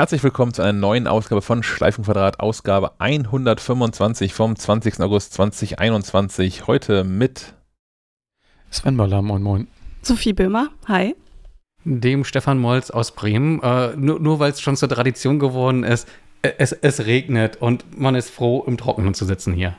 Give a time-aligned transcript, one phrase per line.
[0.00, 4.98] Herzlich willkommen zu einer neuen Ausgabe von Schleifenquadrat, Ausgabe 125 vom 20.
[5.00, 6.66] August 2021.
[6.66, 7.52] Heute mit
[8.70, 9.68] Sven Möller, moin moin.
[10.00, 11.14] Sophie Böhmer, hi.
[11.84, 13.62] Dem Stefan Molz aus Bremen.
[13.62, 16.08] Äh, nur nur weil es schon zur Tradition geworden ist,
[16.40, 19.76] äh, es, es regnet und man ist froh, im Trockenen zu sitzen hier.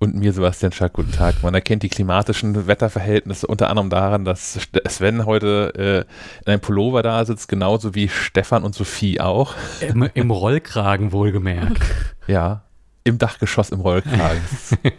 [0.00, 1.42] Und mir Sebastian Schack, guten Tag.
[1.42, 7.02] Man erkennt die klimatischen Wetterverhältnisse unter anderem daran, dass Sven heute äh, in einem Pullover
[7.02, 9.56] da sitzt, genauso wie Stefan und Sophie auch.
[9.80, 11.78] Im, im Rollkragen wohlgemerkt.
[12.28, 12.64] Ja,
[13.04, 14.42] im Dachgeschoss im Rollkragen.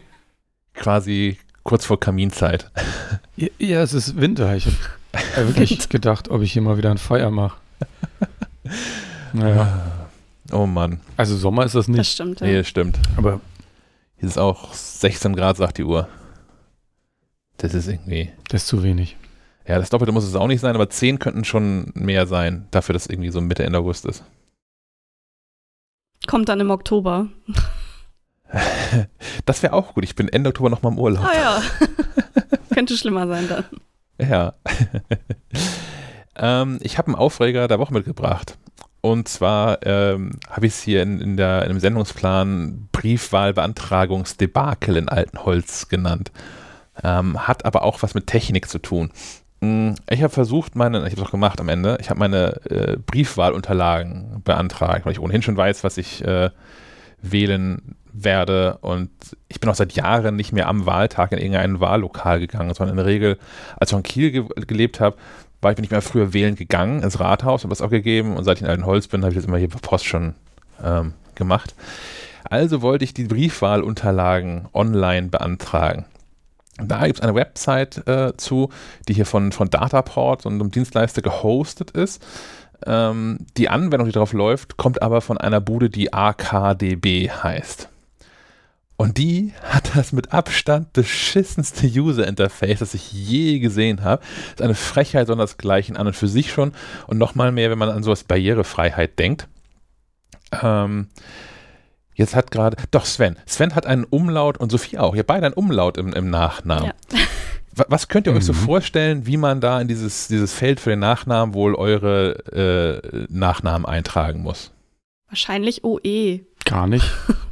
[0.73, 2.71] Quasi kurz vor Kaminzeit.
[3.35, 4.55] Ja, ja es ist Winter.
[4.55, 7.59] Ich habe wirklich gedacht, ob ich hier mal wieder ein Feuer mache.
[9.31, 9.91] Naja.
[10.51, 11.01] Oh Mann.
[11.17, 11.99] Also Sommer ist das nicht.
[11.99, 12.47] Das stimmt, ja.
[12.47, 12.97] Nee, das stimmt.
[13.15, 13.41] Aber
[14.19, 16.07] Hier ist auch 16 Grad, sagt die Uhr.
[17.57, 18.31] Das ist irgendwie.
[18.49, 19.17] das ist zu wenig.
[19.65, 22.93] Ja, das Doppelte muss es auch nicht sein, aber 10 könnten schon mehr sein, dafür,
[22.93, 24.23] dass irgendwie so Mitte, Ende August ist.
[26.27, 27.27] Kommt dann im Oktober.
[29.45, 30.03] Das wäre auch gut.
[30.03, 31.23] Ich bin Ende Oktober nochmal im Urlaub.
[31.23, 31.61] Ah ja.
[32.73, 33.65] Könnte schlimmer sein dann.
[34.19, 34.55] Ja.
[36.39, 38.57] Ähm, ich habe einen Aufreger der Woche mitgebracht.
[39.01, 45.07] Und zwar ähm, habe ich es hier in, in, der, in dem Sendungsplan Briefwahlbeantragungsdebakel in
[45.07, 46.33] Altenholz genannt.
[47.01, 49.11] Ähm, hat aber auch was mit Technik zu tun.
[49.61, 52.59] Mm, Ich habe versucht, meine, ich habe es auch gemacht am Ende, ich habe meine
[52.65, 56.49] äh, Briefwahlunterlagen beantragt, weil ich ohnehin schon weiß, was ich äh,
[57.21, 58.79] wählen werde.
[58.81, 59.11] Und
[59.47, 63.03] ich bin auch seit Jahren nicht mehr am Wahltag in irgendein Wahllokal gegangen, sondern in
[63.03, 63.37] der Regel,
[63.77, 65.15] als ich in Kiel ge gelebt habe,
[65.61, 68.57] war ich bin nicht mehr früher wählen gegangen ins Rathaus, habe das abgegeben und seit
[68.57, 70.35] ich in Altenholz bin, habe ich das immer hier per Post schon
[70.83, 71.75] ähm, gemacht.
[72.43, 76.05] Also wollte ich die Briefwahlunterlagen online beantragen.
[76.81, 78.69] Da gibt es eine Website äh, zu,
[79.07, 82.25] die hier von, von Dataport und einem Dienstleister gehostet ist.
[82.85, 87.89] Ähm, die Anwendung, die drauf läuft, kommt aber von einer Bude, die AKDB heißt.
[89.01, 94.21] Und die hat das mit Abstand beschissenste User-Interface, das ich je gesehen habe.
[94.49, 96.73] Ist eine Frechheit sondersgleichen an und für sich schon.
[97.07, 99.47] Und nochmal mehr, wenn man an sowas Barrierefreiheit denkt.
[100.61, 101.07] Ähm,
[102.13, 103.37] jetzt hat gerade, doch Sven.
[103.45, 105.15] Sven hat einen Umlaut und Sophie auch.
[105.15, 106.87] Ihr beide einen Umlaut im, im Nachnamen.
[107.13, 107.19] Ja.
[107.75, 108.57] Wa- Was könnt ihr euch so Mhm.
[108.57, 113.85] vorstellen, wie man da in dieses, dieses Feld für den Nachnamen wohl eure äh, Nachnamen
[113.85, 114.71] eintragen muss?
[115.29, 116.41] Wahrscheinlich OE.
[116.65, 117.09] Gar nicht.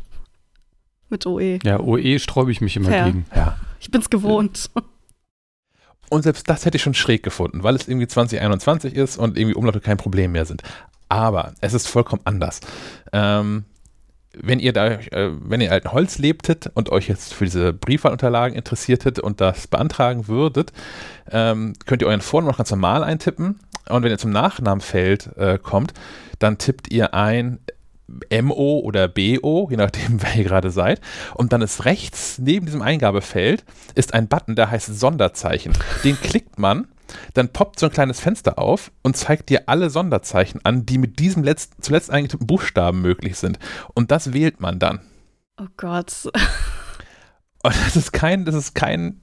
[1.09, 1.59] Mit OE.
[1.63, 3.05] Ja, OE sträube ich mich immer Fair.
[3.05, 3.25] gegen.
[3.35, 3.57] Ja.
[3.79, 4.69] Ich bin's gewohnt.
[6.09, 9.55] Und selbst das hätte ich schon schräg gefunden, weil es irgendwie 2021 ist und irgendwie
[9.55, 10.63] Umlaute kein Problem mehr sind.
[11.09, 12.61] Aber es ist vollkommen anders.
[13.11, 13.65] Ähm,
[14.33, 18.55] wenn ihr da, äh, wenn ihr in Altenholz lebtet und euch jetzt für diese Briefwahlunterlagen
[18.55, 20.71] interessiertet und das beantragen würdet,
[21.31, 23.59] ähm, könnt ihr euren Vornamen noch ganz normal eintippen.
[23.89, 25.93] Und wenn ihr zum Nachnamenfeld äh, kommt,
[26.39, 27.59] dann tippt ihr ein
[28.41, 31.01] MO oder BO, je nachdem, wer ihr gerade seid.
[31.35, 35.73] Und dann ist rechts neben diesem Eingabefeld ist ein Button, der heißt Sonderzeichen.
[36.03, 36.87] Den klickt man,
[37.33, 41.19] dann poppt so ein kleines Fenster auf und zeigt dir alle Sonderzeichen an, die mit
[41.19, 43.59] diesem letzt, zuletzt eingetippten Buchstaben möglich sind.
[43.93, 44.99] Und das wählt man dann.
[45.59, 46.13] Oh Gott.
[47.63, 49.19] Und das ist kein, das ist kein,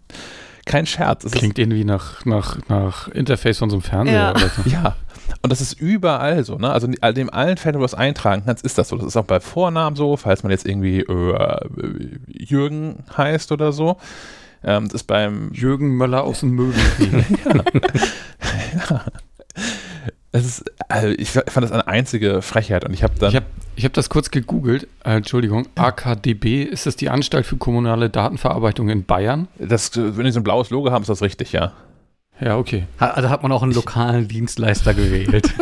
[0.66, 1.24] kein Scherz.
[1.24, 4.30] Es ist, Klingt irgendwie nach, nach, nach Interface von so einem Fernseher Ja.
[4.32, 4.62] oder so.
[4.70, 4.96] Ja,
[5.44, 6.72] und das ist überall so, ne?
[6.72, 8.96] Also in dem allen Fällen, wo du das eintragen kannst, ist das so.
[8.96, 11.60] Das ist auch bei Vornamen so, falls man jetzt irgendwie äh,
[12.28, 13.98] Jürgen heißt oder so.
[14.64, 17.26] Ähm, das ist beim Jürgen Möller aus dem Möbelkrieg.
[20.32, 23.46] Es ist, also ich fand das eine einzige Frechheit und ich habe dann, Ich habe
[23.76, 24.88] ich hab das kurz gegoogelt.
[25.04, 25.68] Äh, Entschuldigung.
[25.76, 29.46] AKDB, ist das die Anstalt für kommunale Datenverarbeitung in Bayern?
[29.60, 31.72] das, wenn die so ein blaues Logo haben, ist das richtig, ja.
[32.40, 32.84] Ja, okay.
[32.98, 35.54] Also hat man auch einen lokalen Dienstleister gewählt.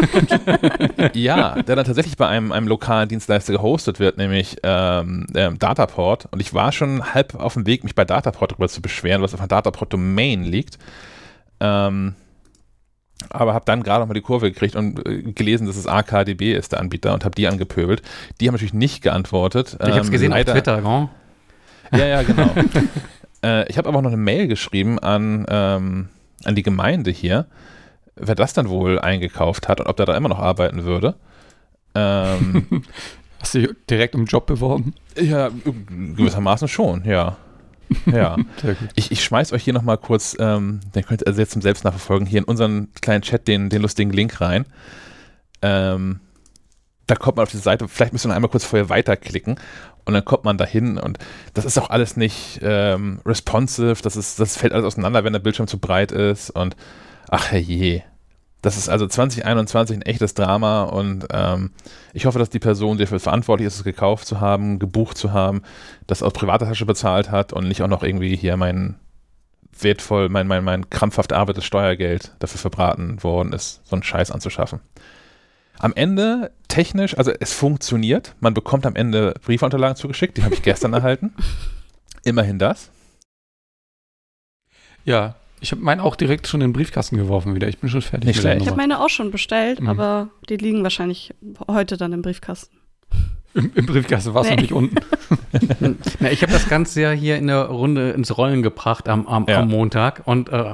[1.15, 6.29] ja, der dann tatsächlich bei einem, einem lokalen Dienstleister gehostet wird, nämlich ähm, ähm, Dataport.
[6.31, 9.35] Und ich war schon halb auf dem Weg, mich bei Dataport darüber zu beschweren, was
[9.35, 10.79] auf einer Dataport-Domain liegt.
[11.61, 12.15] Ähm,
[13.29, 16.55] aber habe dann gerade noch mal die Kurve gekriegt und äh, gelesen, dass es AKDB
[16.55, 18.03] ist, der Anbieter, und habe die angepöbelt.
[18.41, 19.77] Die haben natürlich nicht geantwortet.
[19.79, 22.01] Ich habe es Ähm, gesehen leider- auf Twitter, gell?
[22.01, 22.51] Ja, ja, genau.
[23.45, 26.09] äh, ich habe aber auch noch eine Mail geschrieben an, ähm,
[26.45, 27.47] an die Gemeinde hier,
[28.17, 31.15] wer das dann wohl eingekauft hat und ob der da immer noch arbeiten würde.
[31.95, 32.67] Ähm,
[33.41, 34.95] Hast du dich direkt um Job beworben?
[35.21, 35.51] ja,
[35.89, 37.37] gewissermaßen schon, ja.
[38.07, 38.37] Ja.
[38.95, 42.27] Ich, ich schmeiß euch hier nochmal kurz, ähm, den könnt ihr also jetzt zum Selbstnachverfolgen,
[42.27, 44.65] hier in unseren kleinen Chat den, den lustigen Link rein.
[45.61, 46.21] Ähm,
[47.07, 49.57] da kommt man auf die Seite, vielleicht ihr noch einmal kurz vorher weiterklicken
[50.05, 51.19] und dann kommt man dahin und
[51.55, 55.41] das ist auch alles nicht ähm, responsive, das, ist, das fällt alles auseinander, wenn der
[55.41, 56.77] Bildschirm zu breit ist und
[57.29, 58.03] ach herrje.
[58.63, 61.73] Das ist also 2021 ein echtes Drama und ähm,
[62.13, 65.33] ich hoffe, dass die Person, die dafür verantwortlich ist, es gekauft zu haben, gebucht zu
[65.33, 65.63] haben,
[66.07, 69.01] das aus privater Tasche bezahlt hat und nicht auch noch irgendwie hier mein
[69.81, 74.81] wertvoll, mein, mein, mein krampfhaft erarbeitetes Steuergeld dafür verbraten worden ist, so einen Scheiß anzuschaffen.
[75.79, 78.35] Am Ende technisch, also es funktioniert.
[78.41, 81.33] Man bekommt am Ende Briefunterlagen zugeschickt, die habe ich gestern erhalten.
[82.25, 82.91] Immerhin das.
[85.05, 87.69] Ja, ich habe meinen auch direkt schon in den Briefkasten geworfen wieder.
[87.69, 88.63] Ich bin schon fertig Nicht mit der schlecht.
[88.63, 89.89] Ich habe meine auch schon bestellt, Mhm.
[89.89, 91.35] aber die liegen wahrscheinlich
[91.69, 92.77] heute dann im Briefkasten.
[93.55, 94.55] Im, Im Briefkasten war es Nee.
[94.57, 94.97] noch nicht unten.
[96.21, 99.47] Na, ich habe das Ganze ja hier in der Runde ins Rollen gebracht am, am,
[99.49, 99.61] Ja.
[99.61, 100.73] am Montag und äh,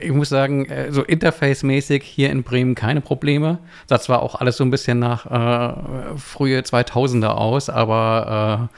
[0.00, 3.58] ich muss sagen, äh, so interface-mäßig hier in Bremen keine Probleme.
[3.88, 8.68] Das war auch alles so ein bisschen nach äh, frühe 2000er aus, aber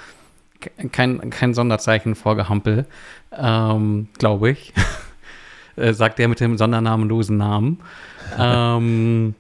[0.60, 2.86] äh, ke- kein, kein Sonderzeichen vor Gehampel,
[3.36, 4.72] ähm, glaube ich.
[5.76, 7.80] äh, sagt der mit dem sondernamenlosen Namen.
[8.38, 9.34] ähm,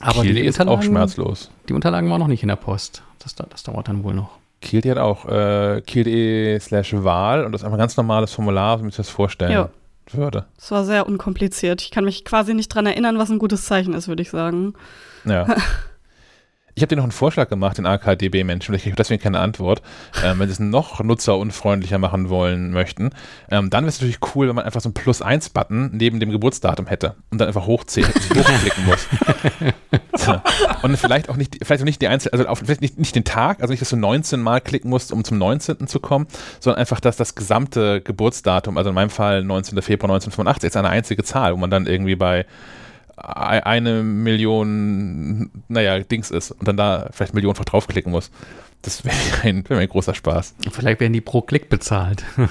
[0.00, 1.50] aber Kiel die ist auch Unterlagen, schmerzlos.
[1.68, 3.02] die Unterlagen waren noch nicht in der Post.
[3.20, 4.38] Das, da- das dauert dann wohl noch.
[4.60, 8.78] Kiel hat auch äh, kiel.de slash Wahl und das ist einfach ein ganz normales Formular,
[8.78, 9.68] wie man sich das vorstellen Ja.
[10.10, 10.46] Würde.
[10.58, 11.82] Es war sehr unkompliziert.
[11.82, 14.74] Ich kann mich quasi nicht dran erinnern, was ein gutes Zeichen ist, würde ich sagen.
[15.24, 15.46] Ja.
[16.74, 19.82] Ich habe dir noch einen Vorschlag gemacht, den AKDB-Menschen, vielleicht kriege ich deswegen keine Antwort.
[20.24, 23.10] Ähm, wenn sie es noch nutzerunfreundlicher machen wollen möchten,
[23.50, 26.86] ähm, dann wäre es natürlich cool, wenn man einfach so einen Plus-1-Button neben dem Geburtsdatum
[26.86, 29.06] hätte und dann einfach hochzählen, hochklicken muss.
[30.14, 30.40] so.
[30.82, 33.24] Und vielleicht auch nicht, vielleicht auch nicht die einzelne, also auf, vielleicht nicht, nicht den
[33.24, 35.86] Tag, also nicht, dass du 19 Mal klicken musst, um zum 19.
[35.88, 36.26] zu kommen,
[36.58, 39.80] sondern einfach, dass das gesamte Geburtsdatum, also in meinem Fall 19.
[39.82, 42.46] Februar 1985, ist eine einzige Zahl, wo man dann irgendwie bei ei-
[43.22, 48.30] eine Million, naja, Dings ist und dann da vielleicht millionenfach draufklicken muss.
[48.82, 50.56] Das wäre ein, wär ein großer Spaß.
[50.70, 52.24] Vielleicht werden die pro Klick bezahlt.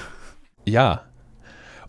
[0.64, 1.02] Ja.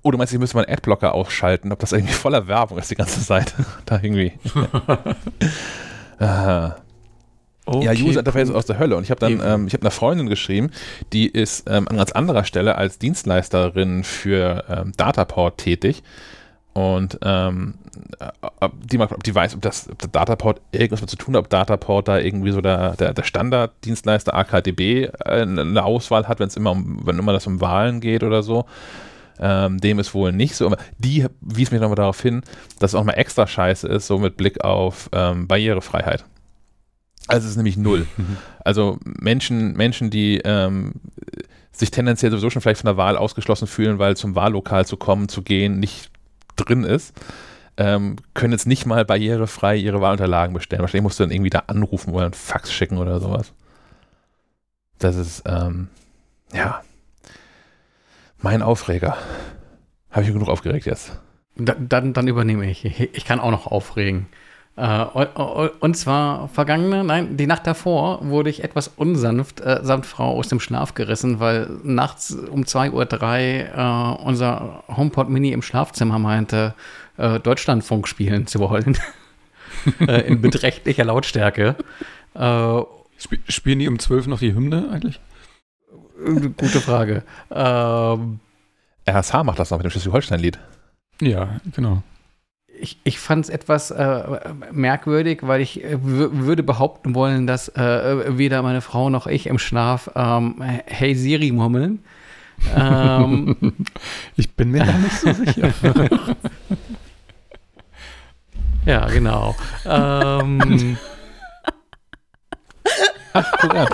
[0.01, 2.91] Oh, du meinst, ich müsste mal einen Adblocker ausschalten, ob das irgendwie voller Werbung ist,
[2.91, 3.53] die ganze Seite.
[3.85, 4.33] da irgendwie.
[6.19, 6.77] Aha.
[7.69, 8.97] Ja, User Interface ist aus der Hölle.
[8.97, 10.71] Und ich habe dann, ähm, ich habe einer Freundin geschrieben,
[11.13, 16.03] die ist ähm, an ganz anderer Stelle als Dienstleisterin für ähm, Dataport tätig.
[16.75, 17.75] Und ähm,
[18.19, 18.29] äh,
[18.61, 21.45] ob die, ob die weiß, ob das ob der Dataport irgendwas mit zu tun hat,
[21.45, 26.49] ob Dataport da irgendwie so der, der, der Standarddienstleister AKDB äh, eine Auswahl hat, wenn
[26.49, 28.65] es immer um, wenn immer das um Wahlen geht oder so.
[29.39, 30.67] Ähm, dem ist wohl nicht so.
[30.67, 32.43] Aber die wies mich nochmal darauf hin,
[32.79, 36.25] dass es auch mal extra scheiße ist, so mit Blick auf ähm, Barrierefreiheit.
[37.27, 38.07] Also es ist nämlich null.
[38.65, 40.93] Also Menschen, Menschen, die ähm,
[41.73, 45.29] sich tendenziell sowieso schon vielleicht von der Wahl ausgeschlossen fühlen, weil zum Wahllokal zu kommen,
[45.29, 46.12] zu gehen, nicht
[46.57, 47.15] drin ist,
[47.77, 50.83] ähm, können jetzt nicht mal barrierefrei ihre Wahlunterlagen bestellen.
[50.83, 53.53] Wahrscheinlich musst du dann irgendwie da anrufen oder einen Fax schicken oder sowas.
[54.99, 55.89] Das ist, ähm,
[56.53, 56.83] ja,
[58.39, 59.17] mein Aufreger.
[60.11, 61.19] Habe ich genug aufgeregt jetzt?
[61.57, 62.85] Da, dann, dann übernehme ich.
[62.85, 64.27] Ich kann auch noch aufregen.
[64.75, 65.05] Äh,
[65.81, 70.49] und, zwar vergangene, nein, die Nacht davor wurde ich etwas unsanft äh, samt Frau aus
[70.49, 76.75] dem Schlaf gerissen, weil nachts um 2.03 Uhr äh, unser HomePod Mini im Schlafzimmer meinte,
[77.19, 78.97] äh, Deutschlandfunk spielen zu wollen.
[80.01, 81.77] äh, in beträchtlicher Lautstärke.
[82.35, 82.81] Äh,
[83.21, 85.21] Sp spielen die um 12 noch die Hymne eigentlich?
[86.57, 87.25] gute Frage.
[87.51, 88.41] Ähm,
[89.09, 90.59] RSH macht das noch mit dem Schleswig-Holstein-Lied.
[91.21, 92.03] Ja, genau.
[92.83, 94.23] Ich, ich fand es etwas äh,
[94.73, 99.47] merkwürdig, weil ich äh, wür- würde behaupten wollen, dass äh, weder meine Frau noch ich
[99.47, 102.05] im Schlaf ähm, Hey Siri murmeln.
[102.77, 103.57] ähm,
[104.37, 105.73] Ich bin mir da nicht so sicher.
[108.87, 109.55] ja, genau.
[109.87, 110.97] Ähm,
[113.61, 113.89] Guck an.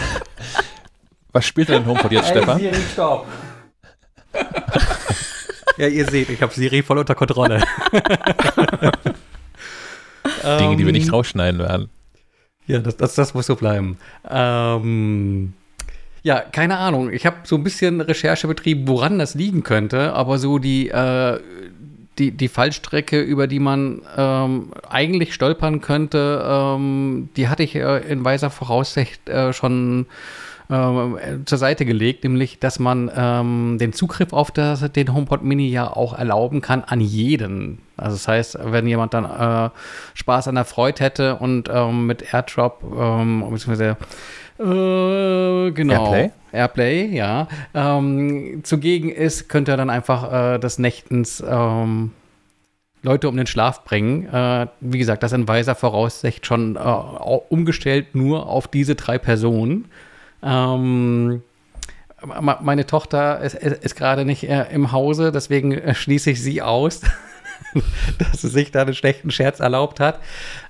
[1.32, 2.58] Was spielt denn HomePod jetzt, Stefan?
[2.58, 3.26] Siri, stopp.
[5.78, 7.62] Ja, ihr seht, ich habe Siri voll unter Kontrolle.
[10.58, 11.88] Dinge, die wir nicht Ähm, rausschneiden werden.
[12.66, 13.98] Ja, das, das, das muss so bleiben.
[14.28, 15.54] Ähm,
[16.22, 17.10] ja, keine Ahnung.
[17.10, 21.40] Ich habe so ein bisschen Recherche betrieben, woran das liegen könnte, aber so die, äh,
[22.18, 27.98] die, die Fallstrecke, über die man ähm, eigentlich stolpern könnte, ähm, die hatte ich äh,
[28.10, 30.06] in weiser Voraussicht äh, schon
[30.68, 35.68] äh, zur Seite gelegt, nämlich, dass man ähm, den Zugriff auf das, den HomePod Mini
[35.68, 37.78] ja auch erlauben kann an jeden.
[37.96, 39.70] Also das heißt, wenn jemand dann äh,
[40.14, 43.96] Spaß an der Freude hätte und ähm, mit AirDrop, ähm, beziehungsweise
[44.58, 46.12] äh, genau.
[46.12, 46.30] Airplay?
[46.52, 47.48] Airplay, ja.
[47.74, 52.12] Ähm, zugegen ist, könnte er dann einfach äh, des Nächtens ähm,
[53.02, 54.26] Leute um den Schlaf bringen.
[54.32, 59.86] Äh, wie gesagt, das in weiser Voraussicht schon äh, umgestellt nur auf diese drei Personen.
[60.42, 61.42] Ähm,
[62.60, 66.62] meine Tochter ist, ist, ist gerade nicht äh, im Hause, deswegen äh, schließe ich sie
[66.62, 67.02] aus.
[68.18, 70.20] dass sie sich da einen schlechten Scherz erlaubt hat.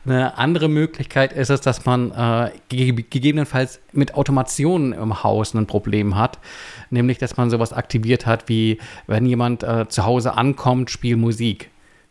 [0.05, 5.67] Eine andere Möglichkeit ist es, dass man äh, ge gegebenenfalls mit Automationen im Haus ein
[5.67, 6.39] Problem hat.
[6.91, 11.71] Nämlich, dass man sowas aktiviert hat, wie wenn jemand äh, zu Hause ankommt, spiel Musik.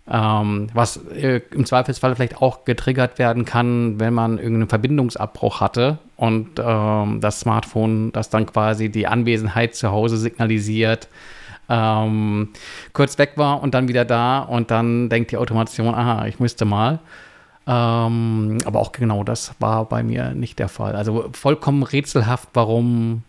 [0.10, 5.98] Ähm, was äh, im Zweifelsfall vielleicht auch getriggert werden kann, wenn man irgendeinen Verbindungsabbruch hatte
[6.16, 11.10] und ähm, das Smartphone das dann quasi die Anwesenheit zu Hause signalisiert,
[11.68, 12.50] ähm,
[12.94, 16.64] kurz weg war und dann wieder da und dann denkt die Automation, aha, ich müsste
[16.64, 17.00] mal.
[17.68, 20.96] Ähm, aber auch genau das war bei mir nicht der Fall.
[20.96, 23.24] Also vollkommen rätselhaft, warum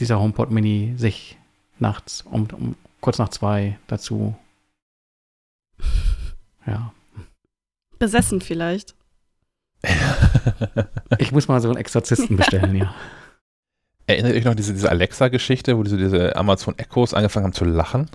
[0.00, 1.38] dieser HomePod Mini sich
[1.78, 4.34] nachts um, um kurz nach zwei dazu
[6.66, 6.92] ja.
[7.98, 8.94] Besessen vielleicht.
[11.18, 12.94] ich muss mal so einen Exorzisten bestellen, ja.
[14.06, 18.10] Erinnert euch noch diese, diese Alexa-Geschichte, wo diese, diese Amazon Echos angefangen haben zu lachen?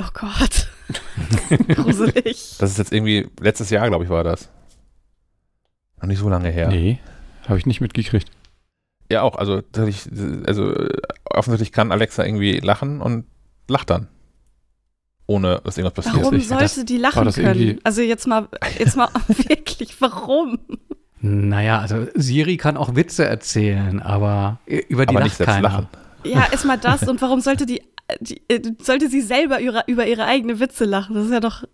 [0.00, 0.68] Oh Gott.
[1.68, 2.56] Gruselig.
[2.58, 4.48] Das ist jetzt irgendwie, letztes Jahr, glaube ich, war das.
[6.00, 6.68] Noch nicht so lange her.
[6.68, 7.00] Nee,
[7.48, 8.30] habe ich nicht mitgekriegt.
[9.10, 9.36] Ja, auch.
[9.36, 9.62] Also,
[10.46, 10.74] also
[11.24, 13.26] offensichtlich kann Alexa irgendwie lachen und
[13.68, 14.08] lacht dann
[15.26, 16.24] ohne dass irgendwas passiert.
[16.24, 17.80] Warum sollte das, die lachen können?
[17.84, 20.58] Also jetzt mal, jetzt mal wirklich, warum?
[21.20, 25.62] Naja, also Siri kann auch Witze erzählen, aber über die aber lacht keiner.
[25.62, 25.88] Lachen.
[26.24, 27.82] Ja, erstmal das und warum sollte die,
[28.20, 31.14] die, äh, sollte sie selber über, über ihre eigene Witze lachen?
[31.14, 31.64] Das ist ja doch.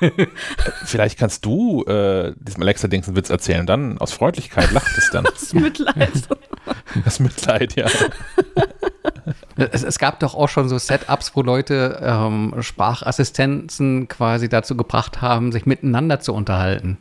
[0.84, 5.24] Vielleicht kannst du äh, diesem Alexa-Dings einen Witz erzählen, dann aus Freundlichkeit lacht es dann.
[5.34, 6.28] Das Mitleid.
[7.04, 7.86] Das Mitleid, ja.
[9.56, 15.20] Es, es, gab doch auch schon so Setups, wo Leute ähm, Sprachassistenzen quasi dazu gebracht
[15.20, 16.98] haben, sich miteinander zu unterhalten.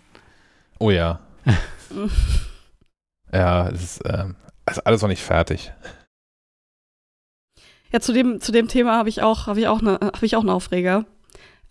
[0.79, 1.19] Oh ja.
[3.31, 4.25] ja, es ist, äh,
[4.69, 5.71] ist alles noch nicht fertig.
[7.91, 10.35] Ja, zu dem, zu dem Thema habe ich auch, habe ich auch eine, habe ich
[10.35, 11.05] auch einen Aufreger.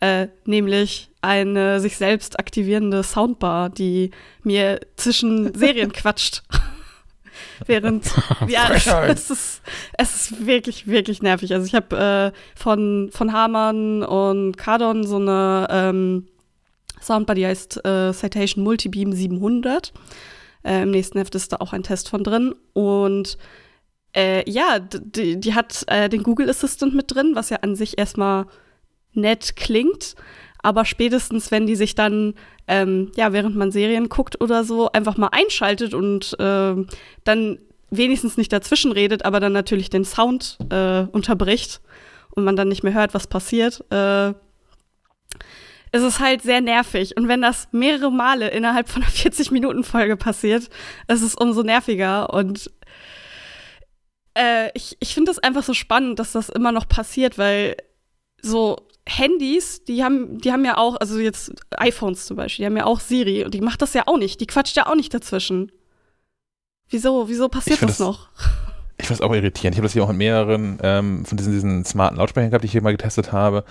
[0.01, 4.11] Äh, nämlich eine sich selbst aktivierende Soundbar, die
[4.43, 6.43] mir zwischen Serien quatscht.
[7.67, 8.05] Während,
[8.49, 8.71] ja,
[9.07, 9.63] es, ist,
[9.99, 11.53] es ist wirklich, wirklich nervig.
[11.53, 16.29] Also ich habe äh, von, von Hamann und Cardon so eine ähm,
[17.01, 19.93] Soundbar, die heißt äh, Citation Multibeam 700.
[20.65, 22.55] Äh, Im nächsten Heft ist da auch ein Test von drin.
[22.73, 23.37] Und
[24.15, 27.99] äh, ja, die, die hat äh, den Google Assistant mit drin, was ja an sich
[27.99, 28.47] erstmal
[29.13, 30.15] nett klingt.
[30.65, 32.33] Aber spätestens, wenn die sich dann,
[32.67, 36.75] ähm, ja, während man Serien guckt oder so, einfach mal einschaltet und äh,
[37.25, 37.59] dann
[37.91, 41.83] wenigstens nicht dazwischen redet, aber dann natürlich den Sound äh, unterbricht
[42.31, 47.15] und man dann nicht mehr hört, was passiert, äh, ist es halt sehr nervig.
[47.15, 50.71] Und wenn das mehrere Male innerhalb von einer 40-Minuten-Folge passiert,
[51.09, 52.33] ist es umso nerviger.
[52.33, 52.71] Und
[54.33, 57.77] äh, ich, ich finde es einfach so spannend, dass das immer noch passiert, weil
[58.41, 62.77] so Handys, die haben, die haben ja auch, also jetzt iPhones zum Beispiel, die haben
[62.77, 64.41] ja auch Siri und die macht das ja auch nicht.
[64.41, 65.71] Die quatscht ja auch nicht dazwischen.
[66.89, 68.29] Wieso, wieso passiert das, das, noch?
[68.97, 69.75] Ich finde es auch irritierend.
[69.75, 72.67] Ich habe das hier auch in mehreren ähm, von diesen, diesen smarten Lautsprechern gehabt, die
[72.67, 73.65] ich hier mal getestet habe.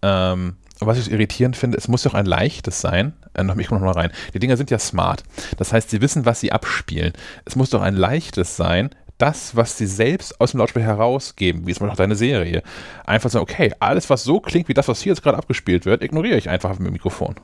[0.00, 3.12] Ähm, was ich irritierend finde, es muss doch ein leichtes sein.
[3.34, 4.10] Äh, ich komme noch mal rein.
[4.32, 5.24] Die Dinger sind ja smart.
[5.58, 7.12] Das heißt, sie wissen, was sie abspielen.
[7.44, 8.90] Es muss doch ein leichtes sein,
[9.22, 12.62] das, was sie selbst aus dem Lautsprecher herausgeben, wie es mal auch deine Serie,
[13.06, 16.02] einfach sagen, okay, alles, was so klingt wie das, was hier jetzt gerade abgespielt wird,
[16.02, 17.36] ignoriere ich einfach mit dem Mikrofon.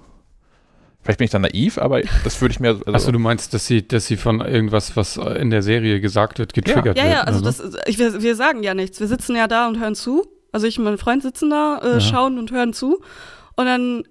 [1.03, 2.71] Vielleicht bin ich dann naiv, aber das würde ich mir.
[2.71, 6.41] Also Achso, du meinst, dass sie, dass sie von irgendwas, was in der Serie gesagt
[6.41, 7.05] wird, getriggert ja.
[7.05, 7.63] ja, Ja, also, also.
[7.71, 8.99] Das, ich, wir, wir sagen ja nichts.
[8.99, 10.27] Wir sitzen ja da und hören zu.
[10.51, 12.01] Also ich und mein Freund sitzen da, äh, ja.
[12.01, 13.01] schauen und hören zu.
[13.55, 14.03] Und dann,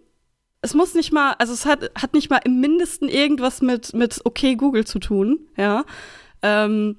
[0.61, 4.21] es muss nicht mal, also es hat, hat nicht mal im Mindesten irgendwas mit, mit
[4.23, 5.83] okay Google zu tun, ja.
[6.41, 6.95] Ähm,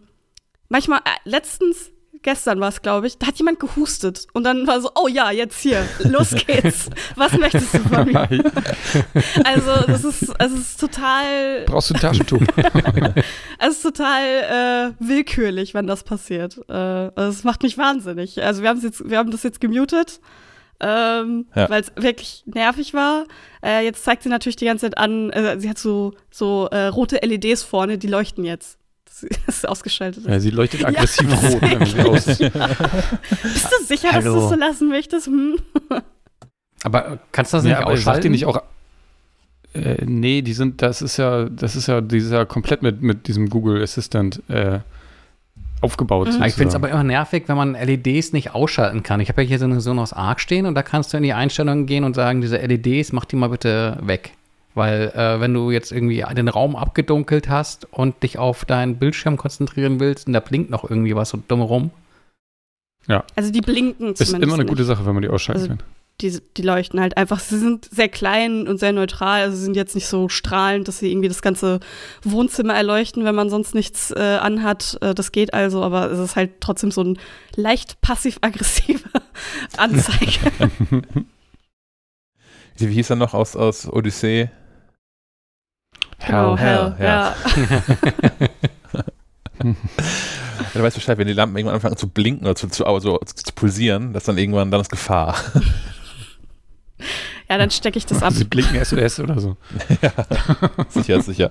[0.69, 1.91] manchmal, äh, letztens,
[2.23, 5.31] gestern war es, glaube ich, da hat jemand gehustet und dann war so, oh ja,
[5.31, 6.91] jetzt hier, los geht's.
[7.17, 8.29] Was möchtest du von mir?
[9.45, 11.65] also, das ist, es ist total.
[11.67, 12.41] Brauchst du ein Taschentuch?
[13.59, 16.59] es ist total äh, willkürlich, wenn das passiert.
[16.69, 18.43] Äh, also, es macht mich wahnsinnig.
[18.43, 20.21] Also, wir, jetzt, wir haben das jetzt gemutet.
[20.81, 21.69] Ähm, ja.
[21.69, 23.25] weil es wirklich nervig war.
[23.65, 26.87] Äh, jetzt zeigt sie natürlich die ganze Zeit an, äh, sie hat so, so äh,
[26.87, 28.78] rote LEDs vorne, die leuchten jetzt.
[29.47, 34.25] ist ausgeschaltet Ja, sie leuchtet aggressiv ja, rot, wenn sie aus Bist du sicher, Hallo.
[34.25, 35.27] dass du es so lassen möchtest?
[35.27, 35.57] Hm?
[36.83, 38.03] Aber kannst du das nicht ja, ausschalten?
[38.03, 38.63] Sagt die nicht auch
[39.75, 43.03] äh, nee, die sind, das ist ja, das ist ja, die ist ja komplett mit,
[43.03, 44.81] mit diesem Google Assistant äh,
[45.81, 46.29] aufgebaut.
[46.29, 46.45] Mhm.
[46.45, 49.21] Ich finde es aber immer nervig, wenn man LEDs nicht ausschalten kann.
[49.21, 51.33] Ich habe ja hier so eine Sonos Arc stehen und da kannst du in die
[51.33, 54.33] Einstellungen gehen und sagen, diese LEDs, mach die mal bitte weg.
[54.79, 59.37] Weil äh, wenn du jetzt irgendwie den Raum abgedunkelt hast und dich auf deinen Bildschirm
[59.37, 61.91] konzentrieren willst und da blinkt noch irgendwie was so dumm rum.
[63.09, 63.25] Ja.
[63.35, 64.71] Also die blinken zumindest Ist immer eine nicht.
[64.71, 65.83] gute Sache, wenn man die ausschalten also, kann.
[66.21, 67.41] die, die leuchten halt einfach.
[67.41, 71.01] Sie sind sehr klein und sehr neutral, also sie sind jetzt nicht so strahlend, dass
[71.01, 71.81] sie irgendwie das ganze
[72.23, 74.97] Wohnzimmer erleuchten, wenn man sonst nichts äh, anhat.
[75.01, 77.19] Äh, das geht also, aber es ist halt trotzdem so ein
[77.57, 79.11] leicht passiv-aggressiver
[79.77, 80.53] Anzeige.
[82.79, 84.51] Wie hieß er noch aus, aus Odyssee?
[86.27, 87.35] Genau, hell, hell, ja.
[90.75, 93.35] Du weißt Bescheid, wenn die Lampen irgendwann anfangen zu blinken oder zu, zu, also, zu,
[93.35, 95.35] zu pulsieren, dass dann irgendwann dann ist Gefahr.
[97.49, 98.33] Ja, dann stecke ich das ab.
[98.33, 99.57] Sie blinken SOS oder so.
[100.03, 100.13] ja,
[100.89, 101.51] sicher, sicher.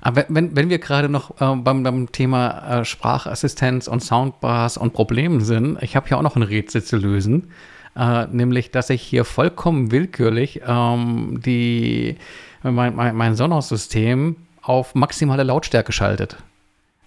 [0.00, 4.92] Aber wenn, wenn wir gerade noch äh, beim, beim Thema äh, Sprachassistenz und Soundbars und
[4.92, 7.50] Problemen sind, ich habe hier auch noch ein Rätsel zu lösen.
[7.96, 12.16] Äh, nämlich, dass ich hier vollkommen willkürlich ähm, die,
[12.62, 16.36] mein, mein, mein Sonos-System auf maximale Lautstärke schaltet.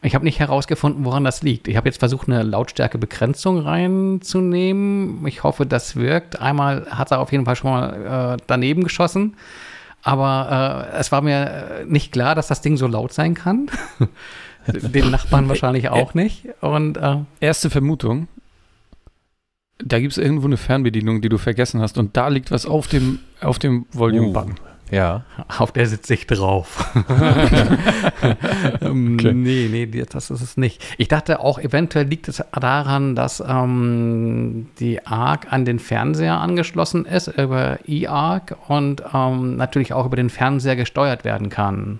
[0.03, 1.67] Ich habe nicht herausgefunden, woran das liegt.
[1.67, 5.25] Ich habe jetzt versucht, eine Lautstärkebegrenzung reinzunehmen.
[5.25, 6.39] Ich hoffe, das wirkt.
[6.39, 9.36] Einmal hat er auf jeden Fall schon mal äh, daneben geschossen.
[10.03, 13.70] Aber äh, es war mir äh, nicht klar, dass das Ding so laut sein kann.
[14.67, 16.46] Den Nachbarn wahrscheinlich auch nicht.
[16.62, 18.27] Und äh, Erste Vermutung.
[19.79, 22.88] Da gibt es irgendwo eine Fernbedienung, die du vergessen hast und da liegt was auf
[22.88, 24.55] dem, auf dem Volume-Button.
[24.91, 25.25] Ja.
[25.57, 26.93] auf der sitze ich drauf.
[28.81, 29.34] ähm, Okay.
[29.34, 30.84] Nee, nee, das ist es nicht.
[30.98, 37.05] Ich dachte auch, eventuell liegt es daran, dass ähm, die ARC an den Fernseher angeschlossen
[37.05, 42.00] ist, über eARC und ähm, natürlich auch über den Fernseher gesteuert werden kann.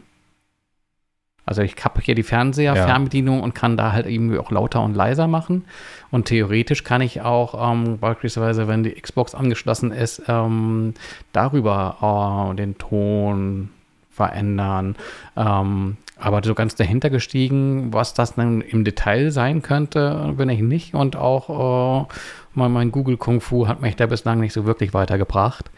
[1.48, 5.27] Also ich habe hier die Fernseher-Fernbedienung und kann da halt irgendwie auch lauter und leiser
[5.27, 5.63] machen.
[6.12, 10.94] Und theoretisch kann ich auch ähm, beispielsweise, wenn die Xbox angeschlossen ist, ähm,
[11.32, 13.70] darüber äh, den Ton
[14.12, 14.98] verändern.
[15.38, 20.62] Ähm, aber so ganz dahinter gestiegen, was das dann im Detail sein könnte, bin ich
[20.62, 20.96] nicht.
[20.96, 22.13] Und auch äh,
[22.56, 25.72] mein, mein Google Kung Fu hat mich da bislang nicht so wirklich weitergebracht.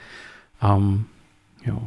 [0.64, 1.06] Ähm,
[1.64, 1.78] ja.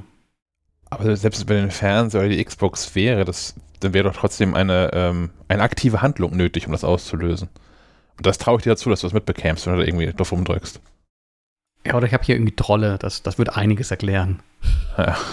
[0.90, 4.90] Aber selbst wenn ein Fernseher oder die Xbox wäre, das, dann wäre doch trotzdem eine,
[4.92, 7.48] ähm, eine aktive Handlung nötig, um das auszulösen.
[8.16, 10.32] Und das traue ich dir dazu, dass du das mitbekämst, wenn du da irgendwie drauf
[10.32, 10.80] rumdrückst.
[11.86, 14.40] Ja, oder ich habe hier irgendwie Trolle, das, das wird einiges erklären.
[14.96, 15.16] Ja.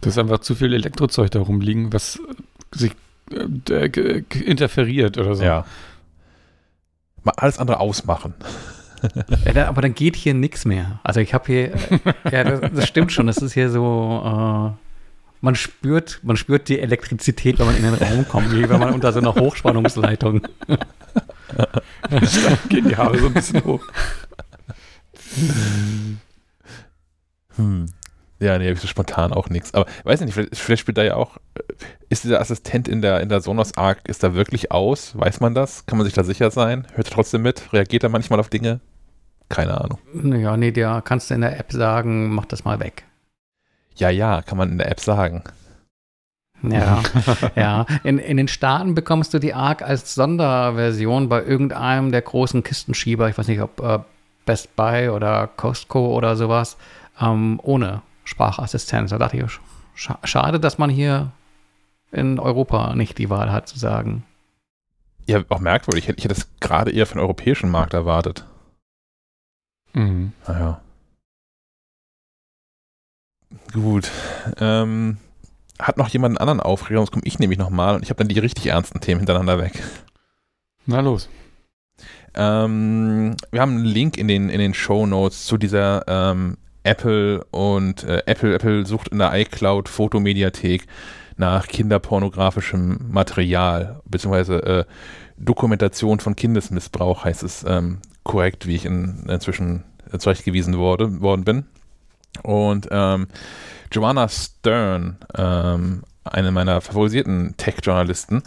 [0.00, 2.20] Da ist einfach zu viel Elektrozeug da rumliegen, was
[2.72, 2.92] sich
[3.32, 5.42] äh, g- interferiert oder so.
[5.42, 5.64] ja.
[7.24, 8.34] Mal alles andere ausmachen.
[9.44, 10.98] Ja, da, aber dann geht hier nichts mehr.
[11.04, 11.98] Also ich habe hier, äh,
[12.32, 14.87] ja, das, das stimmt schon, das ist hier so, äh,
[15.40, 18.92] man spürt, man spürt die Elektrizität, wenn man in den Raum kommt, wie wenn man
[18.92, 20.42] unter so einer Hochspannungsleitung.
[22.10, 23.84] Da gehen die Haare so ein bisschen hoch.
[27.56, 27.86] Hm.
[28.40, 29.74] Ja, nee, habe ich so spontan auch nichts.
[29.74, 31.62] Aber weiß ich nicht, vielleicht, vielleicht spielt da ja auch, äh,
[32.08, 35.18] ist dieser Assistent in der, in der Sonos Arc, ist da wirklich aus?
[35.18, 35.86] Weiß man das?
[35.86, 36.86] Kann man sich da sicher sein?
[36.94, 37.72] Hört er trotzdem mit?
[37.72, 38.80] Reagiert er manchmal auf Dinge?
[39.48, 39.98] Keine Ahnung.
[40.40, 43.04] Ja, nee, der kannst du in der App sagen, mach das mal weg.
[43.98, 45.44] Ja, ja, kann man in der App sagen.
[46.62, 47.02] Ja,
[47.54, 47.86] ja.
[48.02, 53.28] In, in den Staaten bekommst du die ARC als Sonderversion bei irgendeinem der großen Kistenschieber,
[53.28, 53.98] ich weiß nicht, ob äh,
[54.44, 56.76] Best Buy oder Costco oder sowas,
[57.20, 59.10] ähm, ohne Sprachassistenz.
[59.10, 59.50] Da dachte ich,
[59.94, 61.30] sch schade, dass man hier
[62.10, 64.24] in Europa nicht die Wahl hat zu sagen.
[65.26, 66.04] Ja, auch merkwürdig.
[66.04, 68.46] Ich hätte, ich hätte es gerade eher für den europäischen Markt erwartet.
[69.92, 70.32] Mhm.
[70.46, 70.80] Naja.
[73.72, 74.10] Gut.
[74.58, 75.18] Ähm,
[75.78, 76.98] hat noch jemand einen anderen Aufreger?
[76.98, 79.82] Sonst komme ich nämlich nochmal und ich habe dann die richtig ernsten Themen hintereinander weg.
[80.86, 81.28] Na los.
[82.34, 87.44] Ähm, wir haben einen Link in den, in den Show Notes zu dieser ähm, Apple
[87.50, 90.86] und äh, Apple, Apple sucht in der iCloud Fotomediathek
[91.36, 94.84] nach kinderpornografischem Material, beziehungsweise äh,
[95.36, 99.84] Dokumentation von Kindesmissbrauch heißt es ähm, korrekt, wie ich in, inzwischen
[100.16, 101.66] zurechtgewiesen wurde, worden bin.
[102.42, 103.28] Und ähm,
[103.90, 108.42] Joanna Stern, ähm, eine meiner favorisierten Tech-Journalisten,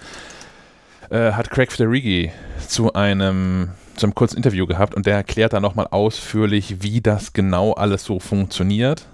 [1.10, 2.32] äh, hat Craig Federighi
[2.68, 7.34] zu einem, zu einem kurzen Interview gehabt und der erklärt dann nochmal ausführlich, wie das
[7.34, 9.06] genau alles so funktioniert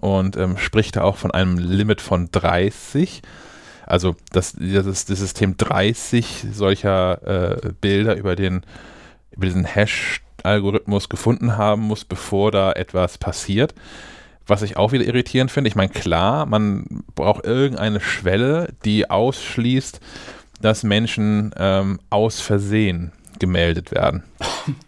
[0.00, 3.22] und ähm, spricht da auch von einem Limit von 30.
[3.86, 8.62] Also das, das, das System 30 solcher äh, Bilder über, den,
[9.30, 13.74] über diesen Hash-Algorithmus gefunden haben muss, bevor da etwas passiert.
[14.46, 20.00] Was ich auch wieder irritierend finde, ich meine, klar, man braucht irgendeine Schwelle, die ausschließt,
[20.60, 24.22] dass Menschen ähm, aus Versehen gemeldet werden.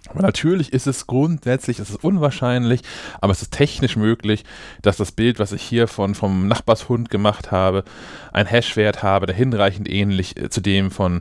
[0.09, 2.81] Aber natürlich ist es grundsätzlich, es ist unwahrscheinlich,
[3.21, 4.45] aber es ist technisch möglich,
[4.81, 7.85] dass das Bild, was ich hier von, vom Nachbarshund gemacht habe,
[8.33, 11.21] einen Hashwert habe, der hinreichend ähnlich äh, zu dem von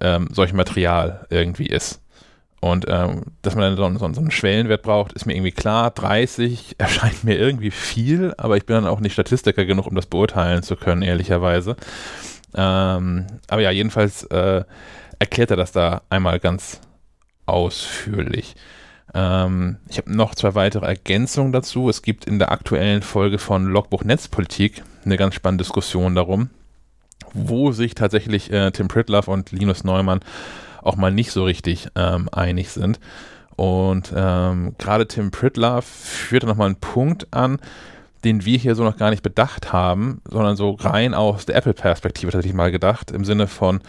[0.00, 2.00] ähm, solchem Material irgendwie ist.
[2.60, 5.90] Und ähm, dass man dann so, so, einen Schwellenwert braucht, ist mir irgendwie klar.
[5.90, 10.06] 30 erscheint mir irgendwie viel, aber ich bin dann auch nicht Statistiker genug, um das
[10.06, 11.76] beurteilen zu können, ehrlicherweise.
[12.54, 14.64] Ähm, aber ja, jedenfalls äh,
[15.18, 16.80] erklärt er das da einmal ganz
[17.46, 18.56] ausführlich.
[19.14, 21.88] Ähm, ich habe noch zwei weitere Ergänzungen dazu.
[21.88, 26.50] Es gibt in der aktuellen Folge von Logbuch Netzpolitik eine ganz spannende Diskussion darum,
[27.32, 30.20] wo sich tatsächlich äh, Tim Pritloff und Linus Neumann
[30.82, 33.00] auch mal nicht so richtig ähm, einig sind.
[33.56, 37.58] Und ähm, gerade Tim Pritloff führt nochmal einen Punkt an,
[38.24, 42.32] den wir hier so noch gar nicht bedacht haben, sondern so rein aus der Apple-Perspektive
[42.32, 43.80] tatsächlich mal gedacht, im Sinne von,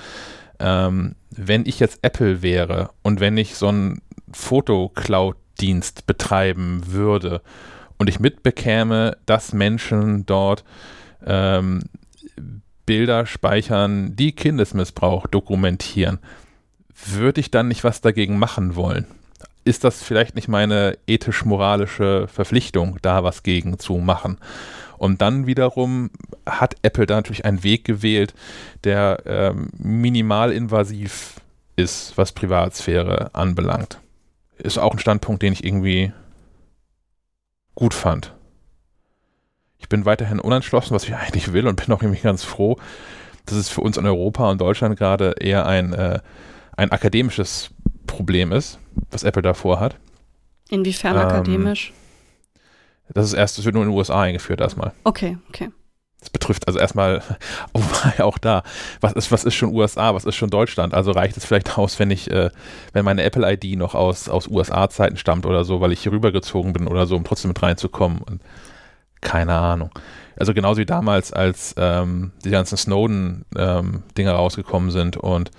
[0.59, 4.01] ähm, wenn ich jetzt Apple wäre und wenn ich so einen
[4.33, 7.41] Foto-Cloud-Dienst betreiben würde
[7.97, 10.63] und ich mitbekäme, dass Menschen dort
[11.25, 11.83] ähm,
[12.85, 16.19] Bilder speichern, die Kindesmissbrauch dokumentieren,
[17.05, 19.05] würde ich dann nicht was dagegen machen wollen?
[19.63, 24.37] Ist das vielleicht nicht meine ethisch-moralische Verpflichtung, da was gegen zu machen?
[24.97, 26.11] Und dann wiederum
[26.45, 28.33] hat Apple da natürlich einen Weg gewählt,
[28.83, 31.41] der ähm, minimal invasiv
[31.75, 33.99] ist, was Privatsphäre anbelangt.
[34.57, 36.11] Ist auch ein Standpunkt, den ich irgendwie
[37.75, 38.33] gut fand.
[39.79, 42.77] Ich bin weiterhin unentschlossen, was ich eigentlich will und bin auch irgendwie ganz froh,
[43.45, 46.19] dass es für uns in Europa und Deutschland gerade eher ein, äh,
[46.77, 47.71] ein akademisches
[48.07, 48.79] Problem ist,
[49.09, 49.97] was Apple davor hat.
[50.69, 51.93] Inwiefern ähm, akademisch?
[53.13, 54.93] Das ist erst, das wird nur in den USA eingeführt erstmal.
[55.03, 55.69] Okay, okay.
[56.21, 57.23] Das betrifft also erstmal,
[58.19, 58.63] auch da,
[59.01, 60.93] was ist, was ist schon USA, was ist schon Deutschland?
[60.93, 62.51] Also reicht es vielleicht aus, wenn ich, äh,
[62.93, 66.87] wenn meine Apple-ID noch aus, aus USA-Zeiten stammt oder so, weil ich hier rübergezogen bin
[66.87, 68.21] oder so, um trotzdem mit reinzukommen.
[68.21, 68.41] Und
[69.19, 69.89] keine Ahnung.
[70.37, 75.51] Also genauso wie damals, als ähm, die ganzen Snowden-Dinge ähm, rausgekommen sind und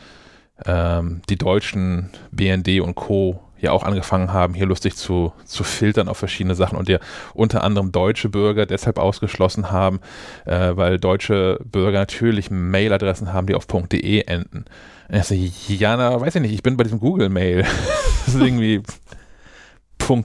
[0.66, 3.40] ähm, die deutschen BND und Co.
[3.60, 6.98] ja auch angefangen haben, hier lustig zu, zu filtern auf verschiedene Sachen und ja
[7.34, 10.00] unter anderem deutsche Bürger deshalb ausgeschlossen haben,
[10.44, 14.64] äh, weil deutsche Bürger natürlich Mailadressen haben, die auf .de enden.
[15.08, 17.62] Und ich so, ja, na, weiß ich nicht, ich bin bei diesem Google-Mail.
[18.26, 18.82] das ist irgendwie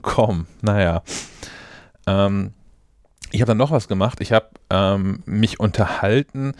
[0.02, 1.02] .com, naja.
[2.06, 2.52] Ähm,
[3.30, 4.20] ich habe dann noch was gemacht.
[4.20, 6.54] Ich habe ähm, mich unterhalten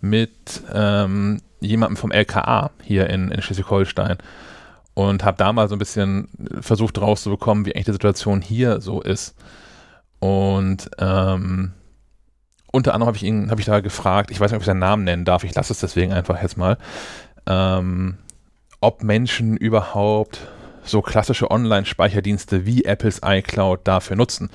[0.00, 4.18] mit ähm, jemandem vom LKA hier in, in Schleswig-Holstein
[4.94, 6.28] und habe da mal so ein bisschen
[6.60, 9.34] versucht rauszubekommen, wie eigentlich die Situation hier so ist.
[10.20, 11.72] Und ähm,
[12.70, 14.78] unter anderem habe ich ihn, habe ich da gefragt, ich weiß nicht, ob ich seinen
[14.78, 16.78] Namen nennen darf, ich lasse es deswegen einfach jetzt mal,
[17.46, 18.18] ähm,
[18.80, 20.40] ob Menschen überhaupt
[20.84, 24.50] so klassische Online-Speicherdienste wie Apples iCloud dafür nutzen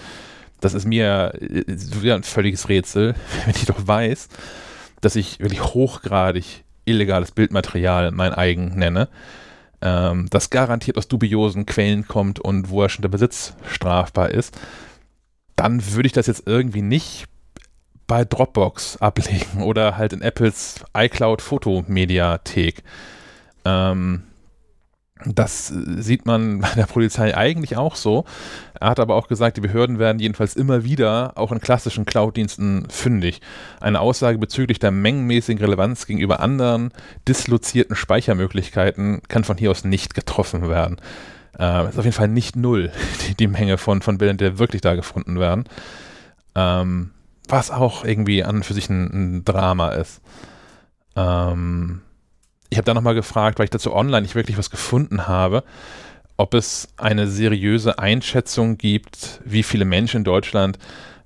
[0.62, 4.30] das ist mir äh, wieder ein völliges Rätsel, wenn ich doch weiß,
[5.02, 9.10] dass ich wirklich hochgradig illegales Bildmaterial mein eigen nenne,
[9.82, 14.58] ähm, das garantiert aus dubiosen Quellen kommt und wo er schon der Besitz strafbar ist,
[15.56, 17.26] dann würde ich das jetzt irgendwie nicht
[18.08, 22.84] bei Dropbox ablegen oder halt in Apples iCloud Fotomediathek.
[23.66, 24.24] Ähm,
[25.26, 28.26] das sieht man bei der Polizei eigentlich auch so.
[28.80, 32.88] Er hat aber auch gesagt, die Behörden werden jedenfalls immer wieder auch in klassischen Cloud-Diensten
[32.90, 33.42] fündig.
[33.82, 36.92] Eine Aussage bezüglich der mengenmäßigen Relevanz gegenüber anderen
[37.28, 40.98] dislozierten Speichermöglichkeiten kann von hier aus nicht getroffen werden.
[41.58, 42.92] Äh, ist auf jeden Fall nicht null,
[43.28, 45.66] die, die, Menge von, von Bildern, die wirklich da gefunden werden.
[46.56, 47.12] Ähm,
[47.50, 50.22] was auch irgendwie an und für sich ein, ein Drama ist.
[51.16, 52.02] Ähm,
[52.70, 55.64] ich habe dann nochmal gefragt, weil ich dazu online nicht wirklich was gefunden habe,
[56.38, 60.80] ob es eine seriöse Einschätzung gibt, wie viele Menschen in Deutschland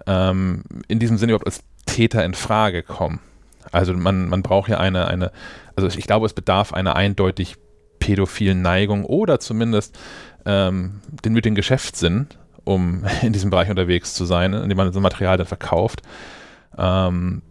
[0.08, 3.20] ähm, in diesem Sinne überhaupt als Täter in Frage kommen.
[3.72, 5.32] Also man, man braucht ja eine, eine,
[5.76, 7.56] also ich glaube, es bedarf einer eindeutig
[8.00, 9.98] pädophilen Neigung oder zumindest
[10.46, 12.28] ähm, den nötigen Geschäftssinn,
[12.64, 16.02] um in diesem Bereich unterwegs zu sein, indem man so Material dann verkauft.
[16.78, 17.42] Ähm,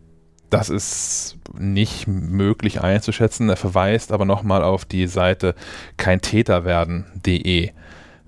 [0.52, 3.48] das ist nicht möglich einzuschätzen.
[3.48, 5.54] Er verweist aber nochmal auf die Seite
[5.96, 7.70] keintäterwerden.de,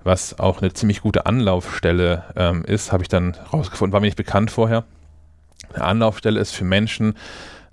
[0.03, 4.17] was auch eine ziemlich gute Anlaufstelle ähm, ist, habe ich dann rausgefunden, war mir nicht
[4.17, 4.85] bekannt vorher.
[5.73, 7.13] Eine Anlaufstelle ist für Menschen,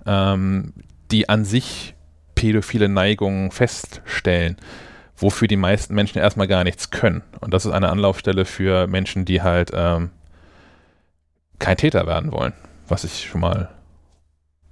[0.05, 0.73] ähm,
[1.09, 1.95] die an sich
[2.35, 4.57] pädophile Neigungen feststellen,
[5.17, 7.23] wofür die meisten Menschen erstmal gar nichts können.
[7.39, 10.11] Und das ist eine Anlaufstelle für Menschen, die halt ähm,
[11.57, 12.53] kein Täter werden wollen,
[12.87, 13.69] was ich schon mal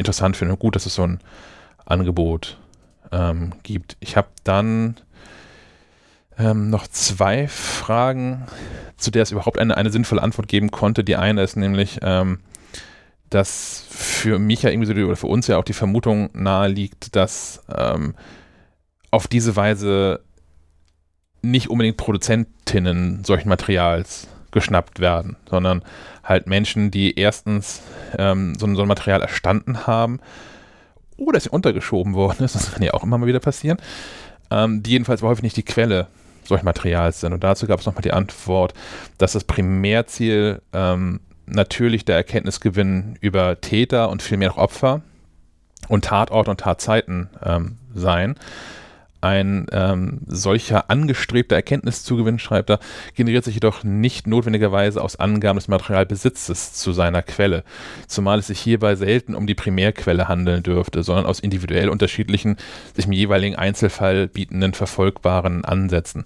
[0.01, 0.57] interessant finde.
[0.57, 1.19] Gut, dass es so ein
[1.85, 2.57] Angebot
[3.11, 3.97] ähm, gibt.
[3.99, 4.95] Ich habe dann
[6.37, 8.45] ähm, noch zwei Fragen,
[8.97, 11.03] zu der es überhaupt eine, eine sinnvolle Antwort geben konnte.
[11.03, 12.39] Die eine ist nämlich, ähm,
[13.29, 17.15] dass für mich ja irgendwie so, oder für uns ja auch die Vermutung nahe liegt,
[17.15, 18.15] dass ähm,
[19.09, 20.21] auf diese Weise
[21.41, 25.83] nicht unbedingt Produzentinnen solchen Materials geschnappt werden, sondern
[26.23, 27.81] halt Menschen, die erstens
[28.17, 30.19] ähm, so, so, ein Material erstanden haben
[31.17, 33.77] oder es untergeschoben worden ist, das kann ja auch immer mal wieder passieren,
[34.49, 36.07] ähm, die jedenfalls häufig nicht die Quelle
[36.43, 37.33] solchen Materials sind.
[37.33, 38.73] Und dazu gab es nochmal die Antwort,
[39.17, 45.01] dass das Primärziel ähm, natürlich der Erkenntnisgewinn über Täter und vielmehr auch Opfer
[45.87, 48.35] und Tatort und Tatzeiten ähm, sein
[49.21, 52.79] ein ähm, solcher angestrebter Erkenntniszugewinn, schreibt er,
[53.15, 57.63] generiert sich jedoch nicht notwendigerweise aus Angaben des Materialbesitzes zu seiner Quelle,
[58.07, 62.57] zumal es sich hierbei selten um die Primärquelle handeln dürfte, sondern aus individuell unterschiedlichen,
[62.95, 66.25] sich im jeweiligen Einzelfall bietenden verfolgbaren Ansätzen.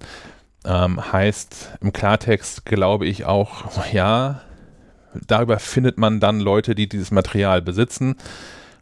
[0.66, 4.42] Ähm, heißt im Klartext, glaube ich auch, ja,
[5.28, 8.16] darüber findet man dann Leute, die dieses Material besitzen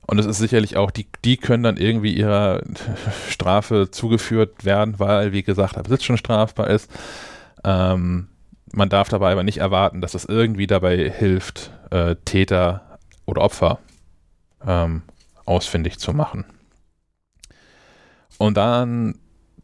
[0.05, 2.61] und es ist sicherlich auch, die, die können dann irgendwie ihrer
[3.29, 6.91] Strafe zugeführt werden, weil, wie gesagt, der Besitz schon strafbar ist.
[7.63, 8.27] Ähm,
[8.73, 13.79] man darf dabei aber nicht erwarten, dass das irgendwie dabei hilft, äh, Täter oder Opfer
[14.65, 15.03] ähm,
[15.45, 16.45] ausfindig zu machen.
[18.37, 19.15] Und dann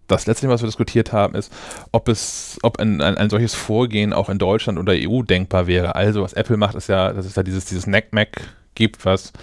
[0.08, 1.54] das letzte, was wir diskutiert haben, ist,
[1.92, 5.96] ob es, ob ein, ein, ein, solches Vorgehen auch in Deutschland oder EU denkbar wäre.
[5.96, 8.42] Also, was Apple macht, ist ja, dass es da dieses, dieses NACMAC
[8.76, 9.34] gibt, was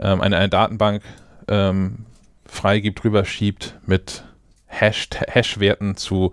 [0.00, 1.02] ähm, eine, eine Datenbank
[1.48, 2.06] ähm,
[2.46, 4.24] freigibt, drüber schiebt mit
[4.66, 6.32] Hash-Werten zu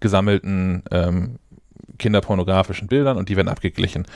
[0.00, 1.38] gesammelten ähm,
[1.98, 4.06] kinderpornografischen Bildern und die werden abgeglichen.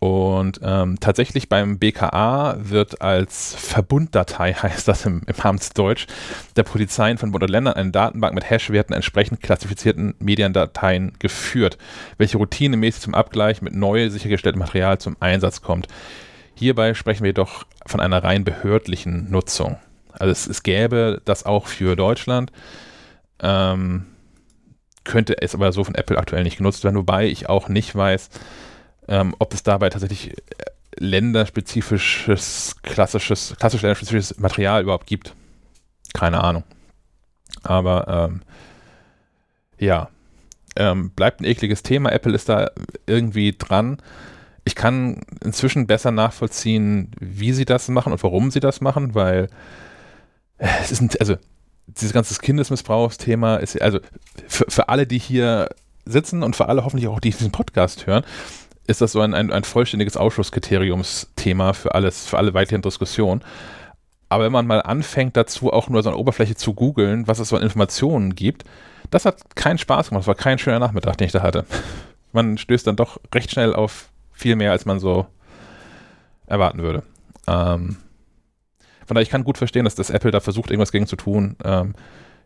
[0.00, 6.06] Und ähm, tatsächlich beim BKA wird als Verbunddatei, heißt das im, im Amtsdeutsch,
[6.56, 11.78] der Polizeien von Bund und Ländern eine Datenbank mit Hash-Werten entsprechend klassifizierten Mediendateien geführt,
[12.18, 15.88] welche routinemäßig zum Abgleich mit neu sichergestelltem Material zum Einsatz kommt.
[16.54, 19.78] Hierbei sprechen wir jedoch von einer rein behördlichen Nutzung.
[20.12, 22.52] Also es, es gäbe das auch für Deutschland,
[23.40, 24.06] ähm,
[25.02, 28.30] könnte es aber so von Apple aktuell nicht genutzt werden, wobei ich auch nicht weiß,
[29.08, 30.34] ähm, ob es dabei tatsächlich äh,
[30.96, 35.34] länderspezifisches, klassisches, klassisch länderspezifisches Material überhaupt gibt.
[36.14, 36.62] Keine Ahnung.
[37.62, 38.42] Aber ähm,
[39.78, 40.08] ja,
[40.76, 42.12] ähm, bleibt ein ekliges Thema.
[42.12, 42.70] Apple ist da
[43.06, 43.98] irgendwie dran
[44.64, 49.48] ich kann inzwischen besser nachvollziehen, wie sie das machen und warum sie das machen, weil
[50.58, 51.36] es ist ein, also
[51.86, 53.98] dieses ganze Kindesmissbrauchsthema ist, also
[54.46, 55.68] für, für alle, die hier
[56.06, 58.24] sitzen und für alle hoffentlich auch, die diesen Podcast hören,
[58.86, 63.42] ist das so ein, ein, ein vollständiges Ausschlusskriteriumsthema für alles, für alle weiteren Diskussionen.
[64.28, 67.48] Aber wenn man mal anfängt dazu auch nur so eine Oberfläche zu googeln, was es
[67.48, 68.64] so an Informationen gibt,
[69.10, 70.22] das hat keinen Spaß gemacht.
[70.22, 71.66] Das war kein schöner Nachmittag, den ich da hatte.
[72.32, 75.26] Man stößt dann doch recht schnell auf viel mehr, als man so
[76.46, 77.02] erwarten würde.
[77.46, 77.96] Ähm,
[79.06, 81.56] von daher, ich kann gut verstehen, dass das Apple da versucht, irgendwas gegen zu tun.
[81.64, 81.94] Ähm,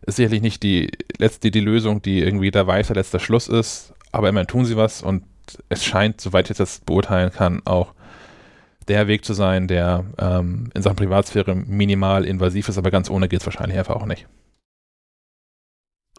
[0.05, 4.29] ist sicherlich nicht die letzte, die Lösung, die irgendwie der weiße letzter Schluss ist, aber
[4.29, 5.23] immerhin tun sie was und
[5.67, 7.93] es scheint, soweit ich das beurteilen kann, auch
[8.87, 13.27] der Weg zu sein, der ähm, in Sachen Privatsphäre minimal invasiv ist, aber ganz ohne
[13.27, 14.27] geht es wahrscheinlich einfach auch nicht.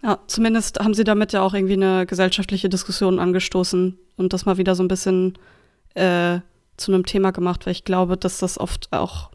[0.03, 4.57] Ja, zumindest haben sie damit ja auch irgendwie eine gesellschaftliche Diskussion angestoßen und das mal
[4.57, 5.37] wieder so ein bisschen
[5.95, 6.41] äh,
[6.77, 9.31] zu einem Thema gemacht, weil ich glaube, dass das oft auch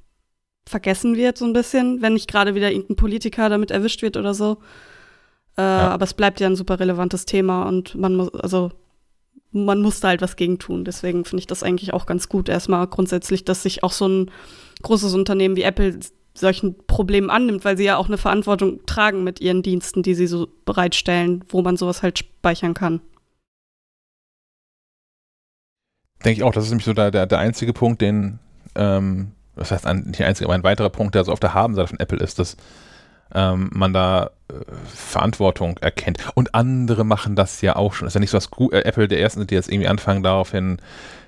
[0.67, 4.33] vergessen wird, so ein bisschen, wenn nicht gerade wieder irgendein Politiker damit erwischt wird oder
[4.33, 4.57] so.
[5.57, 5.89] Äh, ja.
[5.91, 8.71] Aber es bleibt ja ein super relevantes Thema und man muss, also
[9.51, 10.83] man muss da halt was gegen tun.
[10.83, 14.31] Deswegen finde ich das eigentlich auch ganz gut, erstmal grundsätzlich, dass sich auch so ein
[14.81, 15.99] großes Unternehmen wie Apple
[16.33, 20.27] solchen Problemen annimmt, weil sie ja auch eine Verantwortung tragen mit ihren Diensten, die sie
[20.27, 23.01] so bereitstellen, wo man sowas halt speichern kann.
[26.23, 28.39] Denke ich auch, das ist nämlich so der, der, der einzige Punkt, den,
[28.75, 31.87] ähm, das heißt ein, nicht einzige, aber ein weiterer Punkt, der so auf der Habenseite
[31.87, 32.57] von Apple ist, dass
[33.33, 34.53] ähm, man da äh,
[34.85, 36.19] Verantwortung erkennt.
[36.35, 38.07] Und andere machen das ja auch schon.
[38.07, 40.79] ist ja nicht so, dass äh, Apple der Ersten sind, die jetzt irgendwie anfangen, daraufhin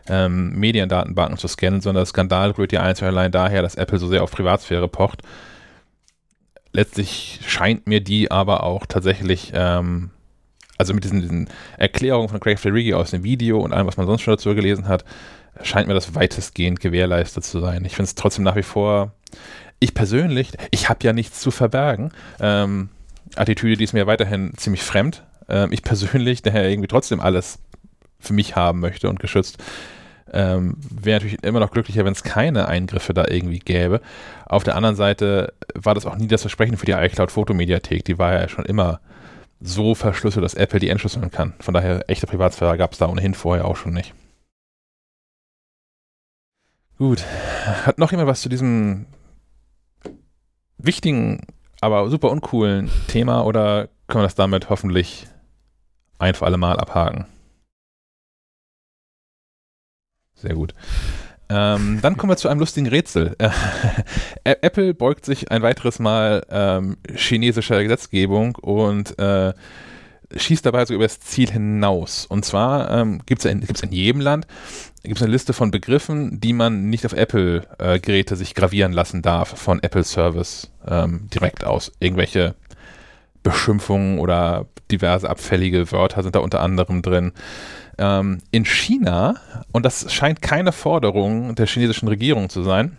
[0.07, 4.07] ähm, Mediendatenbanken zu scannen, sondern der Skandal rührt ja einzig allein daher, dass Apple so
[4.07, 5.21] sehr auf Privatsphäre pocht.
[6.71, 10.11] Letztlich scheint mir die aber auch tatsächlich ähm,
[10.77, 14.07] also mit diesen, diesen Erklärungen von Craig Ferrighi aus dem Video und allem, was man
[14.07, 15.05] sonst schon dazu gelesen hat,
[15.63, 17.83] scheint mir das weitestgehend gewährleistet zu sein.
[17.85, 19.11] Ich finde es trotzdem nach wie vor,
[19.79, 22.11] ich persönlich, ich habe ja nichts zu verbergen.
[22.39, 22.89] Ähm,
[23.35, 25.23] Attitüde, die ist mir weiterhin ziemlich fremd.
[25.49, 27.59] Ähm, ich persönlich, der irgendwie trotzdem alles
[28.19, 29.57] für mich haben möchte und geschützt,
[30.33, 34.01] ähm, wäre natürlich immer noch glücklicher, wenn es keine Eingriffe da irgendwie gäbe.
[34.45, 38.03] Auf der anderen Seite war das auch nie das Versprechen für die iCloud-Fotomediathek.
[38.03, 38.99] Die war ja schon immer
[39.59, 41.53] so verschlüsselt, dass Apple die entschlüsseln kann.
[41.59, 44.13] Von daher, echte Privatsphäre gab es da ohnehin vorher auch schon nicht.
[46.97, 47.23] Gut.
[47.85, 49.05] Hat noch jemand was zu diesem
[50.77, 51.45] wichtigen,
[51.81, 55.27] aber super uncoolen Thema oder können wir das damit hoffentlich
[56.17, 57.25] ein für alle Mal abhaken.
[60.35, 60.73] Sehr gut.
[61.49, 63.35] Ähm, dann kommen wir zu einem lustigen Rätsel.
[64.43, 69.53] Apple beugt sich ein weiteres Mal ähm, chinesischer Gesetzgebung und äh,
[70.35, 72.25] schießt dabei so über das Ziel hinaus.
[72.25, 74.45] Und zwar ähm, gibt es in, in jedem Land
[75.07, 79.57] gibt's eine Liste von Begriffen, die man nicht auf Apple-Geräte äh, sich gravieren lassen darf
[79.57, 81.91] von Apple Service ähm, direkt aus.
[81.99, 82.55] Irgendwelche
[83.43, 87.31] Beschimpfungen oder diverse abfällige Wörter sind da unter anderem drin.
[87.97, 89.35] Ähm, in China,
[89.71, 92.97] und das scheint keine Forderung der chinesischen Regierung zu sein,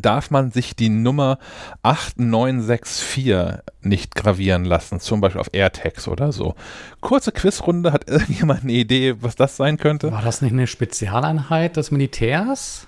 [0.00, 1.38] darf man sich die Nummer
[1.82, 6.54] 8964 nicht gravieren lassen, zum Beispiel auf AirTags oder so.
[7.00, 10.12] Kurze Quizrunde, hat irgendjemand eine Idee, was das sein könnte?
[10.12, 12.86] War das nicht eine Spezialeinheit des Militärs?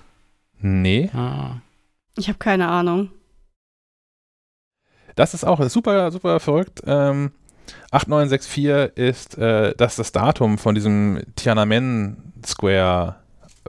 [0.59, 1.09] Nee.
[1.13, 1.61] Ah.
[2.17, 3.11] Ich habe keine Ahnung.
[5.15, 6.81] Das ist auch super, super verrückt.
[6.85, 7.31] Ähm,
[7.91, 13.15] 8964 ist äh, das, das Datum von diesem Tiananmen Square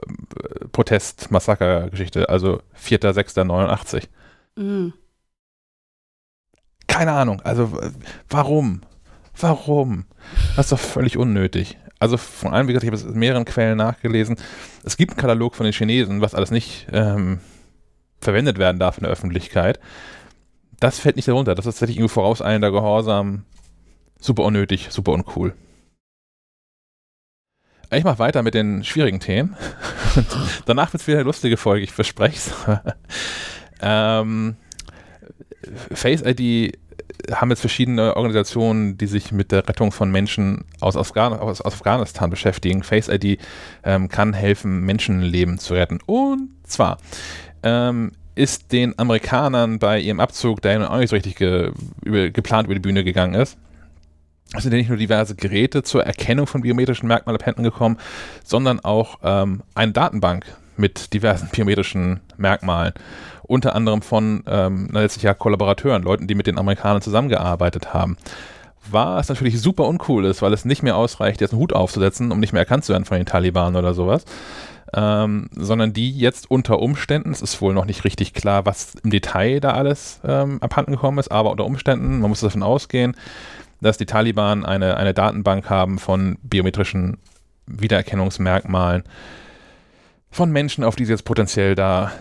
[0.01, 4.07] äh, Protest-Massaker-Geschichte, also 4.6.89.
[4.55, 4.93] Mhm.
[6.87, 7.79] Keine Ahnung, also
[8.29, 8.81] warum?
[9.39, 10.05] Warum?
[10.55, 11.77] Das ist doch völlig unnötig.
[11.99, 14.37] Also von allem, wie gesagt, ich habe es in mehreren Quellen nachgelesen.
[14.83, 17.39] Es gibt einen Katalog von den Chinesen, was alles nicht ähm,
[18.21, 19.79] verwendet werden darf in der Öffentlichkeit.
[20.79, 21.55] Das fällt nicht darunter.
[21.55, 23.43] Das ist tatsächlich irgendwie vorauseilender Gehorsam.
[24.19, 25.53] Super unnötig, super uncool.
[27.91, 29.55] Ich mache weiter mit den schwierigen Themen.
[30.65, 32.53] danach wird es wieder eine lustige Folge, ich verspreche es.
[33.81, 34.57] ähm,
[35.91, 36.77] Face ID
[37.31, 42.29] haben jetzt verschiedene Organisationen, die sich mit der Rettung von Menschen aus, Afghan aus, Afghanistan
[42.29, 42.83] beschäftigen.
[42.83, 43.39] Face ID
[43.83, 45.99] ähm, kann helfen, Menschenleben zu retten.
[46.05, 46.97] Und zwar
[47.63, 51.71] ähm, ist den Amerikanern bei ihrem Abzug, der ja auch nicht so richtig ge
[52.03, 53.57] über, geplant über die Bühne gegangen ist,
[54.55, 57.97] es sind ja nicht nur diverse Geräte zur Erkennung von biometrischen Merkmalen abhanden gekommen,
[58.43, 62.93] sondern auch ähm, eine Datenbank mit diversen biometrischen Merkmalen.
[63.43, 68.17] Unter anderem von ähm, letztlich ja Kollaborateuren, Leuten, die mit den Amerikanern zusammengearbeitet haben.
[68.89, 72.39] Was natürlich super uncool ist, weil es nicht mehr ausreicht, jetzt einen Hut aufzusetzen, um
[72.39, 74.25] nicht mehr erkannt zu werden von den Taliban oder sowas.
[74.91, 79.11] Ähm, sondern die jetzt unter Umständen, es ist wohl noch nicht richtig klar, was im
[79.11, 83.15] Detail da alles ähm, abhanden gekommen ist, aber unter Umständen, man muss davon ausgehen,
[83.81, 87.17] dass die Taliban eine, eine Datenbank haben von biometrischen
[87.65, 89.03] Wiedererkennungsmerkmalen
[90.31, 92.11] von Menschen, auf die sie jetzt potenziell da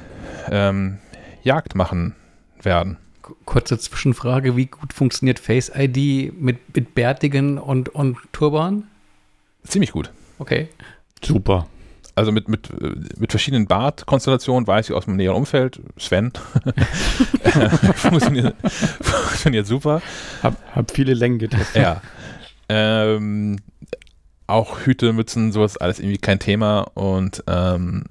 [0.51, 0.99] ähm,
[1.43, 2.15] Jagd machen
[2.63, 2.97] werden.
[3.45, 8.85] Kurze Zwischenfrage, wie gut funktioniert Face ID mit, mit Bärtigen und, und Turban?
[9.65, 10.11] Ziemlich gut.
[10.39, 10.69] Okay.
[11.23, 11.67] Super
[12.19, 12.69] also mit, mit,
[13.19, 16.33] mit verschiedenen Bartkonstellationen, weiß ich aus dem näheren Umfeld, Sven,
[17.95, 18.57] funktioniert,
[19.01, 20.03] funktioniert, super.
[20.43, 21.83] Hab, hab viele Längen getestet.
[21.83, 22.03] Ja.
[22.69, 23.61] Ähm,
[24.49, 28.07] auch Hüte, Mützen, sowas, alles irgendwie kein Thema und ähm,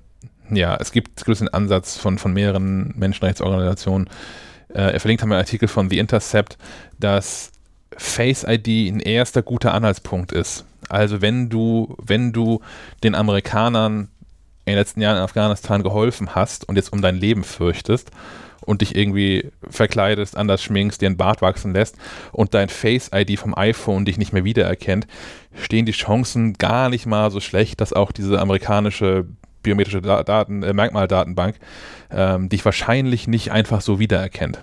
[0.49, 4.09] ja, es gibt, einen Ansatz von, von mehreren Menschenrechtsorganisationen.
[4.69, 6.57] Äh, er verlinkt haben einen Artikel von The Intercept,
[6.97, 7.51] dass
[7.95, 12.61] Face ID ein erster guter Anhaltspunkt ist also wenn du, wenn du
[13.03, 14.09] den Amerikanern
[14.65, 18.11] in den letzten Jahren in Afghanistan geholfen hast und jetzt um dein Leben fürchtest
[18.65, 21.95] und dich irgendwie verkleidest, anders schminkst, dir ein Bart wachsen lässt
[22.31, 25.07] und dein Face-ID vom iPhone dich nicht mehr wiedererkennt,
[25.55, 29.25] stehen die Chancen gar nicht mal so schlecht, dass auch diese amerikanische
[29.63, 31.55] biometrische Daten, äh, Merkmaldatenbank
[32.11, 34.61] ähm, dich wahrscheinlich nicht einfach so wiedererkennt.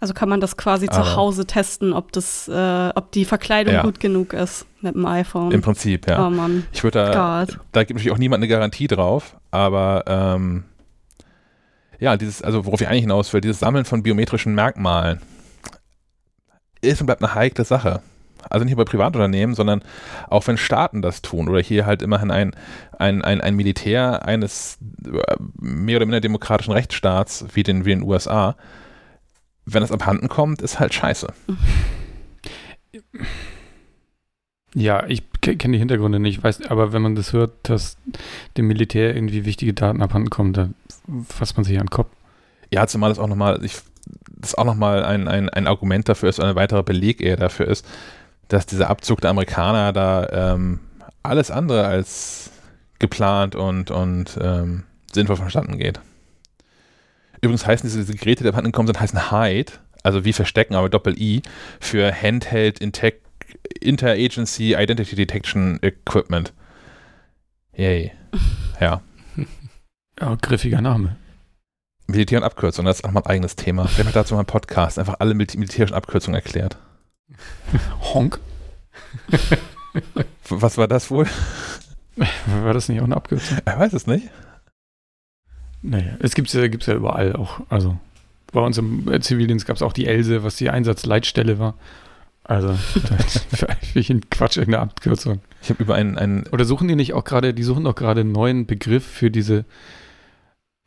[0.00, 3.74] Also kann man das quasi Aber zu Hause testen, ob das, äh, ob die Verkleidung
[3.74, 3.82] ja.
[3.82, 5.50] gut genug ist mit dem iPhone.
[5.50, 6.26] Im Prinzip, ja.
[6.26, 6.64] Oh Mann.
[6.72, 7.58] Ich würde da, God.
[7.72, 10.64] da gibt natürlich auch niemand eine Garantie drauf, aber ähm,
[11.98, 15.20] ja, dieses, also worauf ich eigentlich hinaus will, dieses Sammeln von biometrischen Merkmalen
[16.80, 18.00] ist und bleibt eine heikle Sache.
[18.48, 19.82] Also nicht bei Privatunternehmen, sondern
[20.28, 22.54] auch wenn Staaten das tun oder hier halt immerhin ein,
[22.96, 28.02] ein, ein, ein Militär eines äh, mehr oder minder demokratischen Rechtsstaats wie den, wie den
[28.02, 28.54] USA
[29.72, 31.28] wenn es abhanden kommt, ist halt scheiße.
[34.74, 37.96] Ja, ich kenne die Hintergründe nicht, weiß, aber wenn man das hört, dass
[38.56, 40.74] dem Militär irgendwie wichtige Daten abhanden kommen, dann
[41.26, 42.10] fasst man sich an den Kopf.
[42.70, 43.78] Ja, zumal das auch nochmal, ich,
[44.36, 47.86] das auch nochmal ein, ein, ein Argument dafür ist, ein weiterer Beleg eher dafür ist,
[48.48, 50.80] dass dieser Abzug der Amerikaner da ähm,
[51.22, 52.50] alles andere als
[52.98, 56.00] geplant und, und ähm, sinnvoll verstanden geht.
[57.40, 59.72] Übrigens heißen diese, diese Geräte, die abhanden gekommen sind, heißen Hide,
[60.02, 61.42] also wie Verstecken, aber Doppel-I,
[61.80, 62.80] für Handheld
[63.80, 66.52] Interagency Identity Detection Equipment.
[67.74, 68.12] Yay.
[68.80, 69.02] Ja.
[70.20, 71.16] Ja, griffiger Name.
[72.06, 73.88] Militär und Abkürzung, das ist auch mal ein eigenes Thema.
[73.96, 76.78] Wir haben dazu mal einen Podcast, einfach alle militärischen Abkürzungen erklärt.
[78.14, 78.38] Honk.
[80.48, 81.26] Was war das wohl?
[82.62, 83.58] War das nicht auch eine Abkürzung?
[83.64, 84.28] Er weiß es nicht.
[85.82, 87.60] Naja, es gibt es ja, gibt's ja überall auch.
[87.68, 87.96] Also
[88.52, 91.74] bei uns im äh, Zivildienst gab es auch die Else, was die Einsatzleitstelle war.
[92.44, 92.72] Also,
[93.52, 95.40] für einen Quatsch, irgendeine Abkürzung.
[95.62, 96.46] Ich habe über einen, einen.
[96.46, 99.66] Oder suchen die nicht auch gerade, die suchen doch gerade einen neuen Begriff für diese.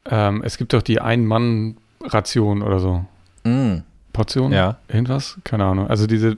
[0.06, 3.06] Ähm, es gibt doch die Ein-Mann-Ration oder so.
[3.44, 4.52] Mm, Portion?
[4.52, 4.78] ja.
[4.88, 5.38] Irgendwas?
[5.44, 5.88] Keine Ahnung.
[5.88, 6.38] Also diese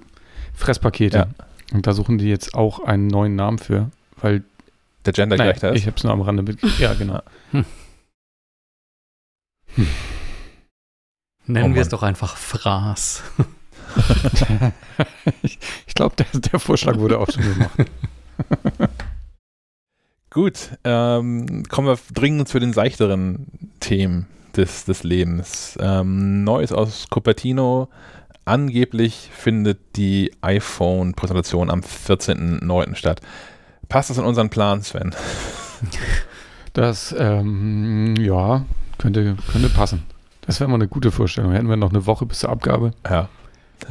[0.53, 1.17] Fresspakete.
[1.17, 1.27] Ja.
[1.73, 3.89] Und da suchen die jetzt auch einen neuen Namen für,
[4.19, 4.43] weil
[5.05, 5.79] Der Gender Naja, gleich da ist.
[5.79, 6.59] ich habe es nur am Rande mit.
[6.79, 7.21] Ja, genau.
[11.45, 13.23] Nennen Oh wir es doch einfach Fraß.
[15.41, 17.77] ich ich glaube, der, der Vorschlag wurde auch schon gemacht.
[20.29, 23.45] Gut, ähm, kommen wir dringend zu den seichteren
[23.79, 25.77] Themen des, des Lebens.
[25.79, 27.89] Ähm, Neues aus Cupertino.
[28.45, 32.95] Angeblich findet die iPhone-Präsentation am 14.09.
[32.95, 33.21] statt.
[33.89, 35.15] Passt das in unseren Plan, Sven?
[36.73, 38.65] Das, ähm, ja,
[38.97, 40.03] könnte, könnte passen.
[40.41, 41.51] Das wäre mal eine gute Vorstellung.
[41.51, 43.29] Hätten wir noch eine Woche bis zur Abgabe, Ja.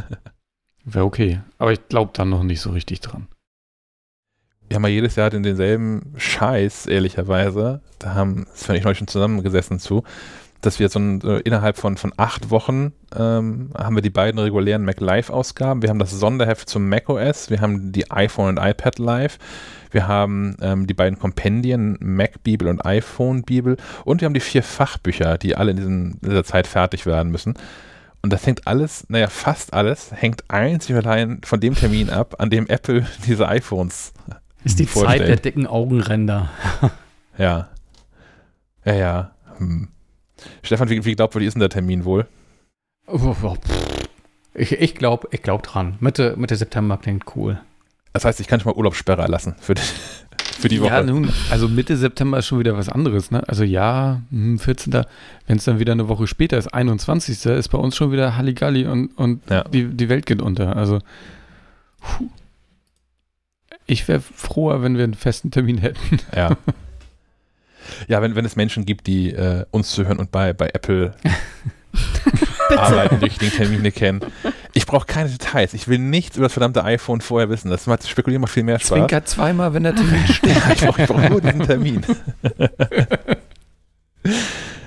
[0.85, 1.41] wäre okay.
[1.59, 3.29] Aber ich glaube dann noch nicht so richtig dran.
[4.69, 7.83] Wir haben ja jedes Jahr den, denselben Scheiß, ehrlicherweise.
[7.99, 10.03] Da haben Sven und ich neulich schon zusammengesessen zu,
[10.63, 14.39] dass wir so ein, äh, innerhalb von, von acht Wochen ähm, haben wir die beiden
[14.39, 15.83] regulären Mac Live-Ausgaben.
[15.83, 19.39] Wir haben das Sonderheft zum Mac OS, wir haben die iPhone und iPad Live,
[19.91, 24.41] wir haben ähm, die beiden Kompendien, Mac Bibel und iPhone Bibel und wir haben die
[24.41, 27.55] vier Fachbücher, die alle in, diesen, in dieser Zeit fertig werden müssen.
[28.23, 32.37] Und das hängt alles, naja, fast alles, hängt einzig und allein von dem Termin ab,
[32.39, 34.13] an dem Apple diese iPhones
[34.63, 35.23] Ist die vorstellt.
[35.23, 36.51] Zeit der dicken Augenränder.
[37.37, 37.69] Ja.
[38.85, 39.31] Ja, ja.
[39.59, 39.89] Hm.
[40.63, 42.27] Stefan, wie, wie glaubwürdig ist denn der Termin wohl?
[44.55, 45.97] Ich, ich glaube ich glaub dran.
[46.01, 47.61] Mitte, Mitte September klingt cool.
[48.13, 49.83] Das heißt, ich kann schon mal Urlaubssperre erlassen für die,
[50.61, 50.91] für die Woche.
[50.91, 53.43] Ja, nun, also Mitte September ist schon wieder was anderes, ne?
[53.49, 54.93] Also ja, hm, 14.
[55.47, 57.47] Wenn es dann wieder eine Woche später ist, 21.
[57.47, 59.65] ist bei uns schon wieder Halligalli und, und Ja.
[59.65, 60.77] die, die Welt geht unter.
[60.77, 60.99] Also
[62.01, 62.29] puh.
[63.87, 66.19] ich wäre froher, wenn wir einen festen Termin hätten.
[66.37, 66.57] Ja.
[68.09, 71.15] Ja, wenn, wenn es Menschen gibt, die äh, uns zuhören und bei, bei Apple
[72.77, 74.21] arbeiten, die richtigen Termine kennen.
[74.73, 75.75] Ich brauche keine Details.
[75.75, 77.71] Ich will nichts über das verdammte iPhone vorher wissen.
[77.71, 78.89] Das macht Spekulieren macht viel mehr Spaß.
[78.89, 80.57] Zwinkert zweimal, wenn der Termin steht.
[80.75, 82.03] Ich brauche brauch nur diesen Termin.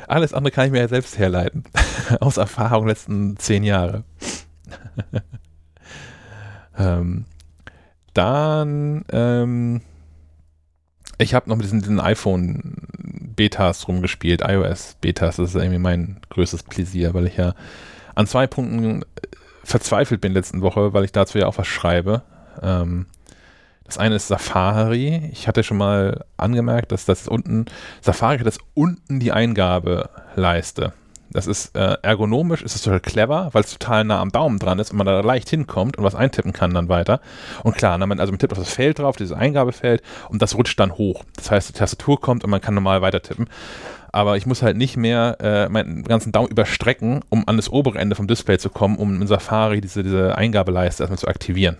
[0.07, 1.63] Alles andere kann ich mir ja selbst herleiten.
[2.19, 4.03] Aus Erfahrung letzten zehn Jahre.
[6.77, 7.25] ähm,
[8.13, 9.81] dann, ähm,
[11.17, 15.37] ich habe noch mit diesen, diesen iPhone-Betas rumgespielt, iOS-Betas.
[15.37, 17.53] Das ist irgendwie mein größtes Pläsier, weil ich ja
[18.15, 19.05] an zwei Punkten äh,
[19.63, 22.23] verzweifelt bin letzten Woche, weil ich dazu ja auch was schreibe.
[22.61, 23.07] Ähm,
[23.85, 25.29] das eine ist Safari.
[25.31, 27.65] Ich hatte schon mal angemerkt, dass das unten,
[28.01, 30.93] Safari hat das unten die Eingabeleiste.
[31.35, 34.79] Das ist äh, ergonomisch, ist es total clever, weil es total nah am Daumen dran
[34.79, 37.19] ist und man da leicht hinkommt und was eintippen kann dann weiter.
[37.61, 40.55] Und klar, na, man, also man tippt auf das Feld drauf, dieses Eingabefeld und das
[40.55, 41.25] rutscht dann hoch.
[41.35, 43.49] Das heißt, die Tastatur kommt und man kann normal weiter tippen.
[44.13, 47.99] Aber ich muss halt nicht mehr äh, meinen ganzen Daumen überstrecken, um an das obere
[47.99, 51.75] Ende vom Display zu kommen, um in Safari diese, diese Eingabeleiste erstmal zu aktivieren.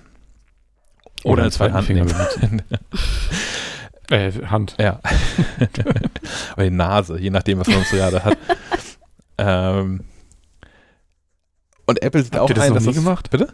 [1.24, 2.14] Oder eine zweite Hand nehmen.
[4.12, 4.76] äh, Hand.
[4.78, 5.00] Ja.
[6.58, 8.38] Oder die Nase, je nachdem, was man so gerade hat.
[9.38, 10.04] ähm,
[11.86, 13.30] und Apple sieht Habt auch ihr das ein, noch dass nie gemacht?
[13.30, 13.54] Bitte?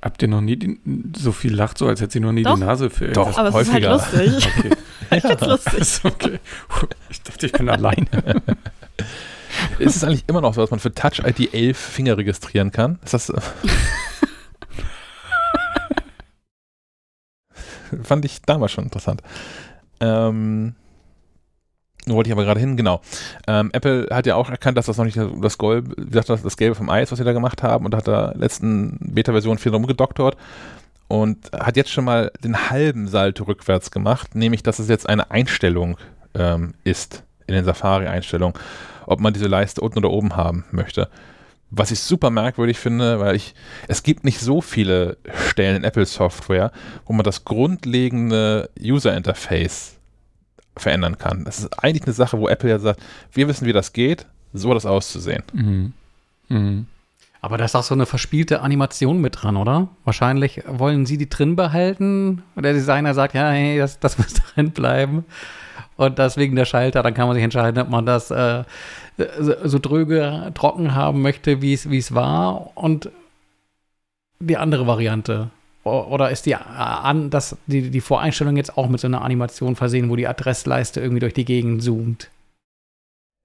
[0.00, 0.80] Habt ihr noch nie die,
[1.16, 2.54] so viel lacht, so als hätte sie noch nie Doch.
[2.54, 3.26] die Nase für Doch.
[3.26, 3.38] irgendwas?
[3.38, 4.30] Aber es ist halt häufiger.
[4.30, 4.48] lustig.
[4.58, 4.76] Okay.
[5.16, 5.74] Ich find's lustig.
[5.74, 6.38] Ist okay.
[7.08, 8.06] Ich dachte, ich bin alleine.
[9.78, 12.98] Ist es eigentlich immer noch so, dass man für Touch ID 11 Finger registrieren kann?
[13.02, 13.30] Ist das.
[13.30, 13.40] äh,
[18.02, 19.22] Fand ich damals schon interessant.
[20.00, 20.74] Ähm,
[22.14, 23.00] wollte ich aber gerade hin, genau.
[23.46, 26.56] Ähm, Apple hat ja auch erkannt, dass das noch nicht das Gold, wie gesagt, das,
[26.56, 30.36] Gelbe vom Eis, was sie da gemacht haben, und hat da letzten Beta-Version viel rumgedoktort
[31.08, 35.30] und hat jetzt schon mal den halben Salto rückwärts gemacht, nämlich dass es jetzt eine
[35.30, 35.96] Einstellung
[36.34, 38.54] ähm, ist in den Safari-Einstellungen,
[39.06, 41.08] ob man diese Leiste unten oder oben haben möchte.
[41.70, 43.54] Was ich super merkwürdig finde, weil ich,
[43.88, 46.72] es gibt nicht so viele Stellen in Apple-Software,
[47.04, 49.97] wo man das grundlegende User-Interface
[50.80, 51.44] verändern kann.
[51.44, 53.00] Das ist eigentlich eine Sache, wo Apple ja sagt,
[53.32, 55.42] wir wissen, wie das geht, so das auszusehen.
[55.52, 55.92] Mhm.
[56.48, 56.86] Mhm.
[57.40, 59.88] Aber da ist auch so eine verspielte Animation mit dran, oder?
[60.04, 62.42] Wahrscheinlich wollen sie die drin behalten.
[62.56, 65.24] Und der Designer sagt, ja, hey, das, das muss drin bleiben.
[65.96, 68.64] Und deswegen der Schalter, dann kann man sich entscheiden, ob man das äh,
[69.38, 72.76] so, dröge, trocken haben möchte, wie es wie es war.
[72.76, 73.10] Und
[74.40, 75.50] die andere Variante
[75.84, 79.76] Oder ist die, äh, an, das, die, die Voreinstellung jetzt auch mit so einer Animation
[79.76, 82.30] versehen, wo die Adressleiste irgendwie durch die Gegend zoomt?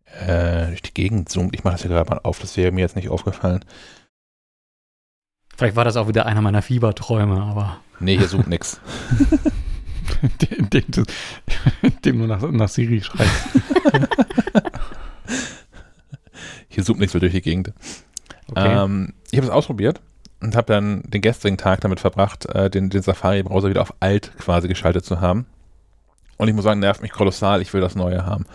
[0.05, 1.55] Äh, durch die Gegend zoomt.
[1.55, 3.63] Ich mache das hier gerade mal auf, das wäre mir jetzt nicht aufgefallen.
[5.55, 7.79] Vielleicht war das auch wieder einer meiner Fieberträume, aber.
[7.99, 8.79] Nee, hier zoomt nix.
[10.49, 11.03] Indem, du,
[11.81, 13.45] indem du nach, nach Siri schreibst.
[16.69, 17.71] Hier zoomt nichts mehr durch die Gegend.
[18.49, 18.83] Okay.
[18.83, 20.01] Ähm, ich habe es ausprobiert
[20.43, 24.31] und habe dann den gestrigen Tag damit verbracht, äh, den, den Safari-Browser wieder auf alt
[24.37, 25.45] quasi geschaltet zu haben.
[26.37, 27.61] Und ich muss sagen, nervt mich kolossal.
[27.61, 28.45] Ich will das Neue haben.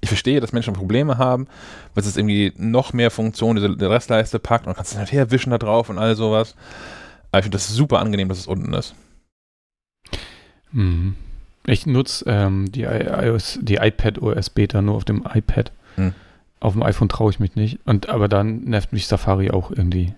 [0.00, 1.48] Ich verstehe, dass Menschen Probleme haben,
[1.94, 5.50] weil es irgendwie noch mehr Funktionen, diese die Restleiste packt und kannst dann halt herwischen
[5.50, 6.54] da drauf und all sowas.
[7.32, 8.94] Aber ich finde das super angenehm, dass es unten ist.
[10.70, 11.14] Mhm.
[11.66, 15.72] Ich nutze ähm, die, iOS, die iPad OS Beta nur auf dem iPad.
[15.96, 16.14] Hm.
[16.60, 17.78] Auf dem iPhone traue ich mich nicht.
[17.84, 20.14] Und aber dann nervt mich Safari auch irgendwie.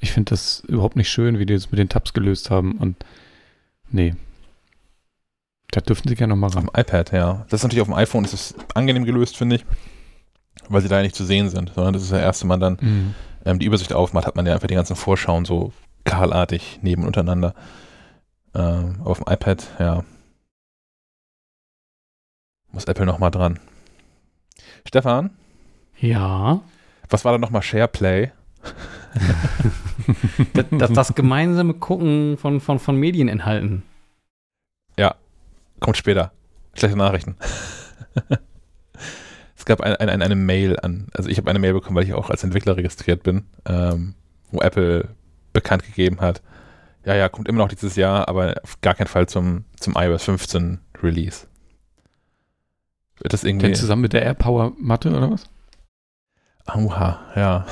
[0.00, 2.72] Ich finde das überhaupt nicht schön, wie die das mit den Tabs gelöst haben.
[2.78, 2.96] Und
[3.90, 4.14] nee.
[5.70, 6.66] Da dürften sie gerne noch mal Auf ran.
[6.72, 7.44] dem iPad, ja.
[7.50, 9.66] Das ist natürlich auf dem iPhone, das ist angenehm gelöst, finde ich.
[10.68, 12.78] Weil sie da ja nicht zu sehen sind, sondern das ist das erste Mal dann
[12.80, 13.14] Mhm.
[13.44, 15.72] ähm, die Übersicht aufmacht, hat man ja einfach die ganzen Vorschauen so
[16.04, 17.54] kahlartig neben und untereinander.
[18.54, 20.04] Ähm, auf dem iPad, ja.
[22.72, 23.58] Muss Apple nochmal dran.
[24.86, 25.30] Stefan,
[25.98, 26.60] ja.
[27.08, 28.30] was war da nochmal SharePlay?
[30.54, 33.82] Das, das, das gemeinsame Gucken von, von, von Medieninhalten.
[35.80, 36.32] Kommt später.
[36.74, 37.36] Schlechte Nachrichten.
[39.56, 42.14] es gab ein, ein, eine Mail an, also ich habe eine Mail bekommen, weil ich
[42.14, 44.14] auch als Entwickler registriert bin, ähm,
[44.50, 45.08] wo Apple
[45.52, 46.42] bekannt gegeben hat,
[47.04, 50.24] ja, ja, kommt immer noch dieses Jahr, aber auf gar keinen Fall zum, zum iOS
[50.24, 51.46] 15 Release.
[53.18, 53.66] Wird das irgendwie.
[53.66, 55.48] Denn zusammen mit der AirPower Matte oder was?
[56.74, 57.66] Oha, ja.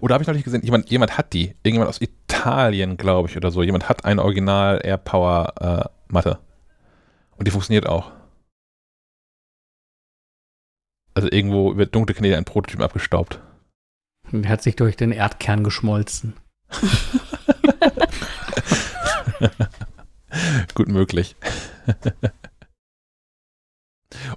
[0.00, 1.54] Oder habe ich noch nicht gesehen, jemand, jemand hat die.
[1.62, 3.62] Irgendjemand aus Italien, glaube ich, oder so.
[3.62, 6.38] Jemand hat eine Original AirPower äh, Matte.
[7.36, 8.12] Und die funktioniert auch.
[11.14, 13.40] Also irgendwo über dunkle Kanäle ein Prototyp abgestaubt.
[14.30, 16.34] Und hat sich durch den Erdkern geschmolzen.
[20.74, 21.34] Gut möglich.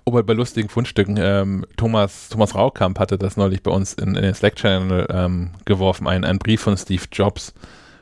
[0.06, 4.24] Oh, bei, lustigen Fundstücken, ähm, Thomas, Thomas Raukamp hatte das neulich bei uns in, in
[4.24, 7.54] den Slack-Channel ähm, geworfen, einen, einen Brief von Steve Jobs,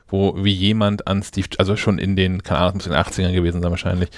[0.08, 3.34] wo wie jemand an Steve, also schon in den, keine Ahnung, muss in den 80ern
[3.34, 4.10] gewesen sein wahrscheinlich,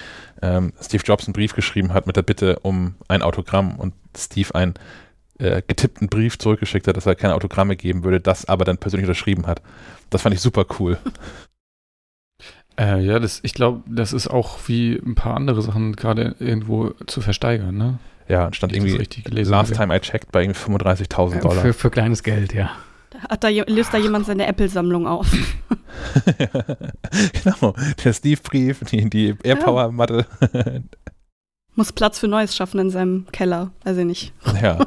[0.42, 4.54] ähm, Steve Jobs einen Brief geschrieben hat mit der Bitte um ein Autogramm und Steve
[4.56, 4.74] einen
[5.40, 9.08] äh, getippten Brief zurückgeschickt hat, dass er keine Autogramme geben würde, das aber dann persönlich
[9.08, 9.62] unterschrieben hat.
[10.10, 10.98] Das fand ich super cool.
[12.80, 16.92] Äh, ja, das, ich glaube, das ist auch wie ein paar andere Sachen gerade irgendwo
[17.08, 18.00] zu versteigern, ne?
[18.28, 19.88] Ja, stand irgendwie richtig gelesen Last habe.
[19.90, 21.62] time I checked bei irgendwie 35.000 Dollar.
[21.62, 22.72] Für, für kleines Geld, ja.
[23.30, 25.32] Hat da, je- löst da jemand seine Apple-Sammlung auf?
[27.44, 30.26] genau, der Steve-Brief, die, die AirPower-Matte.
[31.76, 33.72] Muss Platz für Neues schaffen in seinem Keller.
[33.84, 34.34] Weiß ich nicht.
[34.62, 34.86] ja,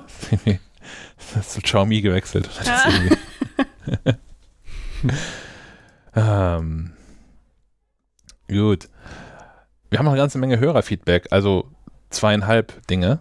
[1.34, 2.48] das ist zu Xiaomi gewechselt.
[2.64, 2.84] Das
[6.14, 6.92] ähm,
[8.48, 8.88] gut.
[9.90, 11.68] Wir haben noch eine ganze Menge Hörerfeedback, also
[12.10, 13.20] zweieinhalb Dinge.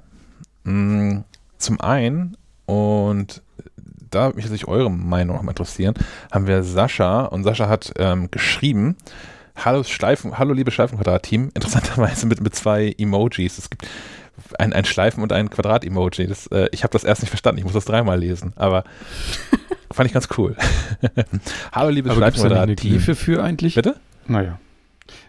[0.64, 1.20] Mm,
[1.58, 3.42] Zum einen, und
[4.10, 5.94] da würde mich natürlich eure Meinung auch mal interessieren,
[6.32, 8.98] haben wir Sascha und Sascha hat ähm, geschrieben,
[9.58, 13.58] Hallo Schleifen, hallo liebe Schleifenquadrat-Team, interessanterweise mit, mit zwei Emojis.
[13.58, 13.88] Es gibt
[14.60, 16.30] ein, ein Schleifen- und ein Quadrat-Emoji.
[16.52, 18.84] Äh, ich habe das erst nicht verstanden, ich muss das dreimal lesen, aber
[19.92, 20.58] fand ich ganz cool.
[21.72, 22.92] hallo liebe Schleifenquadrat-Team.
[22.92, 23.76] Glyphe für eigentlich?
[23.76, 23.96] Bitte?
[24.28, 24.60] Naja.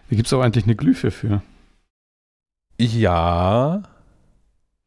[0.09, 1.41] Da gibt es auch eigentlich eine Glyphe für.
[2.79, 3.83] Ja,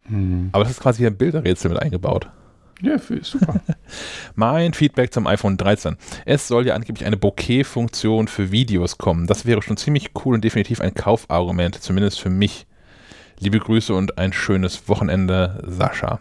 [0.05, 0.49] Hm.
[0.53, 2.29] aber das ist quasi ein Bilderrätsel mit eingebaut.
[2.81, 3.61] Ja, super.
[4.35, 5.97] Mein Feedback zum iPhone 13.
[6.25, 9.27] Es soll ja angeblich eine Bokeh-Funktion für Videos kommen.
[9.27, 12.67] Das wäre schon ziemlich cool und definitiv ein Kaufargument, zumindest für mich.
[13.39, 16.21] Liebe Grüße und ein schönes Wochenende, Sascha.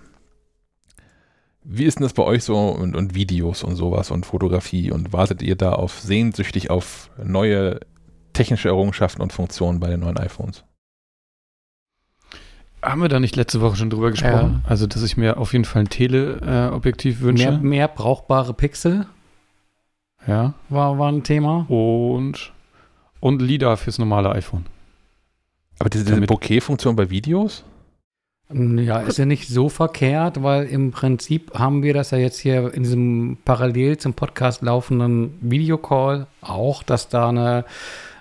[1.64, 5.14] Wie ist denn das bei euch so und, und Videos und sowas und Fotografie und
[5.14, 7.80] wartet ihr da auf sehnsüchtig auf neue
[8.40, 10.64] technische Errungenschaften und Funktionen bei den neuen iPhones?
[12.82, 14.64] Haben wir da nicht letzte Woche schon drüber gesprochen?
[14.66, 17.52] Also, dass ich mir auf jeden Fall ein Teleobjektiv wünsche.
[17.52, 19.06] Mehr, mehr brauchbare Pixel
[20.26, 20.54] ja.
[20.70, 21.66] war, war ein Thema.
[21.68, 22.54] Und,
[23.20, 24.66] und LIDAR fürs normale iPhone.
[25.80, 27.66] Aber diese, diese Bokeh-Funktion bei Videos?
[28.52, 32.74] Ja, ist ja nicht so verkehrt, weil im Prinzip haben wir das ja jetzt hier
[32.74, 37.66] in diesem parallel zum Podcast laufenden Videocall auch, dass da eine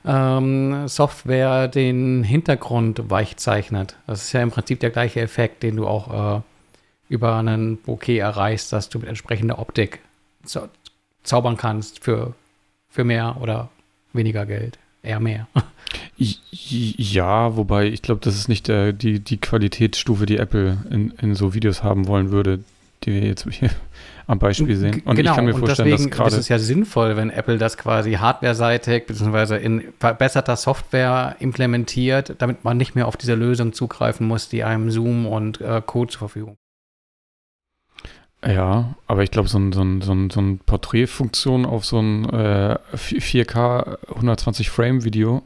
[0.05, 3.97] ähm, Software den Hintergrund weich zeichnet.
[4.07, 6.41] Das ist ja im Prinzip der gleiche Effekt, den du auch äh,
[7.09, 10.01] über einen Bokeh erreichst, dass du mit entsprechender Optik
[10.45, 10.69] zau
[11.25, 12.35] zaubern kannst für,
[12.89, 13.69] für mehr oder
[14.13, 14.79] weniger Geld.
[15.03, 15.47] eher mehr.
[16.19, 21.35] Ja, wobei ich glaube, das ist nicht der, die, die Qualitätsstufe, die Apple in, in
[21.35, 22.63] so Videos haben wollen würde,
[23.05, 23.71] die wir jetzt hier
[24.29, 25.03] am Beispiel sehen.
[25.05, 26.31] Und genau, ich kann mir vorstellen, deswegen, dass gerade.
[26.35, 29.57] Es ist ja sinnvoll, wenn Apple das quasi hardware-seitig bzw.
[29.57, 34.91] in verbesserter Software implementiert, damit man nicht mehr auf diese Lösung zugreifen muss, die einem
[34.93, 36.57] Zoom und äh, Code zur Verfügung
[38.47, 41.99] ja, aber ich glaube, so ein, so ein, so ein, so ein Porträtfunktion auf so
[41.99, 45.43] ein äh, 4K 120 Frame Video,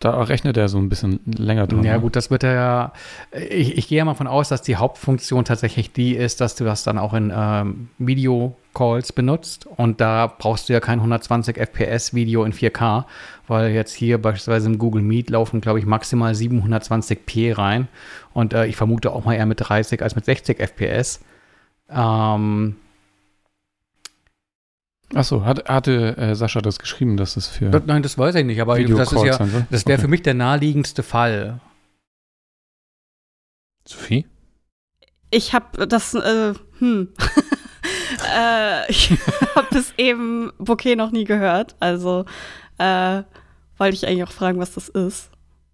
[0.00, 1.84] da rechnet er so ein bisschen länger dran.
[1.84, 2.00] Ja, ne?
[2.00, 2.92] gut, das wird er ja.
[3.32, 6.64] Ich, ich gehe ja mal von aus, dass die Hauptfunktion tatsächlich die ist, dass du
[6.64, 9.66] das dann auch in ähm, Video-Calls benutzt.
[9.66, 13.04] Und da brauchst du ja kein 120 FPS-Video in 4K,
[13.46, 17.86] weil jetzt hier beispielsweise im Google Meet laufen, glaube ich, maximal 720p rein.
[18.32, 21.20] Und äh, ich vermute auch mal eher mit 30 als mit 60 FPS.
[21.90, 22.76] Ähm,
[25.14, 27.70] Achso, hat, hatte äh, Sascha das geschrieben, dass es für.
[27.70, 29.38] Das, nein, das weiß ich nicht, aber das ist ja,
[29.70, 29.98] das wäre okay.
[29.98, 31.60] für mich der naheliegendste Fall.
[33.84, 34.26] Sophie?
[35.30, 37.08] Ich habe das, äh, hm.
[38.36, 39.10] äh, ich
[39.56, 42.24] habe bis eben Bouquet noch nie gehört, also
[42.78, 43.22] äh,
[43.78, 45.30] wollte ich eigentlich auch fragen, was das ist.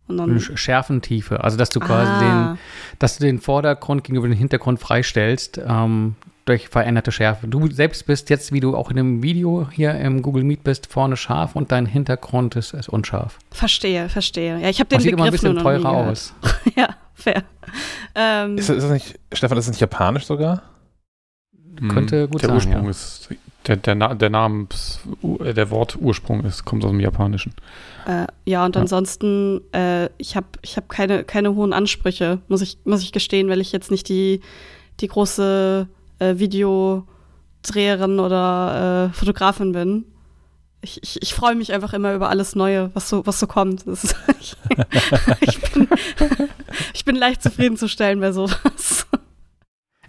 [0.09, 2.21] Und dann Schärfentiefe, also dass du quasi ah.
[2.53, 2.59] den,
[3.01, 6.15] dass du den Vordergrund gegenüber dem Hintergrund freistellst ähm,
[6.47, 7.49] durch veränderte Schärfe.
[7.49, 10.87] Du selbst bist jetzt, wie du auch in dem Video hier im Google Meet bist,
[10.87, 13.39] vorne scharf und dein Hintergrund ist, ist unscharf.
[13.51, 14.61] Verstehe, verstehe.
[14.61, 16.33] Ja, ich habe den das sieht Begriff immer ein bisschen teurer aus.
[16.77, 17.43] ja, fair.
[18.15, 20.63] Ähm, ist, ist, das nicht, Stefan, ist das nicht japanisch sogar?
[21.89, 22.57] Könnte gut der sein.
[22.57, 22.91] Ursprung ja.
[22.91, 23.29] ist
[23.67, 27.53] der, der, der Namens, der Wortursprung ist, kommt aus dem Japanischen.
[28.07, 28.83] Äh, ja, und ja.
[28.83, 33.49] ansonsten, äh, ich habe ich hab keine, keine hohen Ansprüche, muss ich, muss ich gestehen,
[33.49, 34.41] weil ich jetzt nicht die,
[35.01, 35.89] die große
[36.19, 40.05] äh, Videodreherin oder äh, Fotografin bin.
[40.83, 43.83] Ich, ich, ich freue mich einfach immer über alles Neue, was so, was so kommt.
[43.85, 44.57] Ist, ich,
[45.41, 45.89] ich, bin,
[46.95, 49.07] ich bin leicht zufriedenzustellen bei sowas.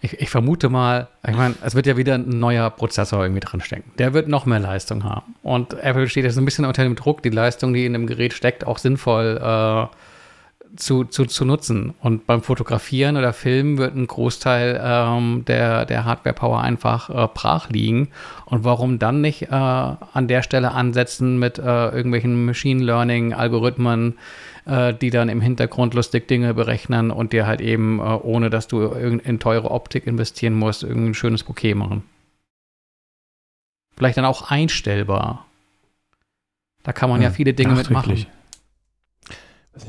[0.01, 3.61] Ich, ich, vermute mal, ich meine, es wird ja wieder ein neuer Prozessor irgendwie drin
[3.61, 3.91] stecken.
[3.97, 5.35] Der wird noch mehr Leistung haben.
[5.41, 8.33] Und Apple steht jetzt ein bisschen unter dem Druck, die Leistung, die in dem Gerät
[8.33, 9.87] steckt, auch sinnvoll äh,
[10.75, 11.93] zu, zu, zu nutzen.
[12.01, 17.69] Und beim Fotografieren oder Filmen wird ein Großteil ähm, der, der Hardware-Power einfach äh, brach
[17.69, 18.09] liegen.
[18.45, 24.17] Und warum dann nicht äh, an der Stelle ansetzen mit äh, irgendwelchen Machine Learning-Algorithmen,
[24.65, 28.67] äh, die dann im Hintergrund lustig Dinge berechnen und dir halt eben, äh, ohne dass
[28.67, 32.03] du in teure Optik investieren musst, irgendein schönes Bouquet machen.
[33.95, 35.45] Vielleicht dann auch einstellbar.
[36.83, 37.23] Da kann man hm.
[37.23, 38.27] ja viele Dinge mitmachen.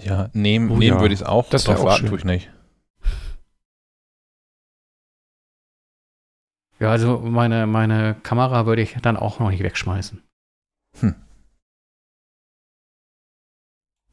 [0.04, 1.00] Ja, nehmen, oh, nehmen ja.
[1.00, 2.50] würde ich es auch, das drauf warten tue ich nicht.
[6.80, 10.22] Ja, also meine, meine Kamera würde ich dann auch noch nicht wegschmeißen.
[11.00, 11.14] Hm.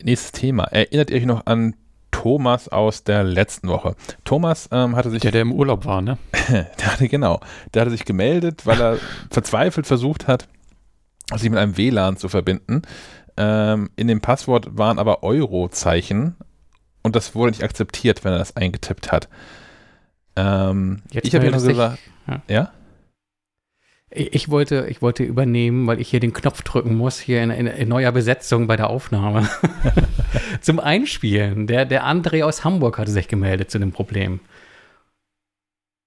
[0.02, 0.66] Nächstes Thema.
[0.66, 1.76] Erinnert ihr euch noch an
[2.12, 3.96] Thomas aus der letzten Woche?
[4.24, 5.22] Thomas ähm, hatte sich.
[5.22, 6.18] Der, der im Urlaub war, ne?
[6.50, 7.40] der hatte, genau.
[7.74, 8.98] Der hatte sich gemeldet, weil er
[9.30, 10.48] verzweifelt versucht hat,
[11.36, 12.82] sich mit einem WLAN zu verbinden.
[13.38, 16.36] Ähm, in dem Passwort waren aber Euro-Zeichen
[17.04, 19.30] und das wurde nicht akzeptiert, wenn er das eingetippt hat.
[20.36, 22.42] Ähm, ich habe ja nur gesagt, ja?
[22.48, 22.72] ja?
[24.10, 27.68] Ich wollte, ich wollte übernehmen, weil ich hier den Knopf drücken muss, hier in, in,
[27.68, 29.50] in neuer Besetzung bei der Aufnahme.
[30.62, 31.68] Zum Einspielen.
[31.68, 34.40] Der, der André aus Hamburg hatte sich gemeldet zu dem Problem.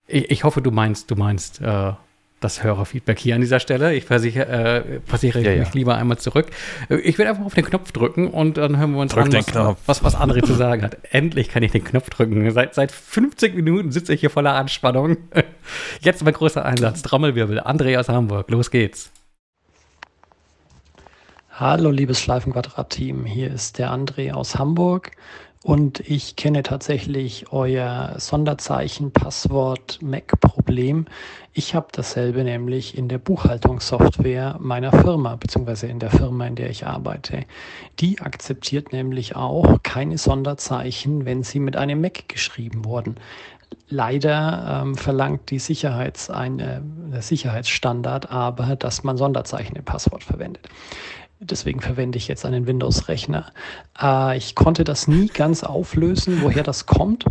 [0.06, 1.92] Ich, ich hoffe, du meinst, du meinst äh,
[2.40, 3.94] das Hörerfeedback hier an dieser Stelle.
[3.94, 5.74] Ich versichere, äh, versichere ja, mich ja.
[5.74, 6.46] lieber einmal zurück.
[6.88, 9.76] Ich werde einfach auf den Knopf drücken und dann hören wir uns Drück an, was,
[9.86, 10.98] was, was André zu sagen hat.
[11.10, 12.50] Endlich kann ich den Knopf drücken.
[12.50, 15.16] Seit, seit 50 Minuten sitze ich hier voller Anspannung.
[16.00, 17.02] Jetzt mein großer Einsatz.
[17.02, 17.60] Trommelwirbel.
[17.60, 18.50] André aus Hamburg.
[18.50, 19.10] Los geht's.
[21.50, 23.24] Hallo, liebes Schleifenquadrat-Team.
[23.24, 25.10] Hier ist der André aus Hamburg.
[25.64, 31.06] Und ich kenne tatsächlich euer Sonderzeichen, Passwort, Mac-Problem.
[31.52, 36.70] Ich habe dasselbe nämlich in der Buchhaltungssoftware meiner Firma, beziehungsweise in der Firma, in der
[36.70, 37.44] ich arbeite.
[37.98, 43.16] Die akzeptiert nämlich auch keine Sonderzeichen, wenn sie mit einem Mac geschrieben wurden.
[43.90, 46.82] Leider ähm, verlangt die Sicherheits eine,
[47.12, 50.68] der Sicherheitsstandard aber, dass man Sonderzeichen im Passwort verwendet.
[51.40, 53.52] Deswegen verwende ich jetzt einen Windows-Rechner.
[54.00, 57.24] Äh, ich konnte das nie ganz auflösen, woher das kommt.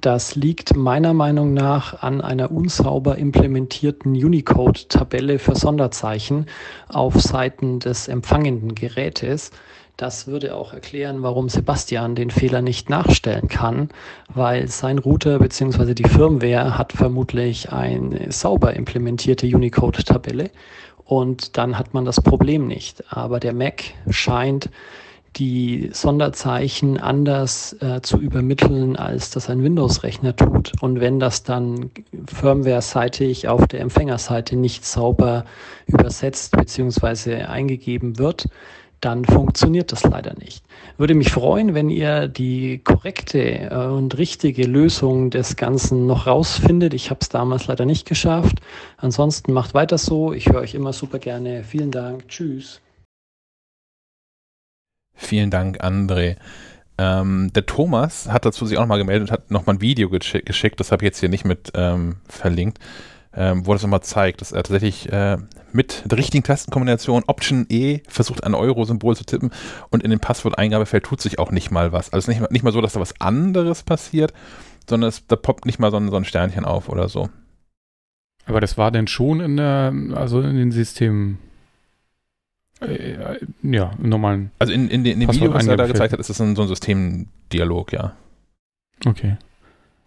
[0.00, 6.46] Das liegt meiner Meinung nach an einer unsauber implementierten Unicode-Tabelle für Sonderzeichen
[6.88, 9.50] auf Seiten des empfangenden Gerätes.
[9.98, 13.90] Das würde auch erklären, warum Sebastian den Fehler nicht nachstellen kann,
[14.32, 15.94] weil sein Router bzw.
[15.94, 20.50] die Firmware hat vermutlich eine sauber implementierte Unicode-Tabelle
[21.12, 23.04] und dann hat man das Problem nicht.
[23.12, 24.70] Aber der Mac scheint
[25.36, 30.72] die Sonderzeichen anders äh, zu übermitteln, als das ein Windows-Rechner tut.
[30.80, 31.90] Und wenn das dann
[32.34, 35.44] firmware-seitig auf der Empfängerseite nicht sauber
[35.86, 37.42] übersetzt bzw.
[37.42, 38.48] eingegeben wird,
[39.02, 40.64] dann funktioniert das leider nicht.
[40.96, 46.94] Würde mich freuen, wenn ihr die korrekte äh, und richtige Lösung des Ganzen noch rausfindet.
[46.94, 48.60] Ich habe es damals leider nicht geschafft.
[48.96, 50.32] Ansonsten macht weiter so.
[50.32, 51.64] Ich höre euch immer super gerne.
[51.64, 52.28] Vielen Dank.
[52.28, 52.80] Tschüss.
[55.14, 56.36] Vielen Dank, André.
[56.96, 60.46] Ähm, der Thomas hat dazu sich auch nochmal gemeldet und hat nochmal ein Video geschick,
[60.46, 62.78] geschickt, das habe ich jetzt hier nicht mit ähm, verlinkt,
[63.34, 65.38] ähm, wo das nochmal zeigt, dass er tatsächlich äh,
[65.74, 69.50] mit der richtigen Tastenkombination Option E versucht, ein Euro-Symbol zu tippen
[69.90, 72.12] und in dem Passworteingabefeld tut sich auch nicht mal was.
[72.12, 74.32] Also nicht, nicht mal so, dass da was anderes passiert,
[74.88, 77.28] sondern es, da poppt nicht mal so ein, so ein Sternchen auf oder so.
[78.46, 81.38] Aber das war denn schon in der, also in den Systemen
[82.80, 84.50] äh, ja, im normalen.
[84.58, 86.62] Also in, in, in dem Video, was er da gezeigt hat, ist das ein, so
[86.62, 88.16] ein Systemdialog, ja.
[89.06, 89.36] Okay.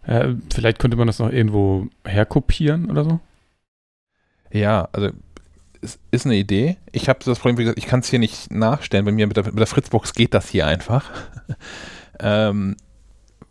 [0.04, 3.20] Äh, vielleicht könnte man das noch irgendwo herkopieren oder so?
[4.52, 5.10] Ja, also
[5.82, 6.76] es ist eine Idee.
[6.92, 9.04] Ich habe das Problem, wie gesagt, ich kann es hier nicht nachstellen.
[9.04, 11.10] Bei mir mit der, mit der Fritzbox geht das hier einfach.
[12.20, 12.76] ähm,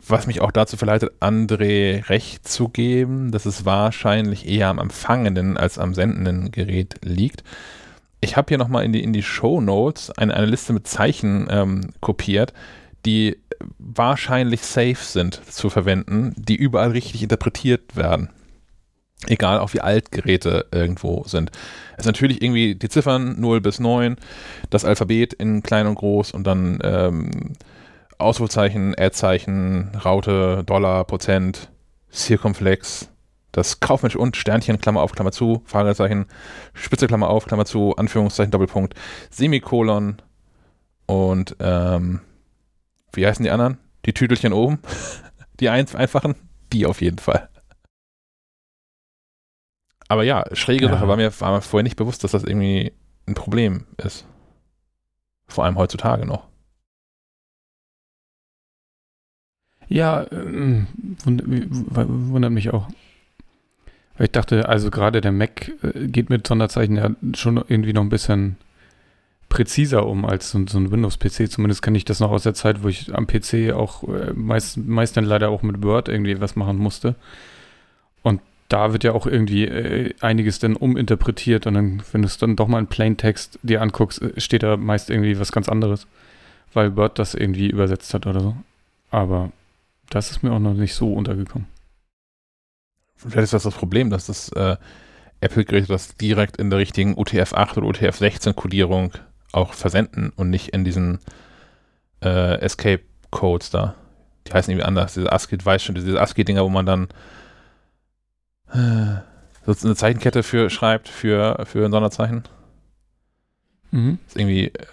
[0.08, 5.56] was mich auch dazu verleitet, André recht zu geben, dass es wahrscheinlich eher am empfangenden
[5.56, 7.42] als am sendenden Gerät liegt
[8.20, 11.46] ich habe hier nochmal in die, in die Show Notes eine, eine Liste mit Zeichen
[11.50, 12.52] ähm, kopiert,
[13.04, 13.38] die
[13.78, 18.30] wahrscheinlich safe sind zu verwenden, die überall richtig interpretiert werden.
[19.26, 21.50] Egal, auch wie alt Geräte irgendwo sind.
[21.92, 24.16] Es ist natürlich irgendwie die Ziffern 0 bis 9,
[24.68, 27.54] das Alphabet in klein und groß und dann ähm,
[28.18, 31.70] Ausrufezeichen, Ad-Zeichen, Raute, Dollar, Prozent,
[32.12, 33.08] Circumflex,
[33.52, 36.26] das Kaufmensch und Sternchen, Klammer auf, Klammer zu, Fragezeichen,
[36.74, 38.94] Spitze, Klammer auf, Klammer zu, Anführungszeichen, Doppelpunkt,
[39.30, 40.16] Semikolon
[41.06, 42.20] und ähm,
[43.12, 43.78] wie heißen die anderen?
[44.04, 44.78] Die Tüdelchen oben?
[45.60, 46.34] Die ein einfachen?
[46.70, 47.48] Die auf jeden Fall.
[50.08, 50.92] Aber ja, schräge ja.
[50.92, 52.92] Sache, war mir, war mir vorher nicht bewusst, dass das irgendwie
[53.26, 54.26] ein Problem ist.
[55.48, 56.46] Vor allem heutzutage noch.
[59.88, 60.84] Ja, äh,
[61.24, 62.88] wundert mich auch.
[64.18, 68.08] Ich dachte, also gerade der Mac äh, geht mit Sonderzeichen ja schon irgendwie noch ein
[68.08, 68.56] bisschen
[69.48, 71.50] präziser um als so, so ein Windows-PC.
[71.50, 74.78] Zumindest kenne ich das noch aus der Zeit, wo ich am PC auch äh, meist,
[74.78, 77.14] meist dann leider auch mit Word irgendwie was machen musste.
[78.68, 82.56] Da wird ja auch irgendwie äh, einiges dann uminterpretiert und dann, wenn du es dann
[82.56, 86.06] doch mal in Plaintext dir anguckst, äh, steht da meist irgendwie was ganz anderes,
[86.72, 88.56] weil Word das irgendwie übersetzt hat oder so.
[89.10, 89.52] Aber
[90.10, 91.66] das ist mir auch noch nicht so untergekommen
[93.16, 94.76] vielleicht ist das das Problem, dass das äh,
[95.40, 99.12] Apple-Geräte das direkt in der richtigen UTF-8 oder UTF-16-Kodierung
[99.52, 101.18] auch versenden und nicht in diesen
[102.22, 103.94] äh, Escape-Codes da.
[104.46, 105.14] Die heißen irgendwie anders.
[105.14, 107.08] Diese ASCII, weiß schon, diese ASCII-Dinger, wo man dann
[108.72, 112.44] so eine Zeichenkette für schreibt für, für ein Sonderzeichen.
[113.90, 114.18] Mhm.
[114.26, 114.86] ist irgendwie, äh,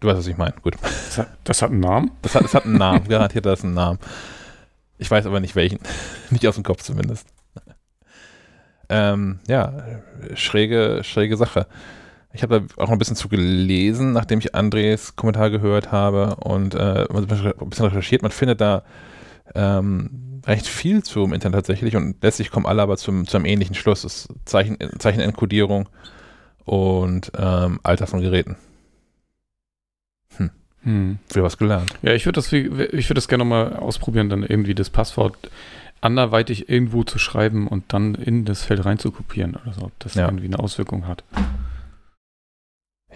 [0.00, 0.54] du weißt, was ich meine.
[0.62, 0.76] Gut.
[0.82, 2.10] Das hat, das hat einen Namen?
[2.22, 3.98] Das hat, das hat einen Namen, garantiert das einen Namen.
[4.98, 5.78] Ich weiß aber nicht welchen.
[6.30, 7.26] nicht aus dem Kopf zumindest.
[8.88, 9.72] Ähm, ja,
[10.34, 11.66] schräge, schräge Sache.
[12.32, 16.36] Ich habe da auch noch ein bisschen zu gelesen, nachdem ich Andres Kommentar gehört habe
[16.36, 18.22] und äh, ein bisschen recherchiert.
[18.22, 18.84] Man findet da
[19.54, 23.74] ähm, recht viel zu im Internet tatsächlich und letztlich kommen alle aber zum, zum ähnlichen
[23.74, 24.02] Schluss.
[24.02, 25.88] Das Zeichen, Zeichenenkodierung
[26.64, 28.56] und ähm, Alter von Geräten.
[30.36, 30.50] Hm.
[30.82, 31.18] Hm.
[31.28, 31.92] Wieder was gelernt.
[32.02, 35.36] Ja, ich würde das, würd das gerne mal ausprobieren, dann irgendwie das Passwort
[36.00, 39.98] anderweitig irgendwo zu schreiben und dann in das Feld rein zu kopieren oder so, ob
[39.98, 40.26] das ja.
[40.26, 41.24] irgendwie eine Auswirkung hat.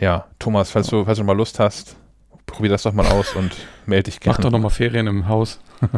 [0.00, 1.96] Ja, Thomas, falls du, falls du mal Lust hast,
[2.50, 3.52] probier das doch mal aus und
[3.86, 4.36] melde dich gerne.
[4.36, 5.60] Mach doch noch mal Ferien im Haus.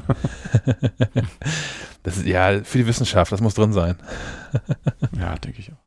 [2.03, 3.97] das ist ja für die Wissenschaft, das muss drin sein.
[5.19, 5.83] ja, denke ich auch.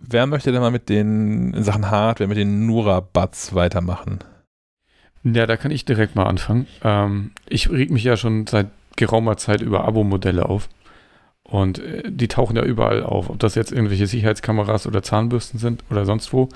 [0.00, 4.20] Wer möchte denn mal mit den in Sachen Hardware, mit den Nura-Buds weitermachen?
[5.24, 6.66] Ja, da kann ich direkt mal anfangen.
[6.82, 10.68] Ähm, ich reg mich ja schon seit geraumer Zeit über Abo-Modelle auf.
[11.42, 15.82] Und äh, die tauchen ja überall auf, ob das jetzt irgendwelche Sicherheitskameras oder Zahnbürsten sind
[15.90, 16.48] oder sonst wo.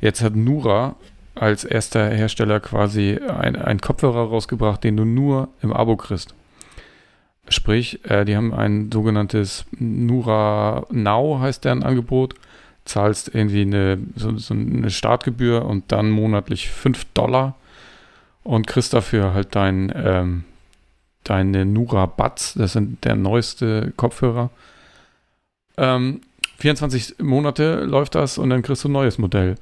[0.00, 0.96] Jetzt hat Nura
[1.36, 6.34] als erster Hersteller quasi einen Kopfhörer rausgebracht, den du nur im Abo kriegst.
[7.48, 12.34] Sprich, äh, die haben ein sogenanntes Nura Now, heißt deren Angebot.
[12.84, 17.56] Zahlst irgendwie eine, so, so eine Startgebühr und dann monatlich 5 Dollar
[18.42, 20.44] und kriegst dafür halt dein, ähm,
[21.24, 24.50] deine Nura Buds, das sind der neueste Kopfhörer.
[25.76, 26.20] Ähm,
[26.58, 29.56] 24 Monate läuft das und dann kriegst du ein neues Modell.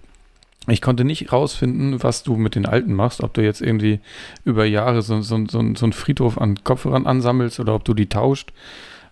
[0.67, 4.01] Ich konnte nicht rausfinden, was du mit den alten machst, ob du jetzt irgendwie
[4.45, 8.09] über Jahre so, so, so, so einen Friedhof an Kopfhörern ansammelst oder ob du die
[8.09, 8.53] tauscht.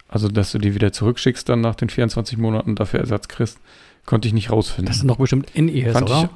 [0.09, 3.59] Also, dass du die wieder zurückschickst dann nach den 24 Monaten dafür Ersatz kriegst,
[4.07, 4.87] konnte ich nicht rausfinden.
[4.87, 6.31] Das sind doch bestimmt In-Ears, oder?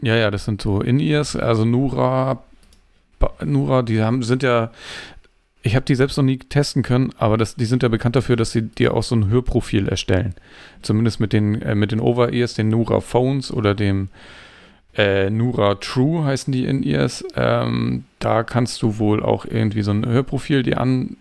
[0.00, 2.42] Ja, ja, das sind so In-Ears, also Nura,
[3.44, 4.72] Nura, die haben, sind ja,
[5.62, 8.36] ich habe die selbst noch nie testen können, aber das, die sind ja bekannt dafür,
[8.36, 10.34] dass sie dir auch so ein Hörprofil erstellen.
[10.82, 14.08] Zumindest mit den, äh, mit den Over-Ears, den Nura Phones oder dem
[14.96, 17.24] äh, Nura True heißen die In-Ears.
[17.36, 21.16] Ähm, da kannst du wohl auch irgendwie so ein Hörprofil dir an,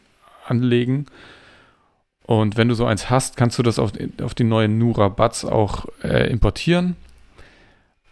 [0.47, 1.05] anlegen.
[2.25, 5.45] Und wenn du so eins hast, kannst du das auf, auf die neuen Nura Buds
[5.45, 6.95] auch äh, importieren.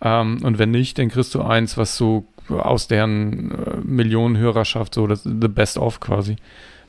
[0.02, 5.08] Ähm, und wenn nicht, dann kriegst du eins, was so aus deren äh, Millionenhörerschaft, so
[5.08, 6.38] das The Best of quasi,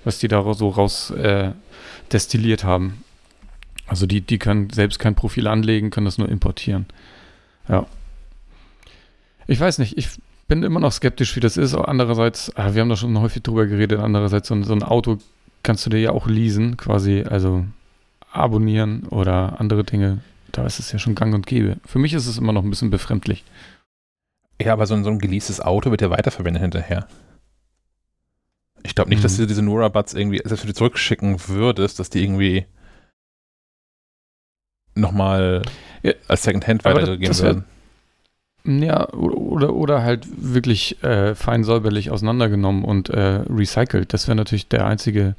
[0.05, 1.53] was die da so raus äh,
[2.13, 3.05] destilliert haben.
[3.87, 6.87] Also die, die können selbst kein Profil anlegen, können das nur importieren.
[7.69, 7.87] Ja.
[9.47, 10.09] Ich weiß nicht, ich
[10.47, 11.75] bin immer noch skeptisch, wie das ist.
[11.75, 15.19] Andererseits, ah, wir haben da schon häufig drüber geredet, andererseits so so ein Auto
[15.63, 17.65] kannst du dir ja auch leasen, quasi, also
[18.33, 20.19] abonnieren oder andere Dinge.
[20.53, 21.77] Da ist es ja schon gang und gäbe.
[21.85, 23.45] Für mich ist es immer noch ein bisschen befremdlich.
[24.61, 27.07] Ja, aber so ein, so ein geleastes Auto wird ja weiterverwendet hinterher.
[28.83, 29.43] Ich glaube nicht, dass Mhm.
[29.43, 32.67] du diese Nora Buds irgendwie, selbst wenn du zurückschicken würdest, dass die irgendwie
[34.95, 35.63] nochmal
[36.03, 37.65] Ja, als Secondhand weitergegeben werden.
[38.65, 44.13] Ja, oder, oder, oder halt wirklich äh, fein säuberlich auseinandergenommen und äh, recycelt.
[44.13, 45.35] Das wäre natürlich der einzige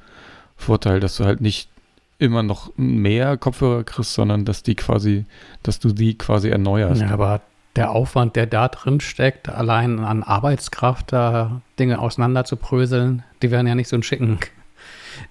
[0.56, 1.70] Vorteil, dass du halt nicht
[2.18, 5.26] immer noch mehr Kopfhörer kriegst, sondern dass die quasi,
[5.64, 7.02] dass du die quasi erneuerst.
[7.02, 7.42] Ja, aber
[7.76, 13.52] der Aufwand, der da drin steckt, allein an Arbeitskraft, da Dinge auseinander zu pröseln, die
[13.52, 14.40] werden ja nicht so ein schicken.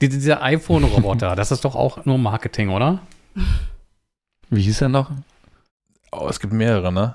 [0.01, 3.01] Die, dieser iPhone-Roboter, das ist doch auch nur Marketing, oder?
[4.49, 5.11] Wie hieß er noch?
[6.13, 7.15] Oh, es gibt mehrere, ne?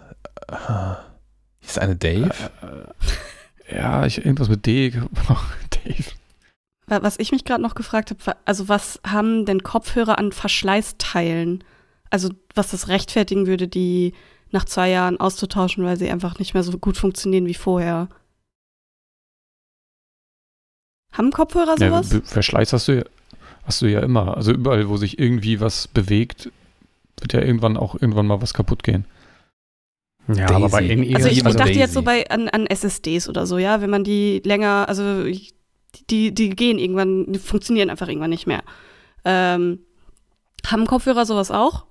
[1.61, 2.29] Hieß eine Dave?
[2.61, 4.89] Äh, ja, ich, irgendwas mit D.
[4.91, 6.11] Dave.
[6.87, 11.63] Wa- Was ich mich gerade noch gefragt habe, also was haben denn Kopfhörer an Verschleißteilen?
[12.11, 14.13] Also was das rechtfertigen würde, die
[14.55, 18.07] nach zwei Jahren auszutauschen, weil sie einfach nicht mehr so gut funktionieren wie vorher.
[21.11, 22.09] Haben Kopfhörer Ja, sowas?
[22.09, 23.03] Be- Verschleiß hast du, ja,
[23.63, 24.35] hast du ja immer.
[24.35, 26.51] Also überall, wo sich irgendwie was bewegt,
[27.19, 29.05] wird ja irgendwann auch irgendwann mal was kaputt gehen.
[30.27, 30.53] Ja, Daisy.
[30.53, 31.79] aber bei In-Ears, also ich, ich also dachte Daisy.
[31.79, 35.23] jetzt so bei an, an SSDs oder so, ja, wenn man die länger, also
[36.09, 38.63] die, die gehen irgendwann, die funktionieren einfach irgendwann nicht mehr.
[39.23, 39.79] Ähm,
[40.65, 41.85] haben Kopfhörer sowas auch?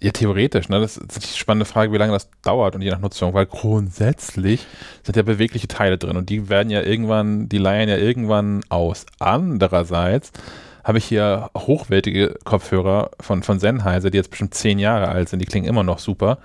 [0.00, 0.80] Ja, theoretisch, ne?
[0.80, 4.64] Das ist die spannende Frage, wie lange das dauert und je nach Nutzung, weil grundsätzlich
[5.02, 9.06] sind ja bewegliche Teile drin und die werden ja irgendwann, die leihen ja irgendwann aus.
[9.18, 10.30] Andererseits
[10.84, 15.40] habe ich hier hochwertige Kopfhörer von, von Sennheiser, die jetzt bestimmt zehn Jahre alt sind,
[15.40, 16.38] die klingen immer noch super.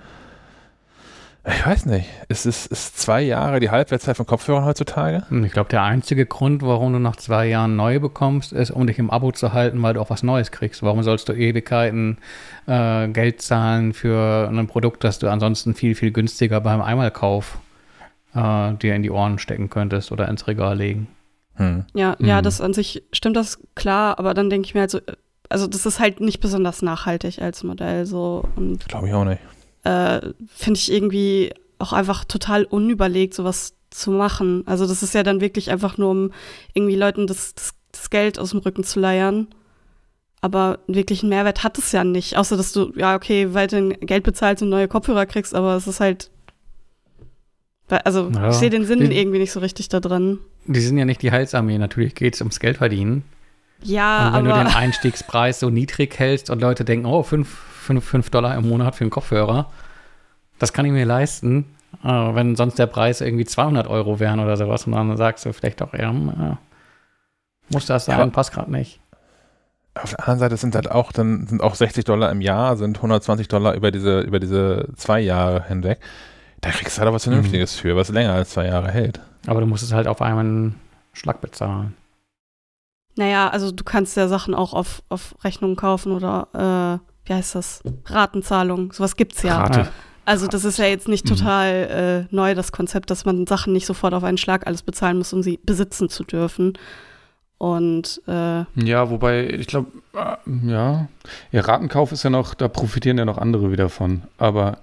[1.46, 5.24] Ich weiß nicht, ist es ist zwei Jahre die Halbwertszeit von Kopfhörern heutzutage?
[5.44, 8.98] ich glaube, der einzige Grund, warum du nach zwei Jahren neue bekommst, ist, um dich
[8.98, 10.82] im Abo zu halten, weil du auch was Neues kriegst.
[10.82, 12.16] Warum sollst du Ewigkeiten
[12.66, 17.58] äh, Geld zahlen für ein Produkt, das du ansonsten viel, viel günstiger beim Einmalkauf
[18.34, 21.08] äh, dir in die Ohren stecken könntest oder ins Regal legen?
[21.56, 21.84] Hm.
[21.92, 22.42] Ja, ja, Mhm.
[22.44, 25.12] das an sich stimmt das klar, aber dann denke ich mir halt so, äh,
[25.50, 29.40] also das ist halt nicht besonders nachhaltig als Modell so und Glaube ich auch nicht.
[29.84, 34.62] Äh, finde ich irgendwie auch einfach total unüberlegt, sowas zu machen.
[34.66, 36.30] Also das ist ja dann wirklich einfach nur, um
[36.72, 39.48] irgendwie Leuten das, das, das Geld aus dem Rücken zu leiern.
[40.40, 44.24] Aber wirklich einen Mehrwert hat es ja nicht, außer dass du, ja, okay, weiterhin Geld
[44.24, 46.30] bezahlst und neue Kopfhörer kriegst, aber es ist halt.
[47.88, 48.48] Also, Ja.
[48.50, 50.38] ich sehe den Sinn Den- irgendwie nicht so richtig da drin.
[50.66, 51.78] Die sind ja nicht die Heilsarmee.
[51.78, 53.22] Natürlich geht es ums Geld verdienen.
[53.82, 54.64] Ja, und wenn aber.
[54.64, 57.48] du den Einstiegspreis so niedrig hältst und Leute denken, oh, 5
[57.84, 59.70] fünf, fünf Dollar im Monat für einen Kopfhörer,
[60.58, 61.66] das kann ich mir leisten.
[62.02, 65.52] Äh, wenn sonst der Preis irgendwie 200 Euro wären oder sowas und dann sagst du
[65.52, 66.56] vielleicht auch, ja, äh,
[67.72, 69.00] muss das Ja, sein, aber- passt gerade nicht.
[69.94, 73.00] Auf der anderen Seite sind halt auch dann sind auch 60 Dollar im Jahr, sind
[73.00, 76.00] 120 Dollar über diese über diese zwei Jahre hinweg.
[76.60, 79.20] Da kriegst du halt auch was Vernünftiges für, was länger als zwei Jahre hält.
[79.46, 80.74] Aber du musst es halt auf einen
[81.12, 81.94] Schlag bezahlen.
[83.16, 87.54] Naja, also du kannst ja Sachen auch auf, auf Rechnungen kaufen oder, äh, wie heißt
[87.54, 87.80] das?
[88.06, 88.92] Ratenzahlung.
[88.92, 89.58] Sowas gibt's ja.
[89.62, 89.88] Rate.
[90.26, 91.36] Also das ist ja jetzt nicht Mhm.
[91.36, 95.18] total äh, neu, das Konzept, dass man Sachen nicht sofort auf einen Schlag alles bezahlen
[95.18, 96.74] muss, um sie besitzen zu dürfen.
[97.58, 99.88] Und äh, Ja, wobei, ich glaube,
[100.66, 101.08] ja,
[101.52, 104.22] ja, Ratenkauf ist ja noch, da profitieren ja noch andere wieder von.
[104.38, 104.78] Aber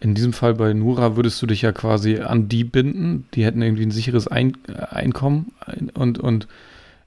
[0.00, 3.26] in diesem Fall bei Nura würdest du dich ja quasi an die binden.
[3.34, 6.48] Die hätten irgendwie ein sicheres ein äh, Einkommen ein- und, und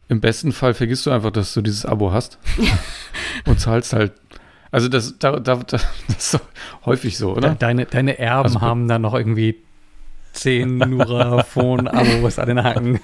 [0.08, 2.38] Im besten Fall vergisst du einfach, dass du dieses Abo hast
[3.46, 4.14] und zahlst halt.
[4.72, 6.40] Also das, da, da, das ist
[6.86, 7.56] häufig so, oder?
[7.56, 9.58] Deine, deine Erben Also- haben dann noch irgendwie
[10.34, 13.00] zehn Nura-Phone-Abos an den Hacken.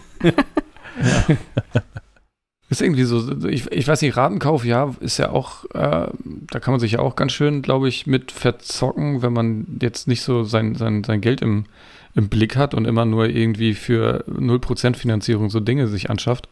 [2.69, 6.07] Ist irgendwie so, ich, ich weiß nicht, Ratenkauf, ja, ist ja auch, äh,
[6.51, 10.07] da kann man sich ja auch ganz schön, glaube ich, mit verzocken, wenn man jetzt
[10.09, 11.65] nicht so sein, sein, sein Geld im,
[12.13, 16.49] im Blick hat und immer nur irgendwie für 0% Finanzierung so Dinge sich anschafft.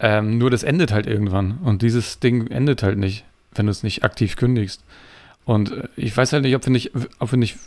[0.00, 3.24] Ähm, nur das endet halt irgendwann und dieses Ding endet halt nicht,
[3.54, 4.84] wenn du es nicht aktiv kündigst.
[5.44, 7.58] Und äh, ich weiß halt nicht, ob wir nicht, ob wir nicht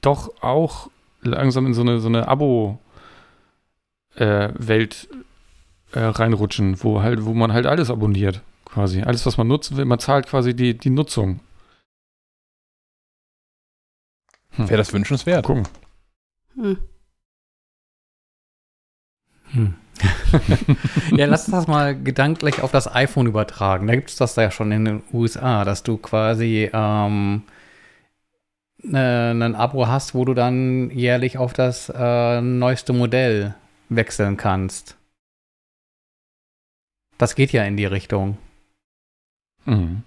[0.00, 0.88] doch auch
[1.22, 2.78] langsam in so eine, so eine Abo-Welt
[5.92, 9.02] äh, reinrutschen, wo halt, wo man halt alles abonniert, quasi.
[9.02, 11.40] Alles, was man nutzen will, man zahlt quasi die, die Nutzung.
[14.56, 15.44] Wäre das wünschenswert?
[15.44, 15.68] Gucken.
[16.54, 16.78] Hm.
[19.52, 19.74] Hm.
[21.16, 23.86] Ja, lass uns das mal gedanklich auf das iPhone übertragen.
[23.86, 27.42] Da gibt es das ja schon in den USA, dass du quasi ähm,
[28.82, 33.54] ne, ein Abo hast, wo du dann jährlich auf das äh, neueste Modell
[33.88, 34.96] wechseln kannst.
[37.18, 38.36] Das geht ja in die Richtung.
[39.64, 40.02] Mhm.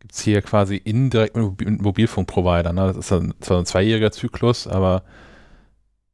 [0.00, 2.72] Gibt es hier quasi indirekt mit Mobil- mit Mobilfunkprovider.
[2.72, 2.92] Ne?
[2.94, 3.08] Das ist
[3.40, 5.02] zwar ein zweijähriger Zyklus, aber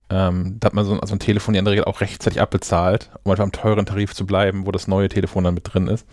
[0.09, 3.31] ähm, da hat man so, so ein Telefon in der Regel auch rechtzeitig abbezahlt, um
[3.31, 6.07] einfach am teuren Tarif zu bleiben, wo das neue Telefon dann mit drin ist.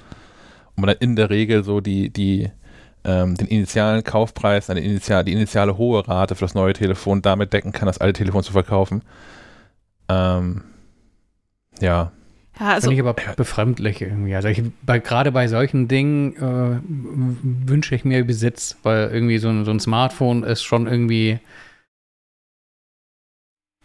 [0.75, 2.49] Und man dann in der Regel so die, die,
[3.03, 7.53] ähm, den initialen Kaufpreis, eine initial, die initiale hohe Rate für das neue Telefon damit
[7.53, 9.03] decken kann, das alte Telefon zu verkaufen.
[10.09, 10.63] Ähm,
[11.79, 12.11] ja,
[12.59, 14.35] Ja, also Finde ich aber befremdlich irgendwie.
[14.35, 16.79] Also ich, bei, gerade bei solchen Dingen äh,
[17.69, 21.39] wünsche ich mir Besitz, weil irgendwie so ein, so ein Smartphone ist schon irgendwie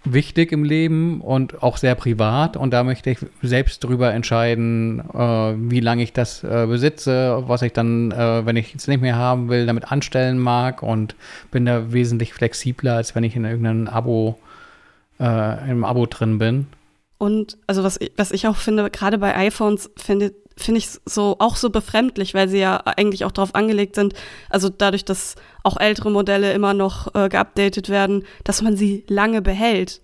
[0.05, 5.55] wichtig im Leben und auch sehr privat und da möchte ich selbst drüber entscheiden, äh,
[5.71, 9.17] wie lange ich das äh, besitze, was ich dann, äh, wenn ich es nicht mehr
[9.17, 11.17] haben will, damit anstellen mag und
[11.51, 14.39] bin da wesentlich flexibler, als wenn ich in irgendeinem Abo,
[15.21, 16.67] äh, im Abo drin bin.
[17.19, 21.37] Und also was ich, was ich auch finde, gerade bei iPhones finde finde ich so
[21.39, 24.15] auch so befremdlich, weil sie ja eigentlich auch darauf angelegt sind,
[24.51, 29.41] also dadurch, dass auch ältere Modelle immer noch äh, geupdatet werden, dass man sie lange
[29.43, 30.03] behält.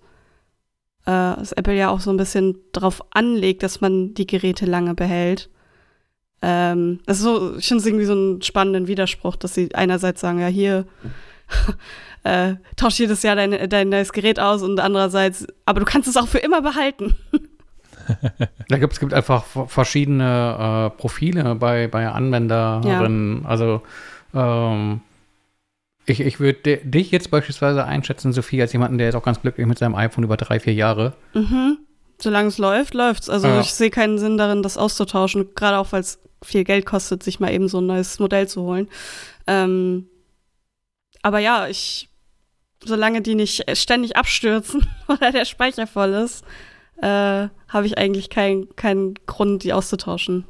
[1.05, 4.95] Äh, dass Apple ja auch so ein bisschen darauf anlegt, dass man die Geräte lange
[4.95, 5.49] behält.
[6.41, 10.21] Ähm, das ist so, ich finde es irgendwie so einen spannenden Widerspruch, dass sie einerseits
[10.21, 10.85] sagen, ja, hier
[12.23, 16.17] äh, tausch jedes Jahr dein, dein neues Gerät aus und andererseits, aber du kannst es
[16.17, 17.15] auch für immer behalten.
[18.69, 23.45] Da gibt es gibt einfach verschiedene äh, Profile bei, bei Anwenderinnen.
[23.45, 23.81] Also
[24.33, 25.01] ähm,
[26.05, 29.65] ich, ich würde dich jetzt beispielsweise einschätzen, Sophie, als jemanden, der ist auch ganz glücklich
[29.65, 31.13] mit seinem iPhone über drei, vier Jahre.
[31.33, 31.79] Mhm.
[32.17, 33.29] Solange es läuft, läuft's.
[33.29, 33.59] Also Ja.
[33.59, 37.39] ich sehe keinen Sinn darin, das auszutauschen, gerade auch weil es viel Geld kostet, sich
[37.39, 38.87] mal eben so ein neues Modell zu holen.
[39.47, 40.07] Ähm,
[41.23, 42.07] aber ja, ich,
[42.83, 46.45] solange die nicht ständig abstürzen oder der Speicher voll ist,
[47.01, 50.45] äh, habe ich eigentlich keinen keinen Grund, die auszutauschen.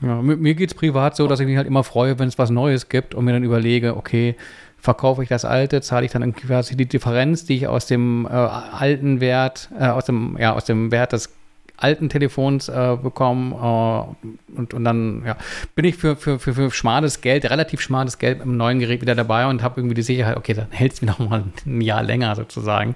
[0.00, 2.38] Ja, mit mir geht es privat so, dass ich mich halt immer freue, wenn es
[2.38, 4.36] was Neues gibt und mir dann überlege, okay,
[4.78, 8.28] verkaufe ich das alte, zahle ich dann quasi die Differenz, die ich aus dem äh,
[8.30, 11.34] alten Wert, äh, aus dem, ja, aus dem Wert des
[11.76, 15.36] alten Telefons äh, bekomme äh, und, und dann ja,
[15.74, 19.14] bin ich für, für, für, für schmales Geld, relativ schmales Geld im neuen Gerät wieder
[19.14, 22.02] dabei und habe irgendwie die Sicherheit, okay, dann hält es mir noch mal ein Jahr
[22.02, 22.94] länger sozusagen,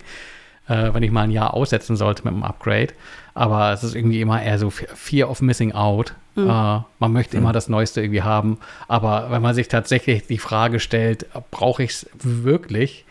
[0.72, 2.94] äh, wenn ich mal ein Jahr aussetzen sollte mit dem Upgrade.
[3.34, 6.14] Aber es ist irgendwie immer eher so Fear of Missing Out.
[6.34, 6.48] Mhm.
[6.48, 8.58] Äh, man möchte immer das Neueste irgendwie haben,
[8.88, 13.04] aber wenn man sich tatsächlich die Frage stellt, brauche ich es wirklich?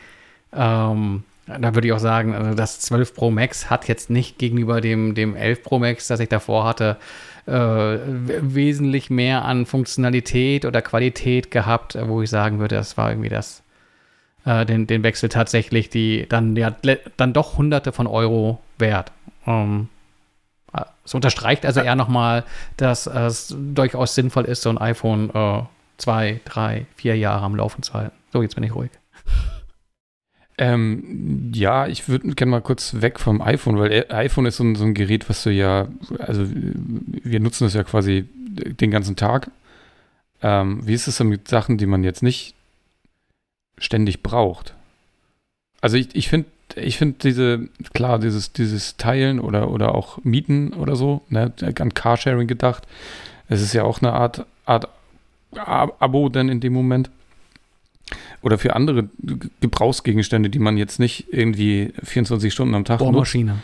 [0.53, 4.81] Ähm, da würde ich auch sagen, also das 12 Pro Max hat jetzt nicht gegenüber
[4.81, 6.97] dem, dem 11 Pro Max, das ich davor hatte,
[7.45, 13.29] äh, wesentlich mehr an Funktionalität oder Qualität gehabt, wo ich sagen würde, das war irgendwie
[13.29, 13.63] das,
[14.45, 16.75] äh, den, den Wechsel tatsächlich, die dann ja
[17.17, 19.11] dann doch hunderte von Euro wert.
[19.45, 19.89] Ähm,
[20.73, 22.43] äh, es unterstreicht also eher nochmal,
[22.77, 25.63] dass es durchaus sinnvoll ist, so ein iPhone äh,
[25.97, 28.15] zwei, drei, vier Jahre am Laufen zu halten.
[28.33, 28.91] So, jetzt bin ich ruhig.
[30.57, 34.63] Ähm, ja, ich würde gerne mal kurz weg vom iPhone, weil äh, iPhone ist so
[34.63, 35.87] ein, so ein Gerät, was du ja,
[36.19, 39.49] also wir nutzen das ja quasi den ganzen Tag.
[40.41, 42.55] Ähm, wie ist es denn mit Sachen, die man jetzt nicht
[43.81, 44.73] ständig braucht?
[45.81, 50.71] Also ich, ich finde, ich finde diese, klar, dieses, dieses Teilen oder, oder auch Mieten
[50.73, 52.87] oder so, ne, an Carsharing gedacht.
[53.49, 54.87] Es ist ja auch eine Art, Art
[55.55, 57.09] Ab- Abo dann in dem Moment.
[58.41, 59.09] Oder für andere
[59.59, 63.11] Gebrauchsgegenstände, die man jetzt nicht irgendwie 24 Stunden am Tag nutzt.
[63.11, 63.59] Bohrmaschine.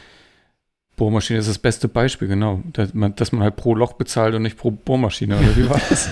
[0.98, 2.62] Bohrmaschine ist das beste Beispiel, genau.
[2.74, 5.82] Dass man, dass man halt pro Loch bezahlt und nicht pro Bohrmaschine, oder wie war
[5.90, 6.12] das?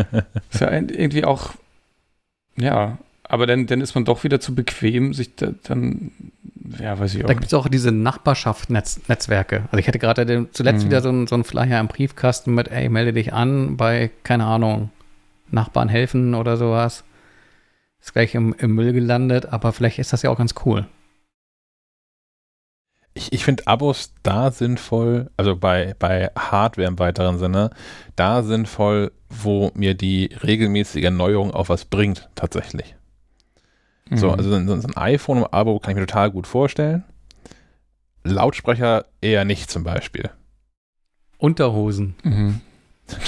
[0.52, 1.52] ist ja irgendwie auch,
[2.56, 2.98] ja,
[3.30, 6.10] aber dann, dann ist man doch wieder zu bequem, sich da, dann,
[6.78, 9.62] ja, weiß ich auch Da gibt es auch diese Nachbarschaftsnetzwerke.
[9.70, 10.88] Also ich hatte gerade zuletzt Mhm.
[10.88, 14.44] wieder so einen so einen Flyer im Briefkasten mit, ey, melde dich an bei, keine
[14.46, 14.90] Ahnung,
[15.50, 17.04] Nachbarn helfen oder sowas.
[18.00, 20.86] Ist gleich im, im Müll gelandet, aber vielleicht ist das ja auch ganz cool.
[23.12, 27.70] Ich, ich finde Abos da sinnvoll, also bei, bei Hardware im weiteren Sinne,
[28.16, 32.94] da sinnvoll, wo mir die regelmäßige Erneuerung auch was bringt, tatsächlich.
[34.12, 34.34] So, Mhm.
[34.34, 37.04] also so ein, so ein iPhone-Abo kann ich mir total gut vorstellen.
[38.24, 40.30] Lautsprecher eher nicht zum Beispiel.
[41.38, 42.14] Unterhosen.
[42.22, 42.60] Mhm.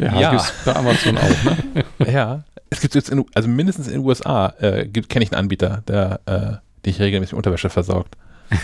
[0.00, 0.30] ja, Ja.
[0.30, 1.84] gibt's bei Amazon auch, ne?
[2.12, 2.44] ja.
[2.70, 5.82] Es gibt jetzt, in, also mindestens in den USA, äh, gibt- kenne ich einen Anbieter,
[5.88, 8.16] der äh, dich regelmäßig mit Unterwäsche versorgt.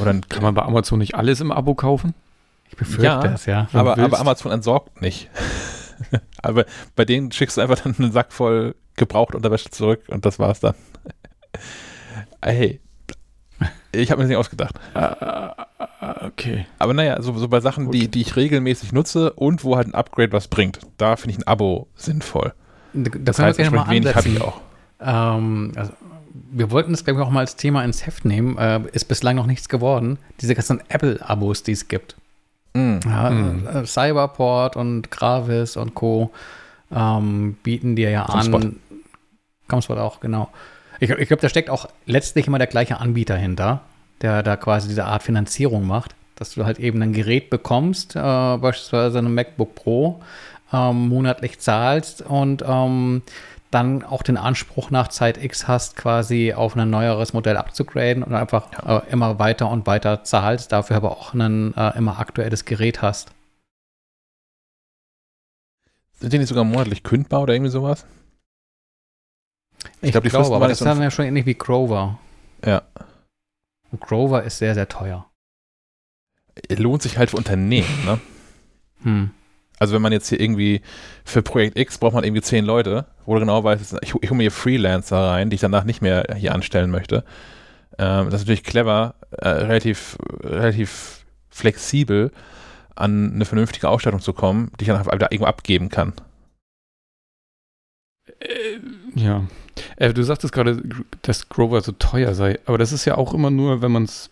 [0.00, 2.14] Oder ein, Kann man bei Amazon nicht alles im Abo kaufen?
[2.70, 3.68] Ich befürchte Ja, es, ja.
[3.72, 5.30] aber, aber Amazon entsorgt nicht.
[6.42, 6.64] aber
[6.96, 10.60] bei denen schickst du einfach dann einen Sack voll gebrauchte Unterwäsche zurück und das war's
[10.60, 10.74] dann.
[12.42, 12.80] hey,
[13.92, 14.74] ich habe mir das nicht ausgedacht.
[14.94, 15.66] Ah,
[16.26, 16.66] okay.
[16.78, 17.94] Aber naja, so, so bei Sachen, Gut.
[17.94, 21.38] die, die ich regelmäßig nutze und wo halt ein Upgrade was bringt, da finde ich
[21.38, 22.52] ein Abo sinnvoll.
[22.92, 24.60] Da, da Das heißt, entsprechend wenig habe ich auch.
[25.00, 25.92] Ähm, also,
[26.50, 28.56] wir wollten das, glaube ich, auch mal als Thema ins Heft nehmen.
[28.58, 30.18] Äh, ist bislang noch nichts geworden.
[30.40, 32.16] Diese ganzen Apple-Abos, die es gibt.
[32.74, 32.98] Mm.
[33.04, 33.30] Ja,
[33.80, 36.30] äh, Cyberport und Gravis und Co.
[36.94, 38.64] Ähm, bieten dir ja Comspot.
[38.64, 38.76] an.
[39.68, 40.48] Comspot auch, genau.
[41.00, 43.82] Ich, ich glaube, da steckt auch letztlich immer der gleiche Anbieter hinter,
[44.20, 48.18] der da quasi diese Art Finanzierung macht, dass du halt eben ein Gerät bekommst, äh,
[48.18, 50.20] beispielsweise eine MacBook Pro,
[50.72, 53.22] ähm, monatlich zahlst und ähm,
[53.70, 58.34] dann auch den Anspruch nach Zeit X hast, quasi auf ein neueres Modell abzugraden und
[58.34, 63.02] einfach äh, immer weiter und weiter zahlst, dafür aber auch ein äh, immer aktuelles Gerät
[63.02, 63.30] hast.
[66.20, 68.06] Sind die nicht sogar monatlich kündbar oder irgendwie sowas?
[70.00, 72.18] Ich, glaub, die glaube, Fristen aber das so dann ja schon ähnlich wie Grover.
[72.64, 72.82] Ja.
[73.90, 75.26] Und Grover ist sehr, sehr teuer.
[76.70, 78.20] Lohnt sich halt für Unternehmen, ne?
[79.04, 79.30] Hm.
[79.78, 80.80] Also wenn man jetzt hier irgendwie
[81.24, 84.34] für Projekt X braucht man irgendwie zehn Leute, wo du genau weißt, ich, ich hole
[84.34, 87.24] mir hier Freelancer rein, die ich danach nicht mehr hier anstellen möchte.
[87.96, 92.32] Ähm, das ist natürlich clever, äh, relativ, relativ flexibel
[92.96, 96.12] an eine vernünftige Ausstattung zu kommen, die ich dann wieder irgendwo abgeben kann.
[98.40, 98.80] Äh,
[99.14, 99.44] ja.
[99.96, 100.82] Äh, du sagtest gerade,
[101.22, 104.30] dass Grover so teuer sei, aber das ist ja auch immer nur, wenn man es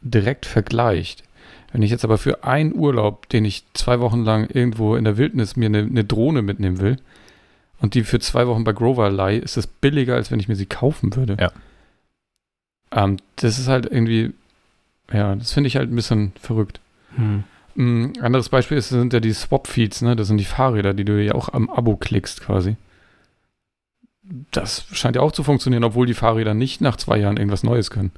[0.00, 1.22] direkt vergleicht.
[1.72, 5.16] Wenn ich jetzt aber für einen Urlaub, den ich zwei Wochen lang irgendwo in der
[5.16, 6.98] Wildnis mir eine, eine Drohne mitnehmen will
[7.80, 10.56] und die für zwei Wochen bei Grover leihe, ist das billiger, als wenn ich mir
[10.56, 11.36] sie kaufen würde.
[11.40, 11.52] Ja.
[12.90, 14.32] Ähm, das ist halt irgendwie,
[15.12, 16.80] ja, das finde ich halt ein bisschen verrückt.
[17.16, 17.44] Hm.
[17.74, 20.14] Ein anderes Beispiel ist, sind ja die Swap-Feeds, ne?
[20.14, 22.76] Das sind die Fahrräder, die du ja auch am Abo klickst quasi.
[24.50, 27.90] Das scheint ja auch zu funktionieren, obwohl die Fahrräder nicht nach zwei Jahren irgendwas Neues
[27.90, 28.12] können.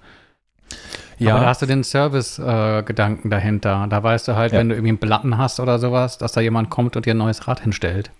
[1.21, 3.87] Aber da hast du den Service-Gedanken dahinter.
[3.89, 4.59] Da weißt du halt, Ja.
[4.59, 7.19] wenn du irgendwie einen Platten hast oder sowas, dass da jemand kommt und dir ein
[7.19, 8.11] neues Rad hinstellt.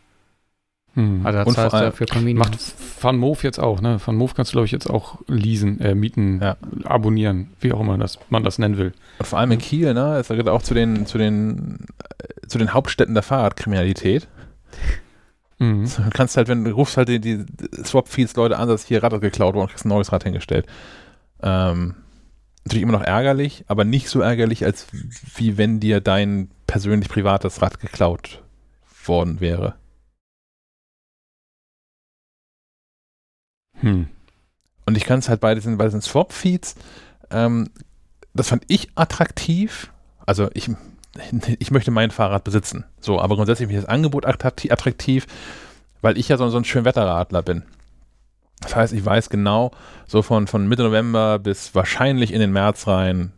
[0.95, 1.27] Hm.
[1.27, 2.39] Also da Und allem ja für Convenience.
[2.39, 3.99] Macht Van Moof jetzt auch, ne?
[4.05, 6.57] Van Moof kannst du, glaube ich, jetzt auch leasen, äh, mieten, Ja.
[6.85, 8.93] abonnieren, wie auch immer das, man das nennen will.
[9.19, 11.87] Und vor allem in Kiel, ne, es gehört auch zu den, zu den,
[12.43, 14.29] äh, zu den Hauptstädten der Fahrradkriminalität.
[15.59, 15.85] Mhm.
[15.85, 17.45] Du kannst halt, wenn du rufst halt die, die
[17.85, 20.67] Swap-Feeds Leute an, dass hier Rad geklaut worden und kriegst ein neues Rad hingestellt.
[21.43, 21.95] Ähm,
[22.65, 24.87] natürlich immer noch ärgerlich, aber nicht so ärgerlich, als
[25.37, 28.43] wie wenn dir dein persönlich privates Rad geklaut
[29.05, 29.75] worden wäre.
[33.81, 34.09] Hm.
[34.87, 36.75] Und ich kann es halt bei diesen, bei diesen Swap-Feeds,
[37.31, 37.71] ähm,
[38.35, 39.93] das fand ich attraktiv.
[40.27, 40.71] Also ich,
[41.59, 42.85] ich möchte mein Fahrrad besitzen.
[43.01, 45.27] So, aber grundsätzlich finde ich das Angebot attraktiv,
[46.03, 47.63] weil ich ja so, so ein Schönwetterradler bin.
[48.61, 49.73] Das heißt, ich weiß genau,
[50.07, 53.33] so von, von Mitte November bis wahrscheinlich in den März rein,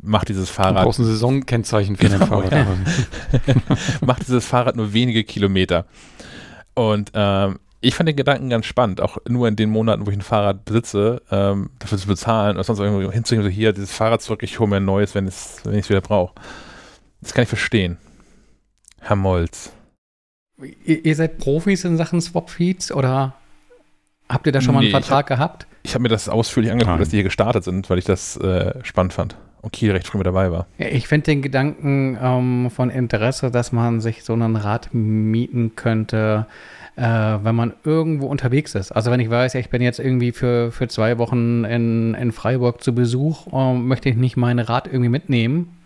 [0.00, 2.52] macht dieses Du Fahrrad brauchst ein Saisonkennzeichen für dein Genau, Fahrrad.
[2.52, 2.66] ja.
[4.00, 5.84] macht dieses Fahrrad nur wenige Kilometer.
[6.74, 10.16] Und ähm, ich fand den Gedanken ganz spannend, auch nur in den Monaten, wo ich
[10.16, 14.22] ein Fahrrad besitze, ähm, dafür zu bezahlen oder sonst irgendwo hinzugehen, so hier, dieses Fahrrad
[14.22, 16.34] zurück, ich hole mir ein neues, wenn es wenn ich es wieder brauche.
[17.22, 17.96] Das kann ich verstehen.
[19.00, 19.72] Herr Molz.
[20.84, 23.34] Ihr, ihr seid Profis in Sachen Swap-Feeds oder
[24.28, 25.66] habt ihr da schon mal einen Nee, ich Vertrag gehabt?
[25.82, 28.74] Ich habe mir das ausführlich angeguckt, dass die hier gestartet sind, weil ich das äh,
[28.84, 29.36] spannend fand.
[29.62, 30.66] Und Kiel recht früh mit dabei war.
[30.78, 35.76] Ja, ich finde den Gedanken ähm, von Interesse, dass man sich so ein Rad mieten
[35.76, 36.46] könnte,
[36.96, 38.90] äh, wenn man irgendwo unterwegs ist.
[38.92, 42.82] Also wenn ich weiß, ich bin jetzt irgendwie für, für zwei Wochen in, in Freiburg
[42.82, 45.76] zu Besuch, und möchte ich nicht mein Rad irgendwie mitnehmen.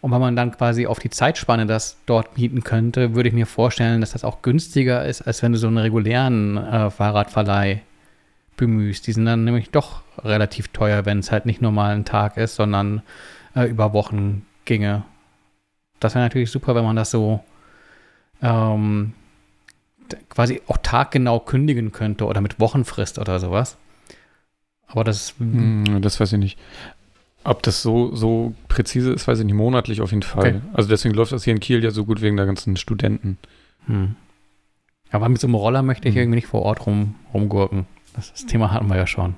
[0.00, 3.46] Und wenn man dann quasi auf die Zeitspanne das dort mieten könnte, würde ich mir
[3.46, 7.80] vorstellen, dass das auch günstiger ist, als wenn du so einen regulären äh, Fahrradverleih
[8.56, 9.06] bemühst.
[9.06, 12.36] Die sind dann nämlich doch relativ teuer, wenn es halt nicht nur mal ein Tag
[12.36, 13.02] ist, sondern
[13.54, 15.04] äh, über Wochen ginge.
[15.98, 17.42] Das wäre natürlich super, wenn man das so
[18.42, 19.14] ähm,
[20.28, 23.76] quasi auch taggenau kündigen könnte oder mit Wochenfrist oder sowas.
[24.86, 25.34] Aber das.
[25.38, 26.58] Hm, das weiß ich nicht.
[27.46, 29.54] Ob das so, so präzise ist, weiß ich nicht.
[29.54, 30.56] Monatlich auf jeden Fall.
[30.56, 30.60] Okay.
[30.72, 33.38] Also deswegen läuft das hier in Kiel ja so gut wegen der ganzen Studenten.
[33.86, 34.16] Hm.
[35.12, 36.22] Aber mit so einem Roller möchte ich hm.
[36.22, 37.86] irgendwie nicht vor Ort rum, rumgurken.
[38.14, 39.36] Das, das, Thema hatten wir ja schon.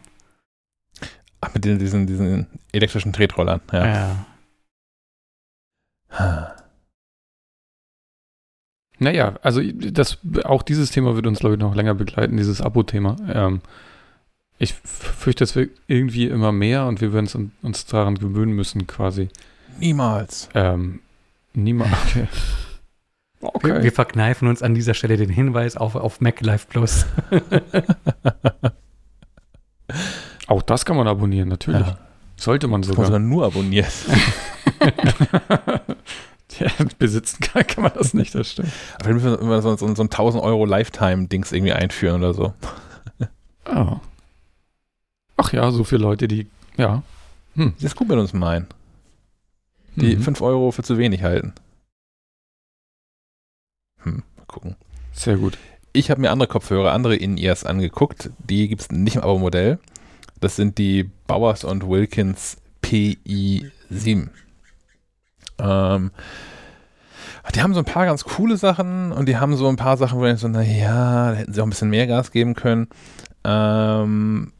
[1.42, 4.16] Ach, mit den, diesen, diesen elektrischen Tretrollern, ja.
[6.18, 6.54] ja.
[8.98, 13.16] Naja, also das, auch dieses Thema wird uns, glaube ich, noch länger begleiten, dieses Abo-Thema.
[13.32, 13.60] Ähm,
[14.58, 18.86] ich fürchte, es wird irgendwie immer mehr und wir werden uns, uns daran gewöhnen müssen,
[18.86, 19.28] quasi.
[19.78, 20.48] Niemals.
[20.54, 21.00] Ähm,
[21.54, 21.92] niemals.
[22.10, 22.26] Okay.
[23.40, 23.68] okay.
[23.68, 27.06] Wir, wir, verkneifen uns an dieser Stelle den Hinweis auf, auf MacLife Plus.
[30.48, 31.86] Auch das kann man abonnieren, natürlich.
[31.86, 31.98] Ja.
[32.36, 33.06] Sollte man sogar.
[33.06, 33.90] sogar nur abonnieren.
[36.58, 36.68] ja,
[36.98, 38.70] besitzen kann, kann man das nicht, das stimmt.
[38.94, 42.54] Aber wir müssen immer so, so, so ein 1000 Euro Lifetime-Dings irgendwie einführen oder so.
[43.66, 43.98] Oh.
[45.38, 47.02] Ach ja, so viele Leute, die, ja.
[47.54, 47.72] Hm.
[47.76, 48.66] Das ist gut mit uns meinen.
[49.96, 50.22] Die mhm.
[50.22, 51.54] 5 Euro für zu wenig halten.
[54.02, 54.76] Hm, mal gucken.
[55.12, 55.56] Sehr gut.
[55.92, 58.30] Ich habe mir andere Kopfhörer, andere In-Ears angeguckt.
[58.38, 59.78] Die gibt es nicht im Abo-Modell.
[60.40, 64.28] Das sind die Bowers und Wilkins PI7.
[65.58, 66.10] Ähm,
[67.54, 70.18] die haben so ein paar ganz coole Sachen und die haben so ein paar Sachen,
[70.18, 72.88] wo ich so, naja, da hätten sie auch ein bisschen mehr Gas geben können.
[73.44, 74.52] Ähm,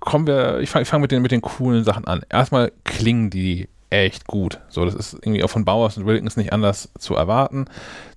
[0.00, 2.22] kommen wir, ich fange fang mit, den, mit den coolen Sachen an.
[2.28, 4.60] Erstmal klingen die echt gut.
[4.68, 7.66] So, das ist irgendwie auch von Bowers und Wilkins nicht anders zu erwarten.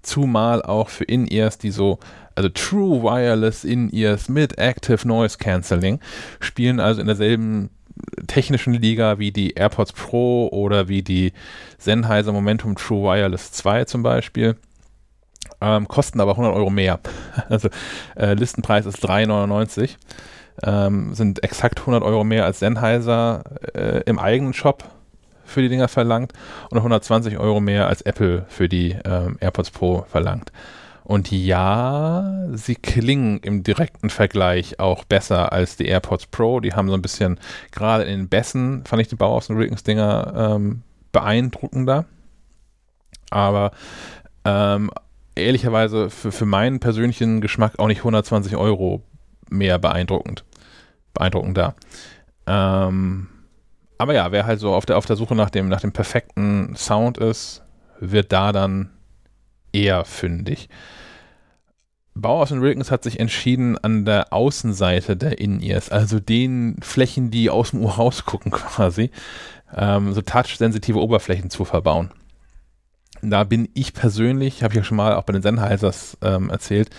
[0.01, 1.99] Zumal auch für In-Ears, die so,
[2.35, 5.99] also True Wireless In-Ears mit Active Noise Cancelling,
[6.39, 7.69] spielen also in derselben
[8.27, 11.33] technischen Liga wie die AirPods Pro oder wie die
[11.77, 14.55] Sennheiser Momentum True Wireless 2 zum Beispiel.
[15.61, 16.99] Ähm, kosten aber 100 Euro mehr.
[17.49, 17.69] Also
[18.15, 19.95] äh, Listenpreis ist 3,99.
[20.61, 23.43] Ähm, sind exakt 100 Euro mehr als Sennheiser
[23.73, 24.83] äh, im eigenen Shop
[25.45, 26.33] für die Dinger verlangt
[26.69, 30.51] und 120 Euro mehr als Apple für die ähm, AirPods Pro verlangt.
[31.03, 36.61] Und ja, sie klingen im direkten Vergleich auch besser als die AirPods Pro.
[36.61, 37.39] Die haben so ein bisschen,
[37.71, 42.05] gerade in den Bässen, fand ich die Bauhaus und Rickens Dinger ähm, beeindruckender.
[43.31, 43.71] Aber
[44.45, 44.91] ähm,
[45.35, 49.01] ehrlicherweise für, für meinen persönlichen Geschmack auch nicht 120 Euro
[49.53, 50.43] mehr beeindruckend.
[51.13, 51.75] Beeindruckender.
[52.47, 53.27] Ähm,
[53.97, 56.75] aber ja, wer halt so auf der, auf der Suche nach dem, nach dem perfekten
[56.75, 57.63] Sound ist,
[57.99, 58.89] wird da dann
[59.71, 60.69] eher fündig.
[62.15, 67.49] Bauhaus und Wilkins hat sich entschieden, an der Außenseite der In-Ears, also den Flächen, die
[67.49, 69.09] aus dem Ohr rausgucken quasi,
[69.75, 72.11] ähm, so touch-sensitive Oberflächen zu verbauen.
[73.21, 76.89] Da bin ich persönlich, habe ich ja schon mal auch bei den Sennheisers ähm, erzählt,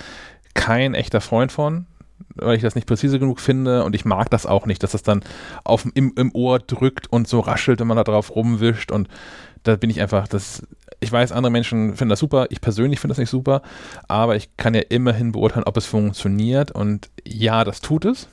[0.54, 1.86] kein echter Freund von,
[2.34, 5.02] weil ich das nicht präzise genug finde und ich mag das auch nicht, dass das
[5.02, 5.22] dann
[5.64, 9.08] auf, im, im Ohr drückt und so raschelt, wenn man da drauf rumwischt und
[9.62, 10.62] da bin ich einfach, das
[11.00, 13.62] ich weiß, andere Menschen finden das super, ich persönlich finde das nicht super,
[14.08, 18.28] aber ich kann ja immerhin beurteilen, ob es funktioniert und ja, das tut es.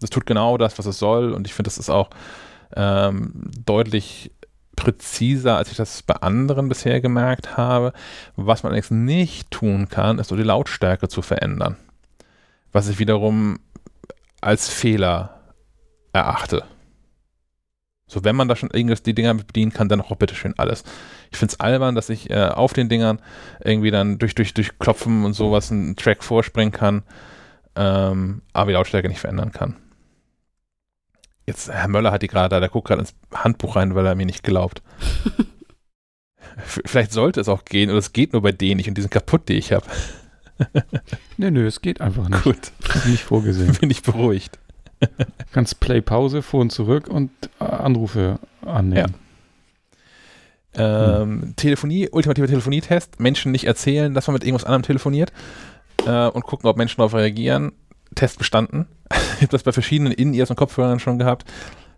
[0.00, 2.10] Das tut genau das, was es soll und ich finde, das ist auch
[2.76, 4.32] ähm, deutlich
[4.76, 7.92] präziser, als ich das bei anderen bisher gemerkt habe.
[8.36, 11.76] Was man allerdings nicht tun kann, ist so die Lautstärke zu verändern.
[12.74, 13.60] Was ich wiederum
[14.40, 15.54] als Fehler
[16.12, 16.64] erachte.
[18.08, 20.82] So, wenn man da schon irgendwas die Dinger bedienen kann, dann auch bitteschön alles.
[21.30, 23.22] Ich finde es albern, dass ich äh, auf den Dingern
[23.62, 27.04] irgendwie dann durch, durch, durch Klopfen und sowas einen Track vorspringen kann,
[27.76, 29.76] ähm, aber die Lautstärke nicht verändern kann.
[31.46, 34.16] Jetzt, Herr Möller hat die gerade da, der guckt gerade ins Handbuch rein, weil er
[34.16, 34.82] mir nicht glaubt.
[36.56, 39.10] Vielleicht sollte es auch gehen, oder es geht nur bei denen nicht und die sind
[39.12, 39.86] kaputt, die ich habe.
[41.36, 42.42] nö, nö, es geht einfach nicht.
[42.42, 42.72] Gut.
[43.06, 43.72] Nicht vorgesehen.
[43.80, 44.58] Bin ich beruhigt.
[45.52, 49.14] Kannst Play, Pause, vor und zurück und äh, Anrufe annehmen.
[50.76, 51.20] Ja.
[51.20, 51.56] Ähm, hm.
[51.56, 53.20] Telefonie, ultimativer Telefonietest.
[53.20, 55.32] Menschen nicht erzählen, dass man mit irgendwas anderem telefoniert
[56.06, 57.72] äh, und gucken, ob Menschen darauf reagieren.
[58.14, 58.86] Test bestanden.
[59.10, 61.50] ich habe das bei verschiedenen In-Ears und Kopfhörern schon gehabt,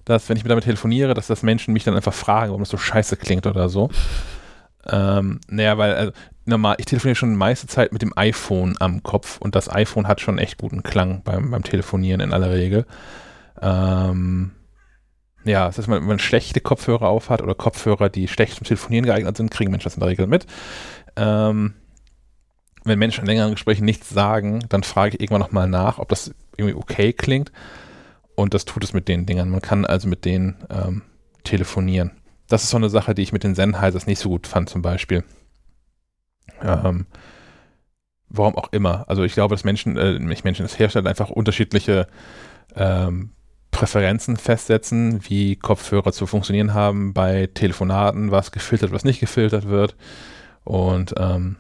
[0.05, 2.79] dass wenn ich damit telefoniere, dass das Menschen mich dann einfach fragen, warum das so
[2.79, 3.91] scheiße klingt oder so.
[4.89, 6.13] Ähm, naja, weil also,
[6.45, 10.21] normal, ich telefoniere schon meiste Zeit mit dem iPhone am Kopf und das iPhone hat
[10.21, 12.87] schon echt guten Klang beim, beim Telefonieren in aller Regel.
[13.61, 14.53] Ähm,
[15.45, 19.37] ja, das heißt, wenn man schlechte Kopfhörer aufhat oder Kopfhörer, die schlecht zum Telefonieren geeignet
[19.37, 20.47] sind, kriegen Menschen das in der Regel mit.
[21.17, 21.75] Ähm,
[22.85, 26.33] wenn Menschen in längeren Gesprächen nichts sagen, dann frage ich irgendwann nochmal nach, ob das
[26.57, 27.53] irgendwie okay klingt.
[28.35, 29.51] Und das tut es mit den Dingern.
[29.51, 31.03] Man kann also mit denen ähm,
[31.43, 32.13] telefonieren.
[32.49, 34.83] Das ist so eine Sache, die ich mit den Sennheisers nicht so gut fand, zum
[34.83, 35.25] Beispiel.
[36.63, 37.07] Ähm,
[38.29, 39.05] warum auch immer.
[39.09, 42.07] Also ich glaube, dass Menschen, äh, nicht Menschen, das Hersteller einfach unterschiedliche
[42.75, 43.33] ähm,
[43.71, 49.97] Präferenzen festsetzen, wie Kopfhörer zu funktionieren haben bei Telefonaten, was gefiltert, was nicht gefiltert wird.
[50.65, 51.57] Und ähm,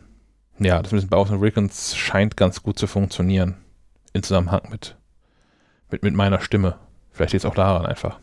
[0.58, 3.56] ja, das mit Bowers Rickens scheint ganz gut zu funktionieren.
[4.12, 4.96] In Zusammenhang mit,
[5.90, 6.76] mit, mit meiner Stimme.
[7.10, 8.18] Vielleicht liegt es auch daran einfach.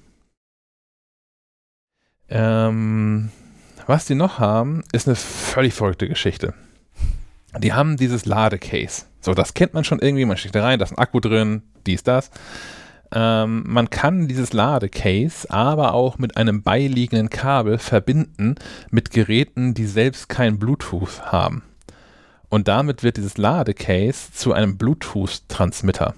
[2.36, 3.30] Ähm,
[3.86, 6.56] was die noch haben, ist eine völlig verrückte Geschichte.
[7.60, 9.06] Die haben dieses Ladecase.
[9.22, 10.26] So, das kennt man schon irgendwie.
[10.26, 12.32] Man steckt da rein, da ist ein Akku drin, dies, das.
[13.14, 18.56] Ähm, man kann dieses Ladecase aber auch mit einem beiliegenden Kabel verbinden
[18.90, 21.62] mit Geräten, die selbst kein Bluetooth haben.
[22.50, 26.16] Und damit wird dieses Ladecase zu einem Bluetooth-Transmitter.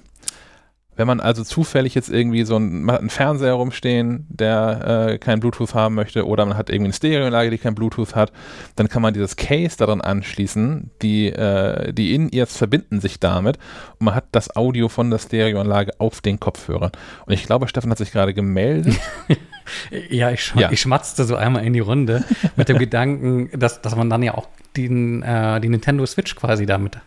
[0.95, 5.73] Wenn man also zufällig jetzt irgendwie so einen, einen Fernseher rumstehen, der äh, kein Bluetooth
[5.73, 8.31] haben möchte, oder man hat irgendwie eine Stereoanlage, die kein Bluetooth hat,
[8.76, 13.57] dann kann man dieses Case daran anschließen, die, äh, die In-Ears verbinden sich damit
[13.99, 16.91] und man hat das Audio von der Stereoanlage auf den Kopfhörern.
[17.26, 18.95] Und ich glaube, Stefan hat sich gerade gemeldet.
[20.09, 20.72] ja, ich, ja.
[20.72, 22.23] ich schmatzte so einmal in die Runde
[22.55, 24.47] mit dem Gedanken, dass, dass man dann ja auch
[24.77, 26.97] den, äh, die Nintendo Switch quasi damit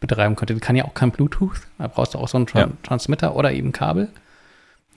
[0.00, 0.54] betreiben könnte.
[0.54, 1.60] Die kann ja auch kein Bluetooth.
[1.78, 2.76] Da brauchst du auch so einen Tran ja.
[2.82, 4.08] Transmitter oder eben Kabel.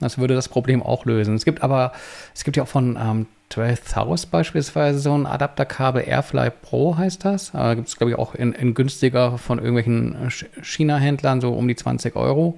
[0.00, 1.34] Das würde das Problem auch lösen.
[1.34, 1.92] Es gibt aber,
[2.34, 7.52] es gibt ja auch von ähm, 12 beispielsweise so ein Adapterkabel Airfly Pro heißt das.
[7.52, 10.30] Da gibt es, glaube ich, auch in, in, günstiger von irgendwelchen
[10.62, 12.56] China-Händlern so um die 20 Euro,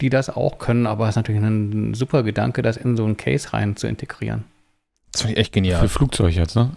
[0.00, 0.86] die das auch können.
[0.86, 4.44] Aber es ist natürlich ein super Gedanke, das in so ein Case rein zu integrieren.
[5.12, 5.80] Das finde ich echt genial.
[5.80, 6.70] Für Flugzeug jetzt, ne?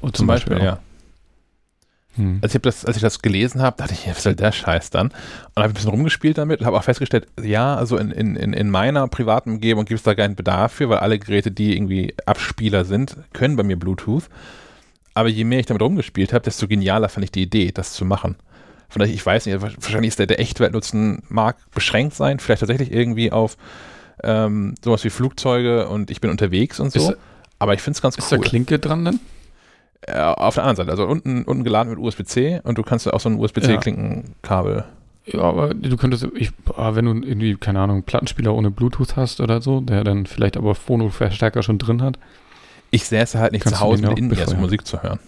[0.00, 0.78] Und zum, zum Beispiel, Beispiel ja.
[2.16, 2.38] Hm.
[2.42, 5.08] Also ich das, als ich das gelesen habe, dachte ich, was soll der Scheiß dann?
[5.08, 8.70] Und habe ein bisschen rumgespielt damit und habe auch festgestellt, ja, also in, in, in
[8.70, 12.84] meiner privaten Umgebung gibt es da keinen Bedarf für, weil alle Geräte, die irgendwie Abspieler
[12.84, 14.24] sind, können bei mir Bluetooth.
[15.14, 18.04] Aber je mehr ich damit rumgespielt habe, desto genialer fand ich die Idee, das zu
[18.04, 18.36] machen.
[18.88, 22.92] Von daher, ich weiß nicht, wahrscheinlich ist der, der Echtweltnutzen mag beschränkt sein, vielleicht tatsächlich
[22.92, 23.56] irgendwie auf
[24.22, 27.10] ähm, sowas wie Flugzeuge und ich bin unterwegs und so.
[27.10, 27.18] Ist,
[27.58, 28.38] aber ich finde es ganz ist cool.
[28.38, 29.20] Ist da Klinke dran denn?
[30.02, 33.20] Äh, auf der anderen Seite, also unten, unten geladen mit USB-C und du kannst auch
[33.20, 34.84] so ein USB-C-Klinkenkabel.
[35.24, 35.40] Ja.
[35.40, 39.60] aber du könntest, ich, ah, wenn du irgendwie, keine Ahnung, Plattenspieler ohne Bluetooth hast oder
[39.60, 42.18] so, der dann vielleicht aber Phono-Verstärker schon drin hat.
[42.90, 45.18] Ich säße halt nicht zu Hause mit in um Musik zu hören.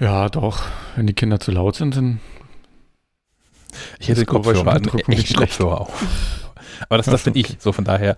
[0.00, 0.62] Ja, doch.
[0.96, 2.20] Wenn die Kinder zu laut sind, dann.
[3.98, 5.90] Ich hätte Kopfhörer, an, echt Kopfhörer auch.
[6.88, 8.16] Aber das, das bin ich, so von daher.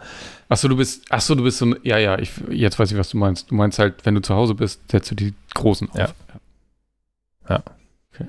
[0.48, 3.10] Achso, du bist, achso, du bist so ein, ja, ja, ich, jetzt weiß ich, was
[3.10, 3.50] du meinst.
[3.50, 5.96] Du meinst halt, wenn du zu Hause bist, setzt du die großen auf.
[5.96, 6.08] Ja.
[7.48, 7.62] Ja.
[8.12, 8.28] Okay.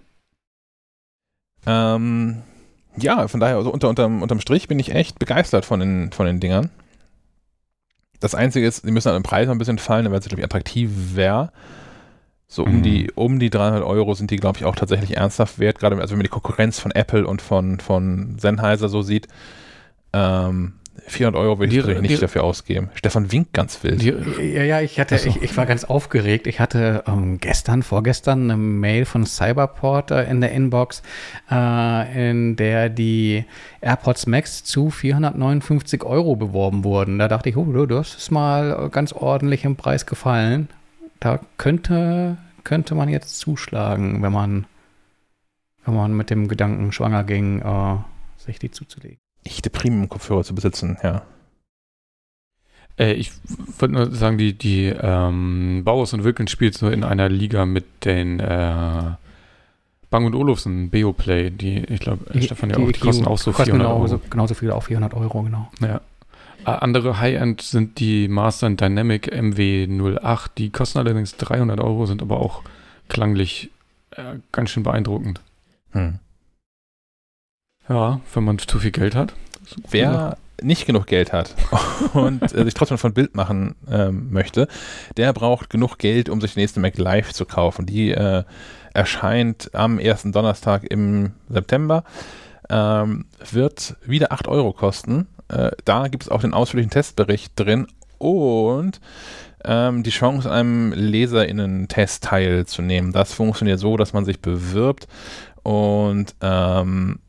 [1.66, 2.42] Ähm,
[2.98, 6.26] ja, von daher, also unter, unterm, unterm Strich bin ich echt begeistert von den, von
[6.26, 6.70] den Dingern.
[8.20, 10.46] Das Einzige ist, die müssen an den Preis ein bisschen fallen, damit es, glaube ich,
[10.46, 11.52] attraktiv wäre.
[12.48, 12.84] So um, mhm.
[12.84, 15.80] die, um die 300 Euro sind die, glaube ich, auch tatsächlich ernsthaft wert.
[15.80, 19.28] Gerade also wenn man die Konkurrenz von Apple und von, von Sennheiser so sieht,
[20.14, 20.74] ähm,
[21.08, 22.90] 400 Euro will ich nicht die, dafür ausgeben.
[22.94, 24.02] Stefan winkt ganz wild.
[24.02, 25.30] Die, ja, ja, ich hatte, so.
[25.30, 26.48] ich, ich, war ganz aufgeregt.
[26.48, 31.02] Ich hatte ähm, gestern, vorgestern eine Mail von Cyberport äh, in der Inbox,
[31.50, 33.46] äh, in der die
[33.80, 37.20] AirPods Max zu 459 Euro beworben wurden.
[37.20, 40.68] Da dachte ich, oh, das ist mal ganz ordentlich im Preis gefallen.
[41.22, 44.66] Da könnte, könnte man jetzt zuschlagen, wenn man,
[45.86, 47.96] wenn man mit dem Gedanken schwanger ging, äh,
[48.38, 51.24] sich die zuzulegen echte Premium-Kopfhörer zu besitzen, ja.
[52.98, 53.32] Äh, ich
[53.80, 58.06] wollte nur sagen, die, die ähm, Bauhaus und Wilken spielt so in einer Liga mit
[58.06, 59.12] den äh,
[60.10, 63.78] Bang und Olufsen, Beoplay, die, ich glaube, Stefan ja auch, die kosten auch so 400
[63.78, 64.22] genau, Euro.
[64.30, 65.70] genauso viel, auch 400 Euro, genau.
[65.82, 66.02] Ja.
[66.66, 72.40] Äh, andere High-End sind die Master Dynamic MW08, die kosten allerdings 300 Euro, sind aber
[72.40, 72.64] auch
[73.10, 73.70] klanglich
[74.12, 75.42] äh, ganz schön beeindruckend.
[75.92, 76.20] Hm.
[77.90, 79.34] Ja, wenn man zu viel Geld hat.
[79.90, 81.56] Wer nicht genug Geld hat
[82.14, 84.68] und äh, sich trotzdem von Bild machen ähm, möchte,
[85.16, 87.86] der braucht genug Geld, um sich die nächste Mac Live zu kaufen.
[87.86, 88.44] Die äh,
[88.94, 92.04] erscheint am ersten Donnerstag im September.
[92.70, 95.28] Ähm, wird wieder 8 Euro kosten.
[95.50, 97.88] Äh, da gibt es auch den ausführlichen Testbericht drin
[98.18, 99.00] und
[99.64, 103.12] ähm, die Chance, an einem LeserInnen-Test teilzunehmen.
[103.12, 105.08] Das funktioniert so, dass man sich bewirbt
[105.64, 107.20] und ähm,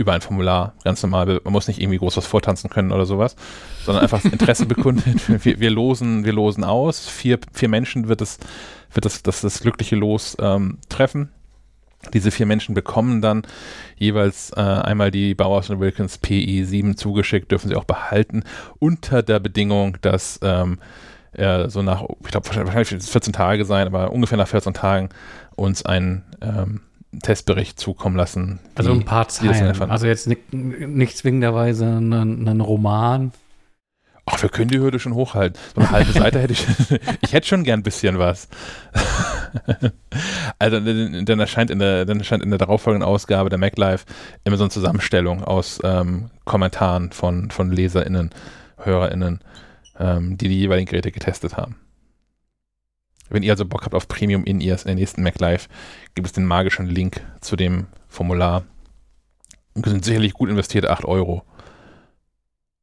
[0.00, 1.40] über ein Formular, ganz normal.
[1.44, 3.36] Man muss nicht irgendwie groß was vortanzen können oder sowas,
[3.84, 5.20] sondern einfach Interesse bekundet.
[5.44, 7.06] Wir, wir, losen, wir losen aus.
[7.06, 8.38] Vier, vier Menschen wird es,
[8.92, 11.30] wird das, das, das glückliche Los ähm, treffen.
[12.14, 13.42] Diese vier Menschen bekommen dann
[13.96, 18.44] jeweils äh, einmal die Bowers und Wilkins PI 7 zugeschickt, dürfen sie auch behalten,
[18.78, 20.78] unter der Bedingung, dass ähm,
[21.32, 25.10] äh, so nach, ich glaube wahrscheinlich 14 Tage sein, aber ungefähr nach 14 Tagen
[25.56, 26.80] uns ein ähm,
[27.22, 28.60] Testbericht zukommen lassen.
[28.74, 29.80] Also ein paar Zeilen.
[29.90, 33.32] Also jetzt nicht, nicht zwingenderweise einen Roman.
[34.26, 35.60] Ach, wir können die Hürde schon hochhalten.
[35.74, 36.64] So eine halbe Seite hätte ich.
[37.20, 38.48] ich hätte schon gern ein bisschen was.
[40.58, 44.04] also dann erscheint in der, dann erscheint in der darauffolgenden Ausgabe der MacLife
[44.44, 48.30] immer so eine Zusammenstellung aus ähm, Kommentaren von, von LeserInnen,
[48.78, 49.40] HörerInnen,
[49.98, 51.76] ähm, die die jeweiligen Geräte getestet haben.
[53.30, 55.68] Wenn ihr also Bock habt auf Premium in ears in der nächsten MacLive,
[56.14, 58.64] gibt es den magischen Link zu dem Formular.
[59.74, 61.44] Und sind sicherlich gut investierte 8 Euro.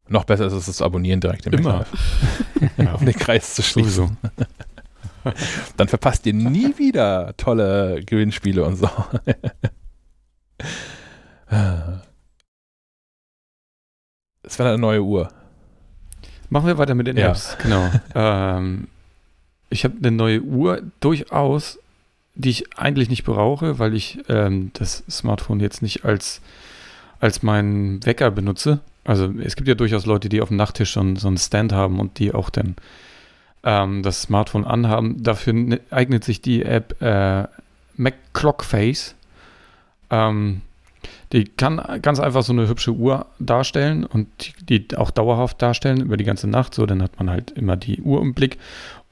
[0.07, 1.85] Noch besser ist es, das Abonnieren direkt im Immer.
[2.77, 2.93] ja.
[2.93, 4.17] um den Kreis zu schließen.
[5.77, 8.89] Dann verpasst ihr nie wieder tolle Gewinnspiele und so.
[14.43, 15.29] Es war eine neue Uhr.
[16.49, 17.89] Machen wir weiter mit den Apps, genau.
[18.15, 18.87] ähm,
[19.69, 21.79] ich habe eine neue Uhr durchaus,
[22.35, 26.41] die ich eigentlich nicht brauche, weil ich ähm, das Smartphone jetzt nicht als,
[27.19, 28.79] als meinen Wecker benutze.
[29.03, 31.99] Also es gibt ja durchaus Leute, die auf dem Nachttisch schon so einen Stand haben
[31.99, 32.75] und die auch dann
[33.63, 35.23] ähm, das Smartphone anhaben.
[35.23, 37.47] Dafür ne, eignet sich die App äh,
[37.95, 39.15] Mac Clock Face.
[40.09, 40.61] Ähm,
[41.33, 44.27] die kann ganz einfach so eine hübsche Uhr darstellen und
[44.69, 46.73] die, die, auch dauerhaft darstellen über die ganze Nacht.
[46.73, 48.57] So, dann hat man halt immer die Uhr im Blick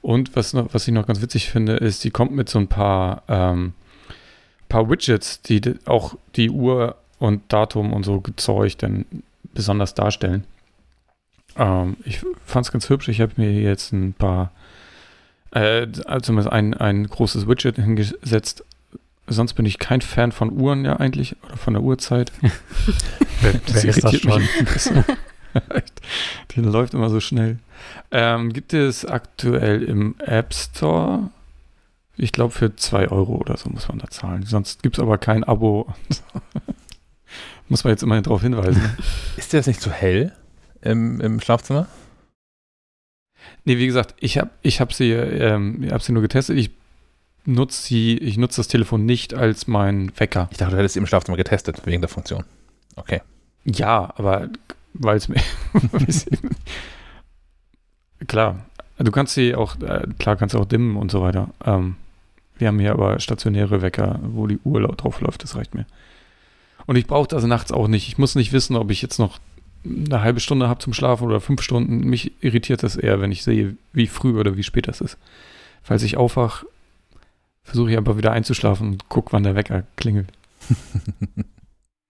[0.06, 2.68] und was, noch, was ich noch ganz witzig finde, ist, sie kommt mit so ein
[2.68, 3.72] paar, ähm,
[4.68, 9.04] paar Widgets, die auch die Uhr und Datum und so gezeugt dann
[9.52, 10.44] besonders darstellen.
[11.56, 13.08] Ähm, ich fand es ganz hübsch.
[13.08, 14.52] Ich habe mir jetzt ein paar,
[15.50, 15.88] äh,
[16.22, 18.64] zumindest ein, ein großes Widget hingesetzt.
[19.26, 22.30] Sonst bin ich kein Fan von Uhren ja eigentlich oder von der Uhrzeit.
[23.42, 24.44] das Wer ist das schon?
[26.52, 27.58] Die läuft immer so schnell.
[28.10, 31.30] Ähm, gibt es aktuell im App Store?
[32.16, 34.44] Ich glaube, für 2 Euro oder so muss man da zahlen.
[34.44, 35.92] Sonst gibt es aber kein Abo.
[37.68, 38.96] muss man jetzt immerhin darauf hinweisen.
[39.36, 40.32] Ist das nicht zu hell
[40.80, 41.88] im, im Schlafzimmer?
[43.64, 46.56] Nee, wie gesagt, ich habe ich hab sie, ähm, hab sie nur getestet.
[46.56, 46.70] Ich
[47.44, 50.48] nutze sie, ich nutze das Telefon nicht als mein Wecker.
[50.50, 52.44] Ich dachte, du hättest sie im Schlafzimmer getestet, wegen der Funktion.
[52.96, 53.20] Okay.
[53.64, 54.48] Ja, aber
[54.98, 55.40] weil es mir.
[58.26, 58.64] klar,
[58.98, 61.50] du kannst sie auch, äh, klar kannst du auch dimmen und so weiter.
[61.64, 61.96] Ähm,
[62.58, 65.86] wir haben hier aber stationäre Wecker, wo die Uhr laut drauf läuft, das reicht mir.
[66.86, 68.08] Und ich brauche das nachts auch nicht.
[68.08, 69.38] Ich muss nicht wissen, ob ich jetzt noch
[69.84, 72.00] eine halbe Stunde habe zum Schlafen oder fünf Stunden.
[72.00, 75.18] Mich irritiert das eher, wenn ich sehe, wie früh oder wie spät das ist.
[75.82, 76.64] Falls ich aufwach,
[77.64, 80.28] versuche ich einfach wieder einzuschlafen und gucke, wann der Wecker klingelt.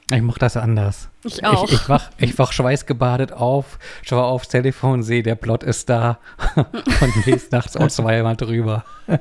[0.08, 1.08] Ich mache das anders.
[1.24, 1.64] Ich auch.
[1.64, 6.20] Ich, ich, wach, ich wach schweißgebadet auf, schaue aufs Telefon, sehe, der Plot ist da
[6.54, 8.84] und lese nachts auch zweimal drüber.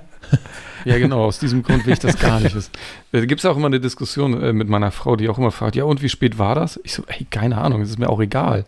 [0.85, 2.71] Ja, genau, aus diesem Grund will ich das gar nicht wissen.
[3.11, 5.75] Da gibt es auch immer eine Diskussion äh, mit meiner Frau, die auch immer fragt,
[5.75, 6.79] ja und wie spät war das?
[6.83, 8.65] Ich so, ey, keine Ahnung, es ist mir auch egal.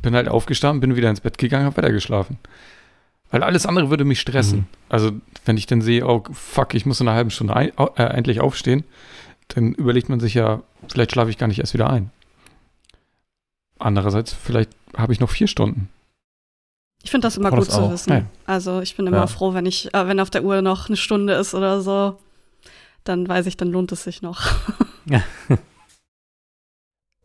[0.00, 2.38] Bin halt aufgestanden, bin wieder ins Bett gegangen, habe weiter geschlafen.
[3.30, 4.60] Weil alles andere würde mich stressen.
[4.60, 4.66] Mhm.
[4.88, 5.12] Also,
[5.44, 8.40] wenn ich dann sehe, oh fuck, ich muss in einer halben Stunde ein, äh, endlich
[8.40, 8.84] aufstehen,
[9.54, 12.10] dann überlegt man sich ja, vielleicht schlafe ich gar nicht erst wieder ein.
[13.78, 15.88] Andererseits, vielleicht habe ich noch vier Stunden.
[17.02, 18.12] Ich finde das immer gut das zu wissen.
[18.12, 18.22] Ja.
[18.46, 19.26] Also ich bin immer ja.
[19.26, 22.18] froh, wenn ich, äh, wenn auf der Uhr noch eine Stunde ist oder so,
[23.04, 24.42] dann weiß ich, dann lohnt es sich noch.
[25.06, 25.22] Ja.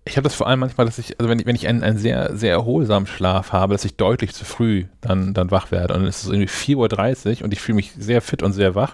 [0.08, 1.98] Ich habe das vor allem manchmal, dass ich, also wenn ich, wenn ich einen, einen
[1.98, 5.96] sehr, sehr erholsamen Schlaf habe, dass ich deutlich zu früh dann, dann wach werde.
[5.96, 8.94] Und es ist irgendwie 4.30 Uhr und ich fühle mich sehr fit und sehr wach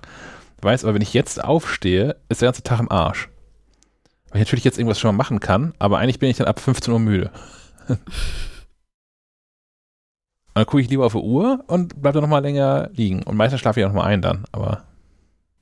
[0.63, 3.29] weiß aber, wenn ich jetzt aufstehe, ist der ganze Tag im Arsch.
[4.29, 6.59] Weil ich natürlich jetzt irgendwas schon mal machen kann, aber eigentlich bin ich dann ab
[6.59, 7.31] 15 Uhr müde.
[10.53, 13.23] dann gucke ich lieber auf die Uhr und bleibe dann nochmal länger liegen.
[13.23, 14.83] Und meistens schlafe ich auch nochmal ein dann, aber.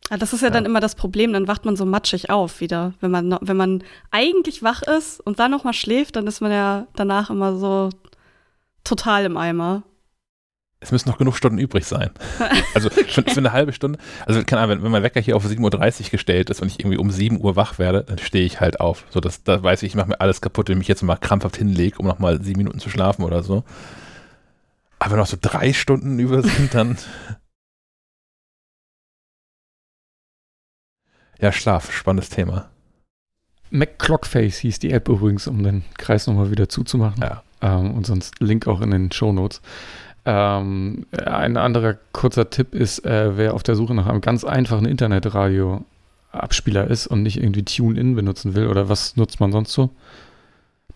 [0.09, 2.61] Ja, das ist ja, ja, dann immer das Problem, dann wacht man so matschig auf
[2.61, 2.93] wieder.
[2.99, 6.87] Wenn man, wenn man eigentlich wach ist und dann nochmal schläft, dann ist man ja
[6.95, 7.89] danach immer so
[8.83, 9.83] total im Eimer
[10.81, 12.11] es müssen noch genug Stunden übrig sein.
[12.75, 15.43] Also für, für, eine halbe Stunde, also keine Ahnung, wenn, wenn mein Wecker hier auf
[15.45, 18.61] 7.30 Uhr gestellt ist und ich irgendwie um 7 Uhr wach werde, dann stehe ich
[18.61, 19.05] halt auf.
[19.09, 21.17] So, dass, da weiß ich, ich mache mir alles kaputt, wenn ich mich jetzt mal
[21.17, 23.63] krampfhaft hinlege, um nochmal sieben Minuten zu schlafen oder so.
[24.99, 26.97] Aber noch so drei Stunden über sind, dann.
[31.39, 32.69] ja, Schlaf, spannendes Thema.
[33.71, 37.21] MacClockface hieß die App übrigens, um den Kreis nochmal wieder zuzumachen.
[37.21, 37.43] Ja.
[37.61, 39.61] Ähm, und sonst Link auch in den Shownotes.
[40.25, 44.85] Ähm, ein anderer kurzer Tipp ist, äh, wer auf der Suche nach einem ganz einfachen
[44.85, 49.89] Internetradio-Abspieler ist und nicht irgendwie TuneIn benutzen will oder was nutzt man sonst so?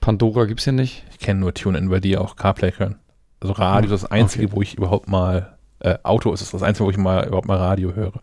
[0.01, 1.03] Pandora gibt es ja nicht.
[1.11, 2.95] Ich kenne nur TuneIn, weil die auch CarPlay können.
[3.39, 4.55] Also Radio ist das Einzige, Okay.
[4.55, 7.93] wo ich überhaupt mal, äh, Auto ist das Einzige, wo ich mal überhaupt mal Radio
[7.95, 8.13] höre.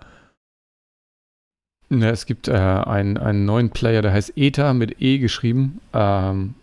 [1.90, 5.80] Ja, es gibt äh, einen, einen neuen Player, der heißt ETA mit E geschrieben.
[5.92, 6.54] Ähm,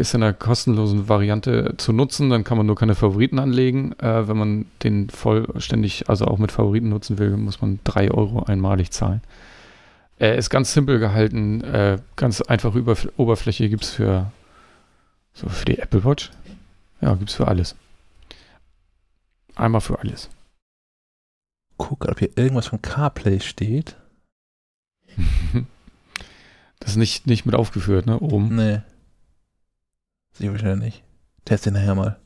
[0.00, 2.30] ist in einer kostenlosen Variante zu nutzen.
[2.30, 3.92] Dann kann man nur keine Favoriten anlegen.
[3.98, 8.42] Äh, wenn man den vollständig, also auch mit Favoriten nutzen will, muss man 3 Euro
[8.44, 9.20] einmalig zahlen.
[10.18, 11.62] Er ist ganz simpel gehalten.
[11.62, 14.32] Äh, ganz einfache Überf Oberfläche gibt es für,
[15.34, 16.30] so für die Apple Watch.
[17.00, 17.74] Ja, gibt es für alles.
[19.54, 20.30] Einmal für alles.
[21.76, 23.96] Guck, ob hier irgendwas von CarPlay steht.
[26.82, 28.18] Das ist nicht, nicht mit aufgeführt, ne?
[28.18, 28.56] Oben.
[28.56, 28.80] Nee.
[30.32, 31.04] Sicher wahrscheinlich nicht.
[31.44, 32.18] Test den nachher mal.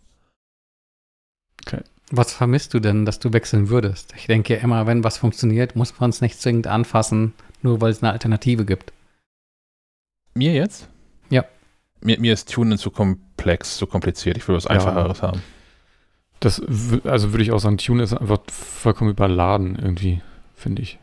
[2.12, 4.14] Was vermisst du denn, dass du wechseln würdest?
[4.16, 8.00] Ich denke immer, wenn was funktioniert, muss man es nicht zwingend anfassen, nur weil es
[8.00, 8.92] eine Alternative gibt.
[10.34, 10.88] Mir jetzt?
[11.30, 11.44] Ja.
[12.00, 14.36] Mir, mir ist Tunen zu komplex, zu kompliziert.
[14.36, 14.70] Ich will was Ja.
[14.70, 15.42] Einfacheres haben.
[16.38, 16.62] Das,
[17.04, 20.22] also würde ich auch sagen, Tune ist einfach vollkommen überladen irgendwie,
[20.54, 21.00] finde ich.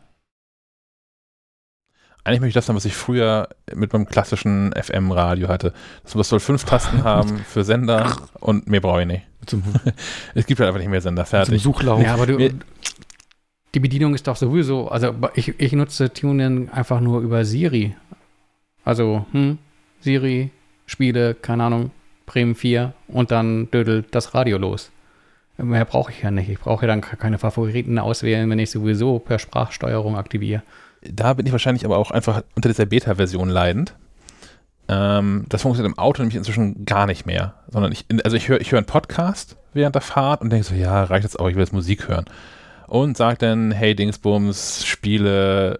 [2.25, 5.73] Eigentlich möchte ich das haben, was ich früher mit meinem klassischen FM-Radio hatte.
[6.13, 9.23] Das soll fünf Tasten haben für Sender und mehr brauche ich nicht.
[9.45, 9.61] Zum,
[10.33, 11.23] Es gibt halt einfach nicht mehr Sender.
[11.25, 11.61] zum Fertig.
[11.61, 12.01] Suchlauf.
[12.01, 12.53] Ja, aber du, Wir-
[13.75, 17.95] die Bedienung ist doch sowieso, also ich, ich nutze TuneIn einfach nur über Siri.
[18.85, 19.57] Also, hm,
[19.99, 20.51] Siri,
[20.85, 21.91] Spiele, keine Ahnung,
[22.25, 24.91] Bremen 4 und dann dödelt das Radio los.
[25.57, 26.49] Mehr brauche ich ja nicht.
[26.49, 30.61] Ich brauche ja dann keine Favoriten auswählen, wenn ich sowieso per Sprachsteuerung aktiviere.
[31.09, 33.95] Da bin ich wahrscheinlich aber auch einfach unter dieser Beta-Version leidend.
[34.87, 37.55] Ähm, das funktioniert im Auto nämlich inzwischen gar nicht mehr.
[37.69, 40.75] Sondern ich, also ich höre ich höre einen Podcast während der Fahrt und denke so,
[40.75, 42.25] ja, reicht jetzt auch, ich will jetzt Musik hören.
[42.87, 45.79] Und sage dann, hey Dingsbums, spiele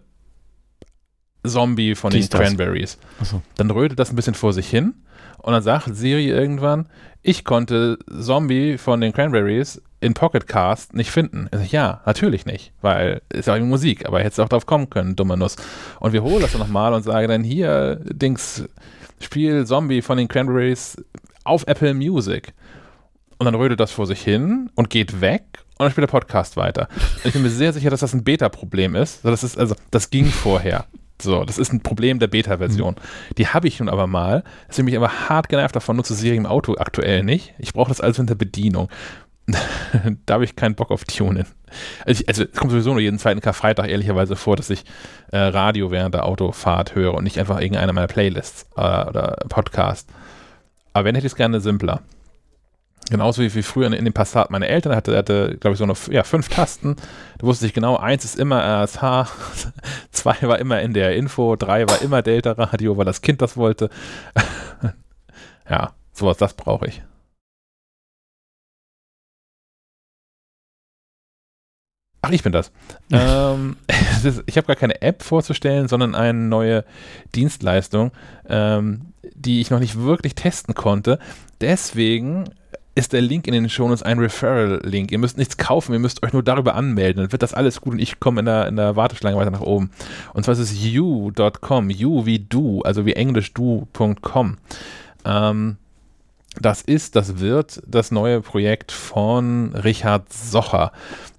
[1.46, 2.40] Zombie von Dies, den.
[2.40, 2.98] Cranberries.
[3.20, 3.42] Achso.
[3.58, 4.94] Dann rötet das ein bisschen vor sich hin
[5.38, 6.88] und dann sagt Siri irgendwann,
[7.22, 11.48] ich konnte Zombie von den Cranberries in Pocket Cast nicht finden.
[11.52, 14.90] Ich sag, ja, natürlich nicht, weil ist ja auch Musik, aber hättest auch drauf kommen
[14.90, 15.56] können, dummer Nuss.
[16.00, 18.66] Und wir holen das dann nochmal und sagen dann hier, Dings,
[19.20, 20.98] Spiel Zombie von den Cranberries
[21.46, 22.54] auf Apple Music.
[23.38, 25.44] Und dann rötet das vor sich hin und geht weg
[25.78, 26.88] und dann spielt der Podcast weiter.
[26.92, 29.22] Und ich bin mir sehr sicher, dass das ein Beta-Problem ist.
[29.24, 30.86] So, Das ist also, das ging vorher.
[31.22, 32.96] So, das ist ein Problem der Beta-Version.
[33.38, 34.44] Die habe ich nun aber mal.
[34.68, 37.54] Das ist mich aber hart genervt davon, nutze Siri im Auto aktuell nicht.
[37.60, 38.90] Ich brauche das alles in der Bedienung.
[40.26, 41.46] da habe ich keinen Bock auf Tunen.
[42.06, 44.86] Also, ich, also es kommt sowieso nur jeden zweiten Karfreitag ehrlicherweise vor, dass ich
[45.32, 50.10] äh, Radio während der Autofahrt höre und nicht einfach irgendeine meiner Playlists äh, oder Podcast.
[50.94, 52.02] Aber wenn hätte ich es gerne simpler.
[53.10, 55.84] Genauso wie, wie früher in, in dem Passat meine Eltern hatte, hatte glaube ich, so
[55.84, 56.96] eine, ja, fünf Tasten.
[57.38, 59.30] Da wusste ich genau, eins ist immer RSH,
[60.12, 63.58] zwei war immer in der Info, drei war immer Delta Radio, weil das Kind das
[63.58, 63.90] wollte.
[65.70, 67.02] ja, sowas, das brauche ich.
[72.24, 72.72] Ach, ich bin das.
[73.12, 73.76] ähm,
[74.24, 76.86] ist, ich habe gar keine App vorzustellen, sondern eine neue
[77.36, 78.12] Dienstleistung,
[78.48, 81.20] ähm, die ich noch nicht wirklich testen konnte.
[81.60, 82.46] Deswegen
[82.96, 85.12] ist der Link in den Shownotes ein Referral-Link.
[85.12, 87.24] Ihr müsst nichts kaufen, ihr müsst euch nur darüber anmelden.
[87.24, 89.62] Dann wird das alles gut und ich komme in der, in der Warteschlange weiter nach
[89.62, 89.92] oben.
[90.34, 94.58] Und zwar ist es you.com, you wie du, also wie englisch du.com.
[95.26, 95.78] Ähm,
[96.62, 100.92] das ist, das wird das neue Projekt von Richard Socher.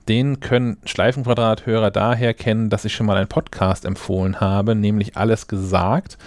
[0.08, 5.48] Den können Schleifenquadrat-Hörer daher kennen, dass ich schon mal einen Podcast empfohlen habe, nämlich Alles
[5.48, 6.18] gesagt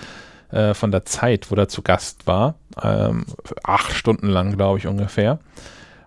[0.51, 2.55] äh, von der Zeit, wo er zu Gast war.
[2.81, 3.25] Ähm,
[3.63, 5.39] acht Stunden lang, glaube ich, ungefähr.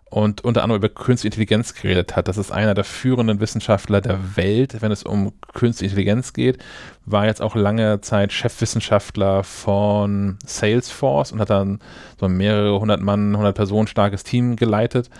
[0.06, 2.26] Und unter anderem über Künstliche Intelligenz geredet hat.
[2.26, 6.58] Das ist einer der führenden Wissenschaftler der Welt, wenn es um Künstliche Intelligenz geht.
[7.06, 11.78] War jetzt auch lange Zeit Chefwissenschaftler von Salesforce und hat dann
[12.18, 15.10] so mehrere hundert Mann, hundert Personen starkes Team geleitet,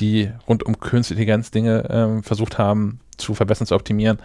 [0.00, 4.18] die rund um Künstliche Intelligenz Dinge ähm, versucht haben zu verbessern, zu optimieren.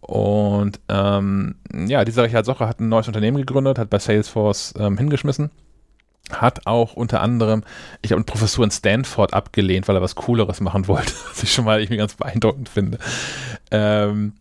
[0.00, 4.96] Und ähm, ja, dieser Richard Socher hat ein neues Unternehmen gegründet, hat bei Salesforce ähm,
[4.96, 5.50] hingeschmissen,
[6.32, 7.64] hat auch unter anderem,
[8.02, 11.52] ich habe eine Professur in Stanford abgelehnt, weil er was Cooleres machen wollte, was ich
[11.52, 12.98] schon mal irgendwie ganz beeindruckend finde.
[13.70, 14.34] Ähm,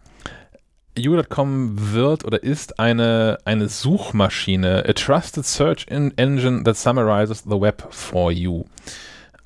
[0.97, 7.88] U.com wird oder ist eine, eine Suchmaschine, a trusted search engine that summarizes the web
[7.91, 8.65] for you.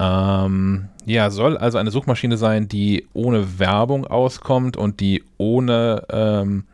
[0.04, 6.66] Ähm, ja, soll also eine Suchmaschine sein, die ohne Werbung auskommt und die ohne, ähm,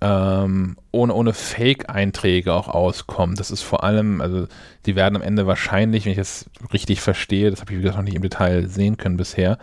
[0.00, 3.38] ähm, ohne, ohne Fake-Einträge auch auskommt.
[3.38, 4.46] Das ist vor allem, also
[4.86, 7.98] die werden am Ende wahrscheinlich, wenn ich das richtig verstehe, das habe ich wie gesagt
[7.98, 9.58] noch nicht im Detail sehen können bisher,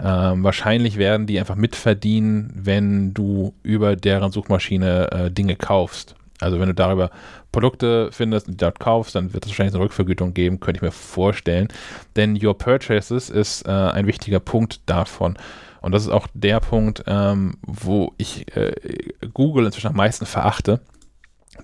[0.00, 6.14] ähm, wahrscheinlich werden die einfach mitverdienen, wenn du über deren Suchmaschine äh, Dinge kaufst.
[6.40, 7.10] Also wenn du darüber
[7.52, 10.92] Produkte findest und dort kaufst, dann wird es wahrscheinlich eine Rückvergütung geben, könnte ich mir
[10.92, 11.68] vorstellen.
[12.16, 15.36] Denn Your Purchases ist äh, ein wichtiger Punkt davon.
[15.80, 18.72] Und das ist auch der Punkt, ähm, wo ich äh,
[19.32, 20.80] Google inzwischen am meisten verachte.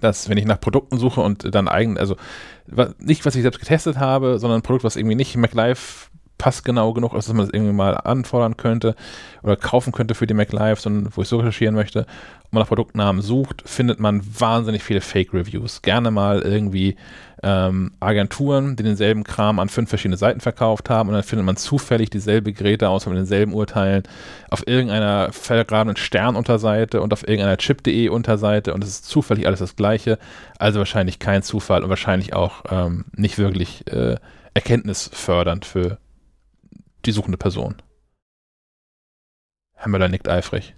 [0.00, 2.16] Dass, wenn ich nach Produkten suche und dann eigen, also
[2.98, 6.08] nicht, was ich selbst getestet habe, sondern ein Produkt, was irgendwie nicht MacLife
[6.38, 8.96] passgenau genug ist, dass man das irgendwie mal anfordern könnte
[9.42, 12.06] oder kaufen könnte für die MacLive, sondern wo ich so recherchieren möchte
[12.54, 15.82] man nach Produktnamen sucht, findet man wahnsinnig viele Fake-Reviews.
[15.82, 16.96] Gerne mal irgendwie
[17.42, 21.56] ähm, Agenturen, die denselben Kram an fünf verschiedene Seiten verkauft haben und dann findet man
[21.56, 24.04] zufällig dieselbe Geräte aus mit denselben Urteilen
[24.50, 29.76] auf irgendeiner vergrabenen Stern-Unterseite und auf irgendeiner Chip.de Unterseite und es ist zufällig alles das
[29.76, 30.18] gleiche.
[30.58, 34.16] Also wahrscheinlich kein Zufall und wahrscheinlich auch ähm, nicht wirklich äh,
[34.54, 35.98] erkenntnisfördernd für
[37.04, 37.76] die suchende Person.
[39.74, 40.74] Herr Müller nickt eifrig.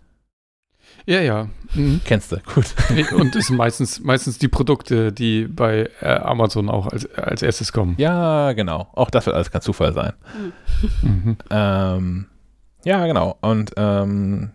[1.06, 1.48] Ja, ja.
[1.74, 2.00] Mhm.
[2.04, 2.74] Kennst du, gut.
[3.14, 7.94] Und sind meistens, meistens die Produkte, die bei äh, Amazon auch als, als erstes kommen.
[7.96, 8.88] Ja, genau.
[8.92, 10.12] Auch das wird alles kein Zufall sein.
[11.02, 11.36] Mhm.
[11.50, 12.26] Ähm,
[12.84, 13.38] ja, genau.
[13.40, 14.50] Und ähm,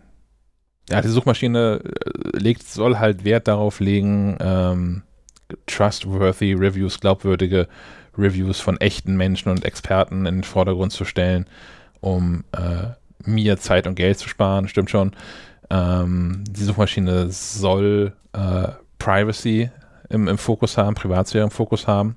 [0.90, 5.02] ja, die Suchmaschine äh, legt, soll halt Wert darauf legen, ähm,
[5.66, 7.66] trustworthy Reviews, glaubwürdige
[8.16, 11.46] Reviews von echten Menschen und Experten in den Vordergrund zu stellen,
[12.00, 12.88] um äh,
[13.24, 15.12] mir Zeit und Geld zu sparen, stimmt schon.
[15.72, 18.68] Ähm, die Suchmaschine soll äh,
[18.98, 19.70] Privacy
[20.10, 22.16] im, im Fokus haben, Privatsphäre im Fokus haben.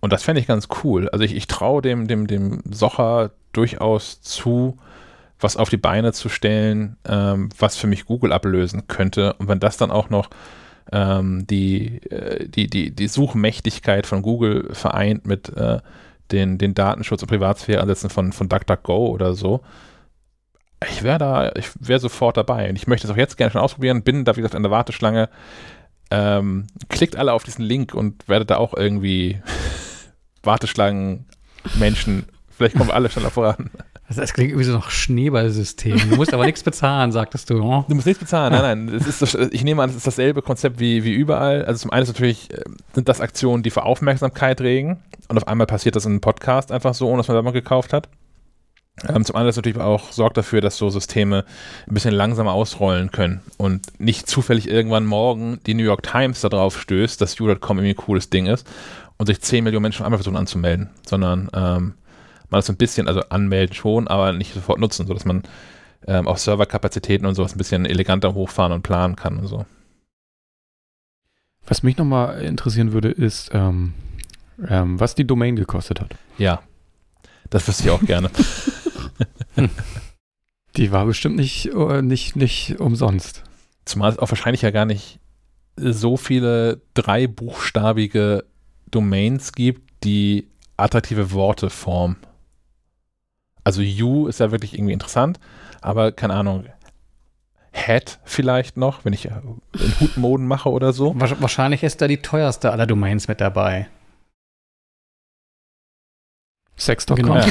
[0.00, 1.10] Und das fände ich ganz cool.
[1.10, 4.78] Also ich, ich traue dem, dem, dem Socher durchaus zu,
[5.38, 9.34] was auf die Beine zu stellen, ähm, was für mich Google ablösen könnte.
[9.34, 10.30] Und wenn das dann auch noch
[10.90, 15.80] ähm, die, äh, die, die, die Suchmächtigkeit von Google vereint mit äh,
[16.32, 19.60] den, den Datenschutz- und Privatsphäre-Ansätzen von, von DuckDuckGo oder so.
[20.90, 23.60] Ich wäre da, ich wäre sofort dabei und ich möchte es auch jetzt gerne schon
[23.60, 24.02] ausprobieren.
[24.02, 25.28] Bin da, wie gesagt, an der Warteschlange.
[26.10, 29.42] Ähm, klickt alle auf diesen Link und werdet da auch irgendwie
[30.42, 31.26] Warteschlangen,
[31.74, 33.70] Menschen, vielleicht kommen wir alle schneller voran.
[34.08, 36.08] Also das klingt irgendwie so nach Schneeballsystem.
[36.08, 37.62] Du musst aber nichts bezahlen, sagtest du.
[37.62, 37.84] Oh.
[37.86, 39.02] Du musst nichts bezahlen, nein, nein.
[39.04, 41.66] Das ist, ich nehme an, es ist dasselbe Konzept wie, wie überall.
[41.66, 42.62] Also zum einen ist natürlich, äh,
[42.94, 45.02] sind das Aktionen, die für Aufmerksamkeit regen.
[45.28, 47.50] Und auf einmal passiert das in einem Podcast einfach so, ohne dass man da mal
[47.50, 48.08] gekauft hat.
[49.06, 51.44] Ähm, zum anderen ist natürlich auch sorgt dafür, dass so Systeme
[51.86, 56.80] ein bisschen langsamer ausrollen können und nicht zufällig irgendwann morgen die New York Times darauf
[56.80, 58.66] stößt, dass U.com irgendwie ein cooles Ding ist
[59.16, 61.94] und sich 10 Millionen Menschen einmal versuchen anzumelden, sondern ähm,
[62.50, 65.42] man das ein bisschen, also anmelden schon, aber nicht sofort nutzen, sodass man
[66.06, 69.66] ähm, auch Serverkapazitäten und sowas ein bisschen eleganter hochfahren und planen kann und so.
[71.66, 73.92] Was mich nochmal interessieren würde, ist, ähm,
[74.66, 76.14] ähm, was die Domain gekostet hat.
[76.38, 76.62] Ja,
[77.50, 78.30] das wüsste ich auch gerne.
[80.76, 83.44] die war bestimmt nicht, äh, nicht, nicht umsonst.
[83.84, 85.18] Zumal es auch wahrscheinlich ja gar nicht
[85.76, 88.44] so viele dreibuchstabige
[88.90, 92.16] Domains gibt, die attraktive Worte formen.
[93.64, 95.38] Also You ist ja wirklich irgendwie interessant,
[95.80, 96.66] aber keine Ahnung.
[97.70, 99.40] Head vielleicht noch, wenn ich äh,
[99.74, 101.14] in Hutmoden mache oder so.
[101.16, 103.88] Wahrscheinlich ist da die teuerste aller Domains mit dabei.
[106.76, 107.16] Sex.com.
[107.16, 107.44] Genau.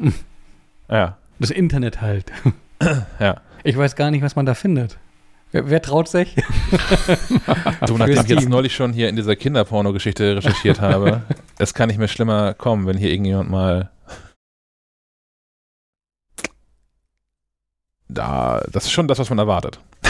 [0.90, 1.16] Ja.
[1.38, 2.32] Das Internet halt.
[3.20, 3.40] ja.
[3.62, 4.98] Ich weiß gar nicht, was man da findet.
[5.52, 6.34] Wer, wer traut sich?
[7.86, 11.22] du, nachdem ich jetzt neulich schon hier in dieser Kinderporno-Geschichte recherchiert habe,
[11.58, 13.90] es kann nicht mehr schlimmer kommen, wenn hier irgendjemand mal
[18.08, 19.80] da, das ist schon das, was man erwartet.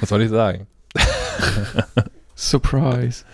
[0.00, 0.66] was soll ich sagen?
[2.34, 3.24] Surprise.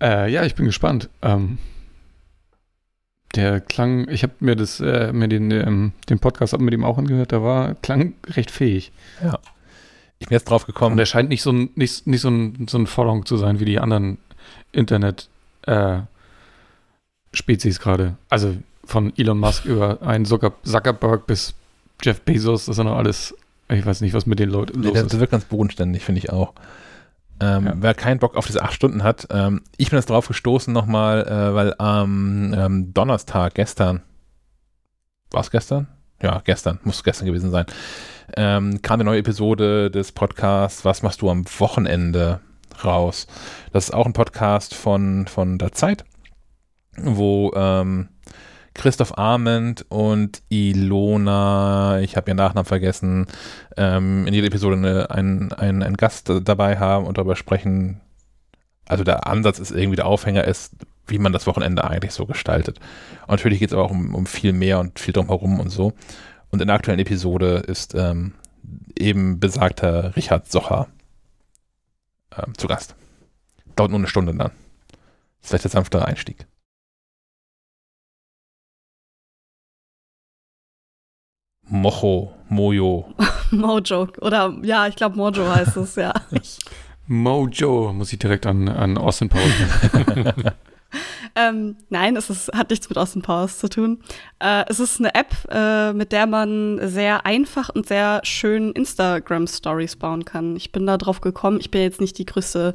[0.00, 1.08] Äh, ja, ich bin gespannt.
[1.22, 1.58] Ähm,
[3.34, 6.98] der klang, ich habe mir das, äh, mir den, ähm, den Podcast mit ihm auch
[6.98, 8.92] angehört, der war, klang recht fähig.
[9.22, 9.38] Ja.
[10.18, 10.94] Ich bin jetzt drauf gekommen.
[10.94, 13.60] Und er scheint nicht so ein, nicht, nicht so ein, so ein Forderung zu sein
[13.60, 14.18] wie die anderen
[14.72, 15.28] Internet,
[15.62, 16.00] äh,
[17.32, 18.16] Spezies gerade.
[18.28, 21.54] Also von Elon Musk über einen Zuckerberg bis
[22.02, 23.34] Jeff Bezos, das ist ja noch alles,
[23.68, 25.20] ich weiß nicht, was mit den Leuten los nee, das, ist.
[25.20, 26.52] wird ganz bodenständig, finde ich auch.
[27.40, 27.72] Ähm, ja.
[27.76, 31.26] Wer keinen Bock auf diese acht Stunden hat, ähm, ich bin jetzt drauf gestoßen nochmal,
[31.26, 34.02] äh, weil am ähm, Donnerstag, gestern,
[35.30, 35.88] war es gestern?
[36.22, 37.64] Ja, gestern, muss gestern gewesen sein,
[38.36, 42.40] ähm, kam eine neue Episode des Podcasts Was machst du am Wochenende?
[42.84, 43.26] raus.
[43.72, 46.04] Das ist auch ein Podcast von, von der Zeit,
[46.96, 48.08] wo ähm,
[48.74, 53.26] Christoph Arment und Ilona, ich habe ihren Nachnamen vergessen,
[53.76, 58.00] ähm, in jeder Episode eine, einen, einen, einen Gast dabei haben und darüber sprechen.
[58.86, 60.74] Also der Ansatz ist irgendwie, der Aufhänger ist,
[61.06, 62.78] wie man das Wochenende eigentlich so gestaltet.
[63.22, 65.92] Und natürlich geht es aber auch um, um viel mehr und viel drumherum und so.
[66.50, 68.34] Und in der aktuellen Episode ist ähm,
[68.96, 70.88] eben besagter Richard Socher
[72.36, 72.94] ähm, zu Gast.
[73.76, 74.48] Dauert nur eine Stunde dann.
[74.48, 74.50] Das
[75.42, 76.46] ist vielleicht der sanftere Einstieg.
[81.70, 83.14] Mocho, Mojo.
[83.52, 84.08] Mojo.
[84.20, 86.12] Oder ja, ich glaube Mojo heißt es, ja.
[87.06, 89.52] Mojo, muss ich direkt an, an Austin Powers.
[91.36, 94.00] ähm, nein, es ist, hat nichts mit Austin Powers zu tun.
[94.40, 99.94] Äh, es ist eine App, äh, mit der man sehr einfach und sehr schön Instagram-Stories
[99.94, 100.56] bauen kann.
[100.56, 101.60] Ich bin da drauf gekommen.
[101.60, 102.74] Ich bin jetzt nicht die größte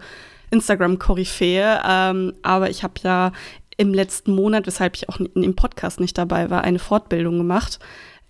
[0.51, 3.33] Instagram-Koryphäe, ähm, aber ich habe ja
[3.77, 7.79] im letzten Monat, weshalb ich auch in dem Podcast nicht dabei war, eine Fortbildung gemacht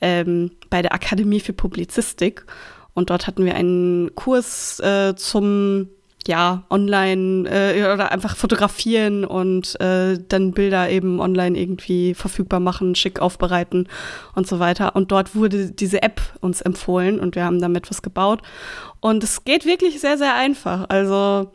[0.02, 2.46] ähm, bei der Akademie für Publizistik.
[2.94, 5.90] Und dort hatten wir einen Kurs äh, zum
[6.28, 12.96] ja, online äh, oder einfach fotografieren und äh, dann Bilder eben online irgendwie verfügbar machen,
[12.96, 13.88] schick aufbereiten
[14.34, 14.96] und so weiter.
[14.96, 18.42] Und dort wurde diese App uns empfohlen und wir haben damit was gebaut.
[19.02, 20.90] Und es geht wirklich sehr, sehr einfach.
[20.90, 21.52] Also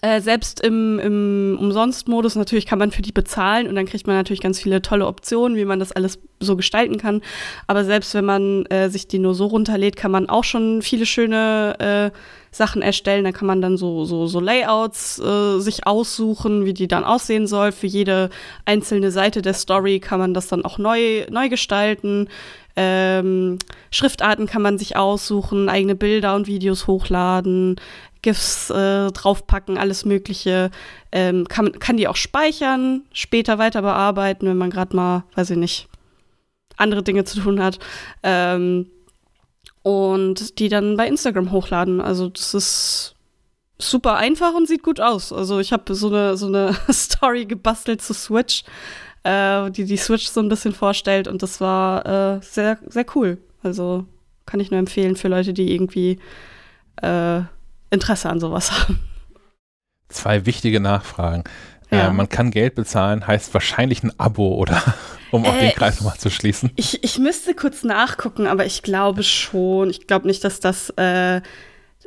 [0.00, 4.16] äh, selbst im, im Umsonstmodus natürlich kann man für die bezahlen und dann kriegt man
[4.16, 7.20] natürlich ganz viele tolle Optionen, wie man das alles so gestalten kann.
[7.66, 11.04] Aber selbst wenn man äh, sich die nur so runterlädt, kann man auch schon viele
[11.04, 12.16] schöne äh,
[12.50, 13.24] Sachen erstellen.
[13.24, 17.46] Da kann man dann so, so, so Layouts äh, sich aussuchen, wie die dann aussehen
[17.46, 17.70] soll.
[17.70, 18.30] Für jede
[18.64, 22.28] einzelne Seite der Story kann man das dann auch neu, neu gestalten.
[22.74, 23.58] Ähm,
[23.90, 27.76] Schriftarten kann man sich aussuchen, eigene Bilder und Videos hochladen,
[28.22, 30.70] GIFs äh, draufpacken, alles Mögliche.
[31.10, 35.56] Ähm, kann, kann die auch speichern, später weiter bearbeiten, wenn man gerade mal, weiß ich
[35.58, 35.88] nicht,
[36.76, 37.78] andere Dinge zu tun hat.
[38.22, 38.86] Ähm,
[39.82, 42.00] und die dann bei Instagram hochladen.
[42.00, 43.16] Also das ist
[43.78, 45.32] super einfach und sieht gut aus.
[45.32, 48.64] Also ich habe so eine, so eine Story gebastelt zu Switch,
[49.24, 53.38] äh, die die Switch so ein bisschen vorstellt und das war äh, sehr, sehr cool.
[53.62, 54.06] Also
[54.46, 56.18] kann ich nur empfehlen für Leute, die irgendwie
[57.00, 57.42] äh,
[57.92, 58.98] Interesse an sowas haben.
[60.08, 61.44] Zwei wichtige Nachfragen.
[61.90, 62.08] Ja.
[62.08, 64.82] Äh, man kann Geld bezahlen, heißt wahrscheinlich ein Abo, oder?
[65.30, 66.70] um auch äh, den Kreis nochmal zu schließen.
[66.76, 69.90] Ich, ich müsste kurz nachgucken, aber ich glaube schon.
[69.90, 71.42] Ich glaube nicht, dass das äh,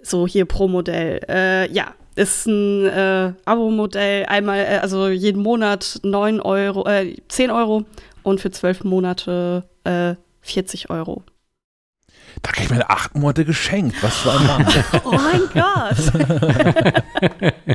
[0.02, 1.22] so hier pro Modell.
[1.30, 4.26] Äh, ja, ist ein äh, Abo-Modell.
[4.26, 7.86] Einmal, äh, also jeden Monat 9 Euro, äh, 10 Euro
[8.24, 9.64] und für 12 Monate
[10.42, 11.22] 40 Euro.
[12.46, 14.04] Da kriege ich meine acht Monate geschenkt.
[14.04, 14.68] Was für ein Mann.
[15.04, 15.96] oh mein Gott.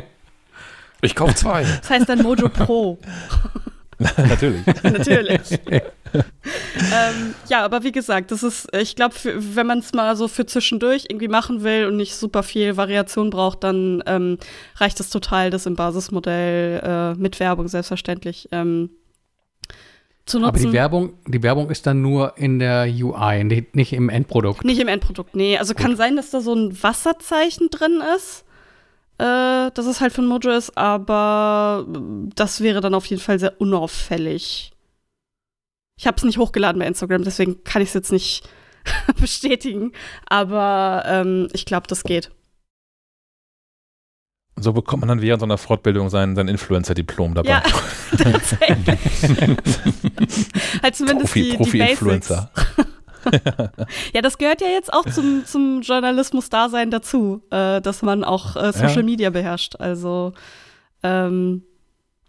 [1.01, 1.63] ich kaufe zwei.
[1.63, 2.97] Das heißt dann Mojo Pro.
[4.17, 4.65] Natürlich.
[4.81, 5.59] Natürlich.
[6.13, 10.45] ähm, ja, aber wie gesagt, das ist, ich glaube, wenn man es mal so für
[10.45, 14.37] zwischendurch irgendwie machen will und nicht super viel Variation braucht, dann ähm,
[14.77, 18.89] reicht es total, das im Basismodell äh, mit Werbung selbstverständlich ähm,
[20.25, 20.49] zu nutzen.
[20.49, 23.43] Aber die Werbung, die Werbung ist dann nur in der UI,
[23.73, 24.63] nicht im Endprodukt.
[24.63, 25.57] Nicht im Endprodukt, nee.
[25.57, 25.83] Also Gut.
[25.83, 28.45] kann sein, dass da so ein Wasserzeichen drin ist,
[29.17, 31.85] äh, dass es halt von Mojo ist, aber
[32.35, 34.71] das wäre dann auf jeden Fall sehr unauffällig.
[35.97, 38.47] Ich habe es nicht hochgeladen bei Instagram, deswegen kann ich es jetzt nicht
[39.19, 39.91] bestätigen,
[40.27, 42.31] aber ähm, ich glaube, das geht.
[44.61, 47.49] So bekommt man dann während so einer Fortbildung sein, sein Influencer-Diplom dabei.
[47.49, 47.63] Ja,
[48.17, 48.99] tatsächlich.
[50.83, 52.51] halt zumindest Profi, die, Profi die Influencer.
[54.13, 58.71] ja, das gehört ja jetzt auch zum, zum Journalismus-Dasein dazu, äh, dass man auch äh,
[58.71, 59.03] Social ja.
[59.03, 59.75] Media beherrscht.
[59.79, 60.33] Also
[61.03, 61.63] ähm,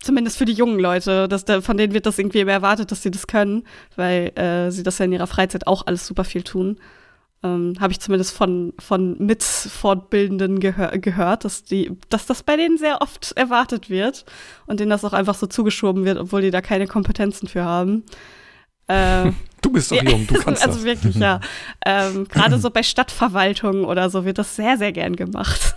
[0.01, 3.03] zumindest für die jungen Leute, dass da, von denen wird das irgendwie immer erwartet, dass
[3.03, 3.65] sie das können,
[3.97, 6.79] weil äh, sie das ja in ihrer Freizeit auch alles super viel tun.
[7.45, 12.79] Ähm, Habe ich zumindest von, von Mitfortbildenden gehör gehört, dass, die, dass das bei denen
[12.79, 14.25] sehr oft erwartet wird
[14.67, 18.05] und denen das auch einfach so zugeschoben wird, obwohl die da keine Kompetenzen für haben.
[18.87, 19.33] Äh,
[19.63, 20.85] du bist doch jung, du kannst Also das.
[20.85, 21.41] wirklich, ja.
[21.85, 25.75] Ähm, Gerade so bei Stadtverwaltungen oder so wird das sehr, sehr gern gemacht.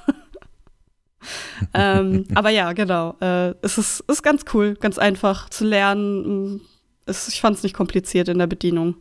[1.73, 3.15] ähm, aber ja, genau.
[3.21, 6.61] Äh, es ist, ist ganz cool, ganz einfach zu lernen.
[7.07, 8.97] Es, ich fand es nicht kompliziert in der Bedienung.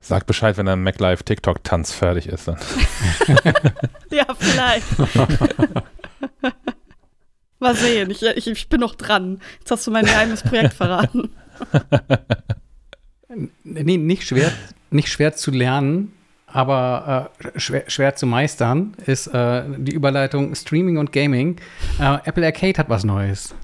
[0.00, 2.48] Sag Bescheid, wenn dein MacLive TikTok-Tanz fertig ist.
[2.48, 2.56] Dann.
[4.10, 4.86] ja, vielleicht.
[7.58, 9.40] Mal sehen, ich, ich, ich, bin noch dran.
[9.58, 11.30] Jetzt hast du mein geheimes Projekt verraten.
[13.64, 14.52] nee, nicht schwer,
[14.90, 16.12] nicht schwer zu lernen.
[16.46, 21.56] aber äh, schwer, schwer, zu meistern, ist äh, die Überleitung Streaming und Gaming.
[21.98, 23.56] Äh, Apple Arcade hat was Neues.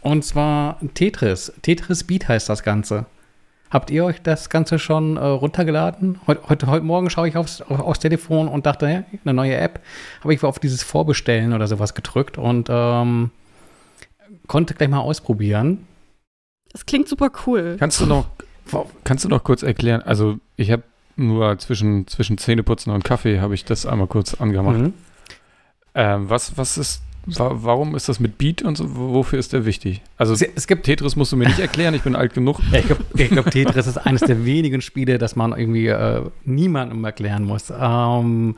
[0.00, 1.52] Und zwar Tetris.
[1.62, 3.06] Tetris Beat heißt das Ganze.
[3.70, 6.20] Habt ihr euch das Ganze schon äh, runtergeladen?
[6.26, 9.80] Heute, heute, heute Morgen schaue ich aufs, aufs Telefon und dachte, ja, eine neue App.
[10.20, 13.30] Habe ich auf dieses Vorbestellen oder sowas gedrückt und ähm,
[14.46, 15.86] konnte gleich mal ausprobieren.
[16.70, 17.76] Das klingt super cool.
[17.78, 18.26] Kannst du noch,
[19.02, 20.02] kannst du noch kurz erklären?
[20.02, 20.84] Also ich habe
[21.16, 24.78] nur zwischen, zwischen Zähneputzen und Kaffee habe ich das einmal kurz angemacht.
[24.78, 24.94] Mhm.
[25.94, 28.96] Ähm, was, was ist Warum ist das mit Beat und so?
[28.96, 30.00] Wofür ist der wichtig?
[30.16, 32.60] Also es gibt Tetris musst du mir nicht erklären, ich bin alt genug.
[32.70, 37.04] Ja, ich glaube, glaub, Tetris ist eines der wenigen Spiele, das man irgendwie äh, niemandem
[37.04, 37.72] erklären muss.
[37.76, 38.56] Ähm,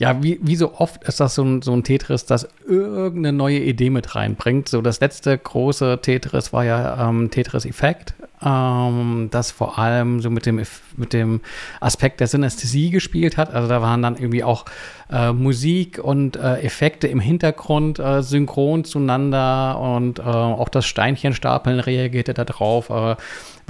[0.00, 3.58] ja, wie, wie so oft ist das so ein, so ein Tetris, das irgendeine neue
[3.58, 4.66] Idee mit reinbringt.
[4.70, 8.14] So das letzte große Tetris war ja ähm, Tetris Effect
[8.44, 10.62] ähm, das vor allem so mit dem,
[10.96, 11.40] mit dem
[11.80, 13.52] Aspekt der Synästhesie gespielt hat.
[13.52, 14.64] Also da waren dann irgendwie auch
[15.10, 21.80] äh, Musik und äh, Effekte im Hintergrund äh, synchron zueinander und äh, auch das Steinchenstapeln
[21.80, 22.90] reagierte da drauf.
[22.90, 23.16] Äh,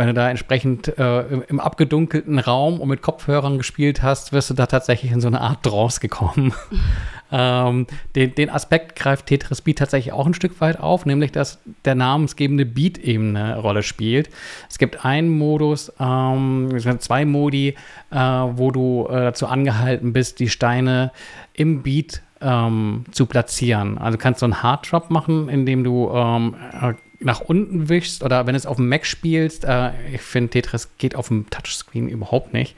[0.00, 4.48] wenn du da entsprechend äh, im, im, abgedunkelten Raum und mit Kopfhörern gespielt hast, wirst
[4.48, 6.54] du da tatsächlich in so eine Art Trance gekommen.
[7.30, 7.86] ähm,
[8.16, 11.96] den, den, Aspekt greift Tetris Beat tatsächlich auch ein Stück weit auf, nämlich dass der
[11.96, 14.30] namensgebende Beat eben eine Rolle spielt.
[14.70, 17.76] Es gibt einen Modus, ähm, zwei Modi,
[18.10, 21.12] äh, wo du äh, dazu angehalten bist, die Steine
[21.52, 23.98] im Beat ähm, zu platzieren.
[23.98, 28.22] Also du kannst so einen Hard Drop machen, indem du ähm, äh, nach unten wischst
[28.22, 32.08] oder wenn es auf dem Mac spielst, äh, ich finde Tetris geht auf dem Touchscreen
[32.08, 32.74] überhaupt nicht.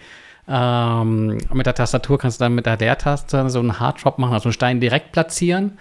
[0.48, 4.48] Ähm, mit der Tastatur kannst du dann mit der Leertaste so einen Harddrop machen, also
[4.48, 5.78] einen Stein direkt platzieren.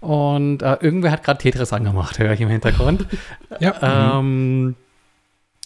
[0.00, 3.06] Und äh, irgendwer hat gerade Tetris angemacht, höre ich im Hintergrund.
[3.60, 4.18] ja.
[4.18, 4.76] Ähm,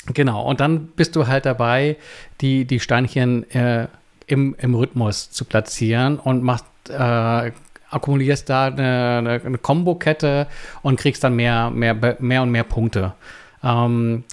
[0.06, 1.96] genau, und dann bist du halt dabei,
[2.40, 3.88] die, die Steinchen äh,
[4.26, 7.52] im, im Rhythmus zu platzieren und machst äh,
[7.92, 10.46] akkumulierst da eine, eine Kombo-Kette
[10.82, 13.14] und kriegst dann mehr, mehr, mehr und mehr Punkte.
[13.62, 14.24] Ähm,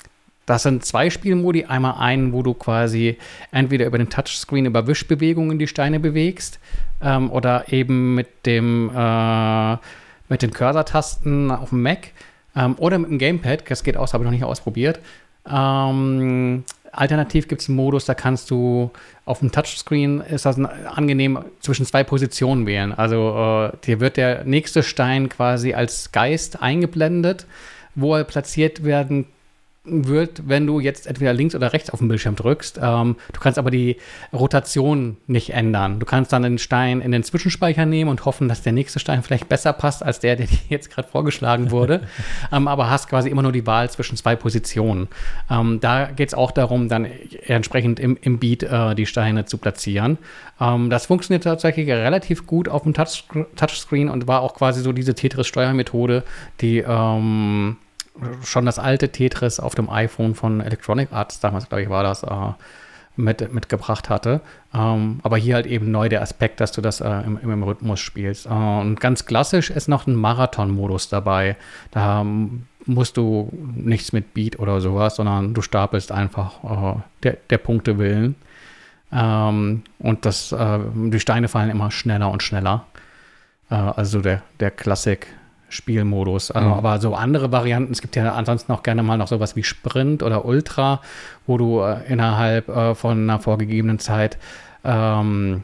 [0.45, 1.65] das sind zwei Spielmodi.
[1.65, 3.17] Einmal einen, wo du quasi
[3.51, 6.59] entweder über den Touchscreen über Wischbewegungen die Steine bewegst
[7.03, 9.77] ähm, oder eben mit dem äh,
[10.29, 12.11] mit den Cursor-Tasten auf dem Mac
[12.55, 13.69] ähm, oder mit dem Gamepad.
[13.69, 14.99] Das geht aus, habe ich noch nicht ausprobiert.
[15.47, 18.91] Ähm, Alternativ gibt es einen Modus, da kannst du
[19.25, 22.93] auf dem Touchscreen, ist das angenehm, zwischen zwei Positionen wählen.
[22.93, 27.45] Also äh, dir wird der nächste Stein quasi als Geist eingeblendet,
[27.95, 29.38] wo er platziert werden kann
[30.07, 32.79] wird, wenn du jetzt entweder links oder rechts auf dem Bildschirm drückst.
[32.81, 33.97] Ähm, du kannst aber die
[34.33, 35.99] Rotation nicht ändern.
[35.99, 39.23] Du kannst dann den Stein in den Zwischenspeicher nehmen und hoffen, dass der nächste Stein
[39.23, 42.01] vielleicht besser passt als der, der dir jetzt gerade vorgeschlagen wurde.
[42.51, 45.07] ähm, aber hast quasi immer nur die Wahl zwischen zwei Positionen.
[45.49, 47.05] Ähm, da geht es auch darum, dann
[47.45, 50.17] entsprechend im, im Beat äh, die Steine zu platzieren.
[50.59, 53.25] Ähm, das funktioniert tatsächlich relativ gut auf dem Touch
[53.55, 56.23] Touchscreen und war auch quasi so diese Tetris-Steuermethode,
[56.61, 57.77] die ähm,
[58.43, 62.23] schon das alte Tetris auf dem iPhone von Electronic Arts, damals glaube ich war das,
[62.23, 62.53] äh,
[63.19, 64.41] mit, mitgebracht hatte.
[64.73, 67.99] Ähm, aber hier halt eben neu der Aspekt, dass du das äh, im, im, Rhythmus
[67.99, 68.45] spielst.
[68.45, 71.57] Äh, und ganz klassisch ist noch ein Marathon-Modus dabei.
[71.91, 77.37] Da ähm, musst du nichts mit Beat oder sowas, sondern du stapelst einfach äh, der,
[77.49, 78.35] der Punkte willen.
[79.11, 82.85] Ähm, und das, äh, die Steine fallen immer schneller und schneller.
[83.69, 85.27] Äh, also der, der Klassik
[85.69, 86.51] Spielmodus.
[86.51, 86.73] Also, mhm.
[86.73, 90.23] Aber so andere Varianten, es gibt ja ansonsten auch gerne mal noch sowas wie Sprint
[90.23, 91.01] oder Ultra,
[91.47, 94.37] wo du äh, innerhalb äh, von einer vorgegebenen Zeit
[94.83, 95.63] ähm,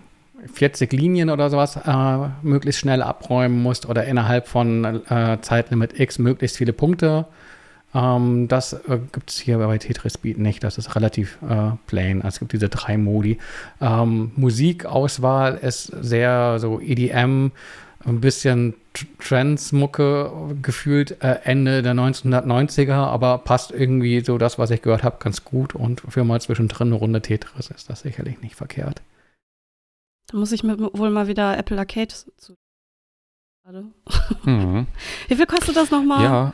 [0.53, 6.19] 40 Linien oder sowas äh, möglichst schnell abräumen musst oder innerhalb von äh, Zeitlimit X
[6.19, 7.25] möglichst viele Punkte.
[7.95, 10.63] Ähm, das äh, gibt es hier bei Tetris Speed nicht.
[10.63, 12.21] Das ist relativ äh, plain.
[12.21, 13.39] Also es gibt diese drei Modi.
[13.81, 17.51] Ähm, Musikauswahl ist sehr so EDM,
[18.05, 18.75] ein bisschen
[19.19, 25.17] Trance-Mucke gefühlt äh, Ende der 1990er, aber passt irgendwie so das, was ich gehört habe,
[25.19, 25.75] ganz gut.
[25.75, 29.01] Und für mal zwischendrin eine Runde Tetris ist das sicherlich nicht verkehrt.
[30.27, 32.55] Da muss ich mir wohl mal wieder Apple Arcade zu.
[34.43, 34.85] Mhm.
[35.27, 36.23] Wie viel kostet das nochmal?
[36.23, 36.53] Ja,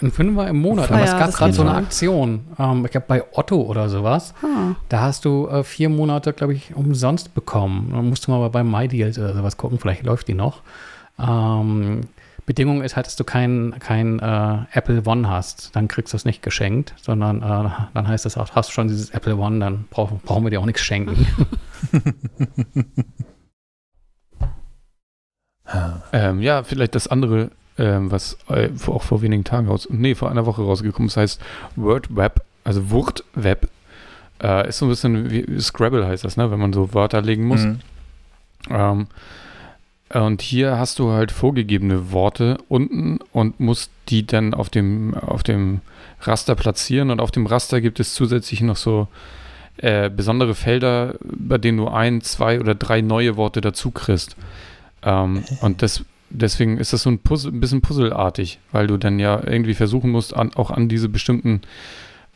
[0.00, 0.90] ein Fünfer im Monat.
[0.90, 2.46] aber es gab gerade so eine Aktion.
[2.58, 4.34] Ähm, ich glaube, bei Otto oder sowas.
[4.42, 4.74] Ah.
[4.88, 7.90] Da hast du äh, vier Monate, glaube ich, umsonst bekommen.
[7.92, 9.78] Da musst du mal bei MyDeals oder sowas gucken.
[9.78, 10.62] Vielleicht läuft die noch.
[11.18, 12.08] Ähm,
[12.46, 15.74] Bedingung ist halt, dass du kein, kein äh, Apple One hast.
[15.74, 18.86] Dann kriegst du es nicht geschenkt, sondern äh, dann heißt es auch, hast du schon
[18.86, 21.26] dieses Apple One, dann brauch, brauchen wir dir auch nichts schenken.
[26.12, 30.30] ähm, ja, vielleicht das andere, ähm, was äh, auch vor wenigen Tagen raus, nee, vor
[30.30, 31.40] einer Woche rausgekommen ist, heißt
[31.74, 33.68] Word Web, also Word Web.
[34.40, 36.48] Äh, ist so ein bisschen wie Scrabble heißt das, ne?
[36.50, 37.62] wenn man so Wörter legen muss.
[37.62, 37.80] Mhm.
[38.70, 39.06] Ähm,
[40.10, 45.42] und hier hast du halt vorgegebene Worte unten und musst die dann auf dem, auf
[45.42, 45.80] dem
[46.20, 47.10] Raster platzieren.
[47.10, 49.08] Und auf dem Raster gibt es zusätzlich noch so
[49.78, 54.36] äh, besondere Felder, bei denen du ein, zwei oder drei neue Worte dazu kriegst.
[55.02, 59.18] Ähm, und das, deswegen ist das so ein, Puzzle, ein bisschen puzzelartig, weil du dann
[59.18, 61.62] ja irgendwie versuchen musst, an, auch an diese bestimmten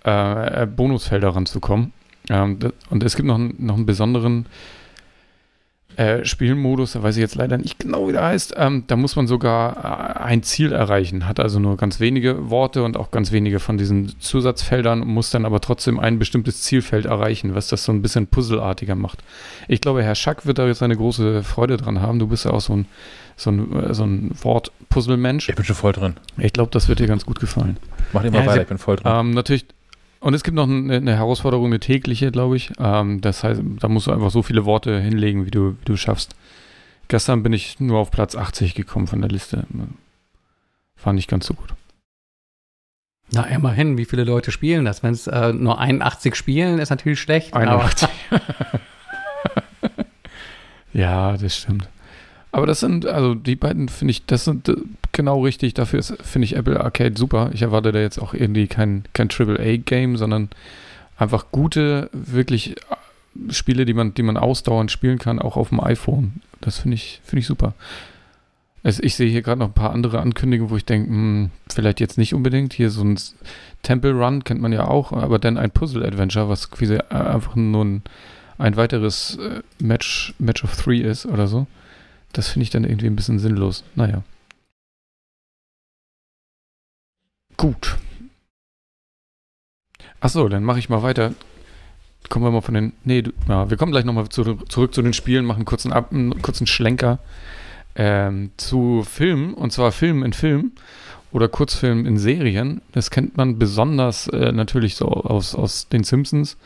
[0.02, 1.92] äh, Bonusfelder ranzukommen.
[2.28, 2.58] Ähm,
[2.90, 4.46] und es gibt noch, noch einen besonderen
[6.00, 8.54] äh, Spielmodus, da weiß ich jetzt leider nicht genau, wie der heißt.
[8.56, 12.84] Ähm, da muss man sogar äh, ein Ziel erreichen, hat also nur ganz wenige Worte
[12.84, 17.54] und auch ganz wenige von diesen Zusatzfeldern, muss dann aber trotzdem ein bestimmtes Zielfeld erreichen,
[17.54, 19.18] was das so ein bisschen puzzelartiger macht.
[19.68, 22.18] Ich glaube, Herr Schack wird da jetzt eine große Freude dran haben.
[22.18, 22.86] Du bist ja auch so ein,
[23.36, 25.50] so ein, äh, so ein Wort-Puzzle-Mensch.
[25.50, 26.14] Ich bin schon voll drin.
[26.38, 27.76] Ich glaube, das wird dir ganz gut gefallen.
[28.14, 29.12] Mach immer Ja, weiter, ich bin voll drin.
[29.14, 29.66] Ähm, natürlich.
[30.20, 32.70] Und es gibt noch eine, eine Herausforderung, eine tägliche, glaube ich.
[32.78, 35.96] Ähm, das heißt, da musst du einfach so viele Worte hinlegen, wie du, wie du
[35.96, 36.34] schaffst.
[37.08, 39.64] Gestern bin ich nur auf Platz 80 gekommen von der Liste.
[41.02, 41.74] War nicht ganz so gut.
[43.32, 45.02] Na, immerhin, wie viele Leute spielen das?
[45.02, 47.54] Wenn es äh, nur 81 spielen, ist natürlich schlecht.
[47.54, 48.08] aber- 81.
[50.92, 51.88] ja, das stimmt.
[52.52, 54.74] Aber das sind, also die beiden finde ich, das sind äh,
[55.12, 55.74] genau richtig.
[55.74, 57.50] Dafür finde ich Apple Arcade super.
[57.52, 60.48] Ich erwarte da jetzt auch irgendwie kein, kein AAA-Game, sondern
[61.16, 65.80] einfach gute, wirklich äh, Spiele, die man, die man ausdauernd spielen kann, auch auf dem
[65.80, 66.42] iPhone.
[66.60, 67.74] Das finde ich, finde ich super.
[68.82, 72.00] Es, ich sehe hier gerade noch ein paar andere Ankündigungen, wo ich denke, hm, vielleicht
[72.00, 72.72] jetzt nicht unbedingt.
[72.72, 73.18] Hier so ein
[73.82, 77.84] Temple Run kennt man ja auch, aber dann ein Puzzle-Adventure, was quasi äh, einfach nur
[77.84, 78.02] ein,
[78.58, 81.66] ein weiteres äh, Match, Match of Three ist oder so.
[82.32, 83.84] Das finde ich dann irgendwie ein bisschen sinnlos.
[83.94, 84.22] Naja.
[87.60, 87.98] Gut.
[90.20, 91.34] Achso, dann mache ich mal weiter.
[92.30, 92.94] Kommen wir mal von den.
[93.04, 95.92] Nee, du, ja, wir kommen gleich nochmal zu, zurück zu den Spielen, machen einen kurzen,
[95.92, 97.18] Ab, einen kurzen Schlenker
[97.96, 100.72] ähm, zu Filmen, und zwar Filmen in Film
[101.32, 102.80] oder Kurzfilmen in Serien.
[102.92, 106.56] Das kennt man besonders äh, natürlich so aus, aus den Simpsons.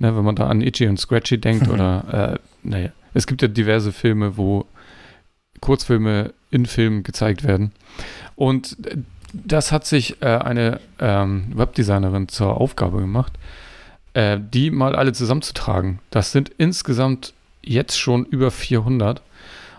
[0.00, 3.48] Ne, wenn man da an Itchy und Scratchy denkt oder, äh, naja, es gibt ja
[3.48, 4.66] diverse Filme, wo
[5.62, 7.72] Kurzfilme in Filmen gezeigt werden.
[8.34, 8.98] Und äh,
[9.32, 13.32] das hat sich äh, eine ähm, Webdesignerin zur Aufgabe gemacht,
[14.14, 15.98] äh, die mal alle zusammenzutragen.
[16.10, 19.22] Das sind insgesamt jetzt schon über 400.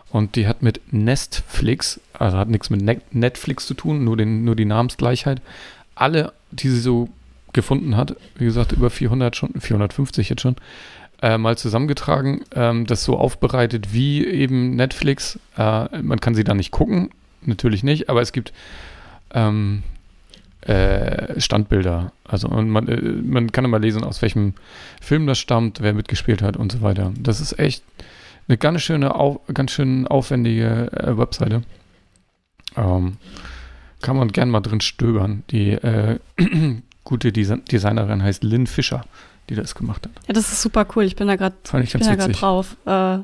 [0.10, 4.46] Und die hat mit Nestflix, also hat nichts mit Ne- Netflix zu tun, nur, den,
[4.46, 5.42] nur die Namensgleichheit,
[5.96, 7.10] alle, die sie so
[7.52, 10.56] gefunden hat, wie gesagt, über 400 schon, 450 jetzt schon,
[11.22, 15.40] äh, mal zusammengetragen, ähm, das so aufbereitet wie eben Netflix.
[15.58, 17.10] Äh, man kann sie da nicht gucken,
[17.42, 18.54] natürlich nicht, aber es gibt
[19.34, 19.84] ähm,
[20.62, 22.12] äh, Standbilder.
[22.26, 24.54] Also und man, äh, man kann immer lesen, aus welchem
[25.02, 27.14] Film das stammt, wer mitgespielt hat und so weiter.
[27.20, 27.84] Das ist echt
[28.48, 31.62] eine ganz schöne, au ganz schön aufwendige äh, Webseite.
[32.76, 33.18] Ähm,
[34.02, 35.44] kann man gern mal drin stöbern.
[35.52, 36.20] Die äh,
[37.04, 39.06] gute Desi Designerin heißt Lynn Fischer,
[39.50, 40.28] die das gemacht hat.
[40.28, 41.04] Ja, das ist super cool.
[41.06, 42.76] Ich bin da gerade drauf.
[42.86, 43.20] Äh,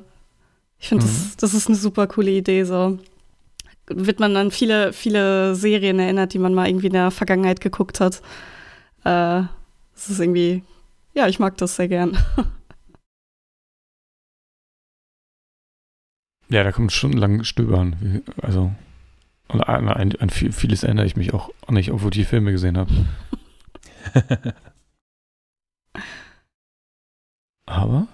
[0.80, 1.10] ich finde, Mhm.
[1.10, 2.64] das, das ist eine super coole Idee.
[2.64, 3.00] So
[3.88, 8.00] wird man an viele, viele Serien erinnert, die man mal irgendwie in der Vergangenheit geguckt
[8.00, 8.22] hat.
[9.04, 9.44] Äh,
[9.94, 10.64] das ist irgendwie,
[11.14, 12.18] ja, ich mag das sehr gern.
[16.50, 18.22] Ja, da man stundenlang stöbern.
[18.40, 18.72] Also,
[19.48, 22.52] und an, an, an viel- vieles erinnere ich mich auch nicht, obwohl ich die Filme
[22.52, 22.92] gesehen habe.
[27.66, 28.08] Aber?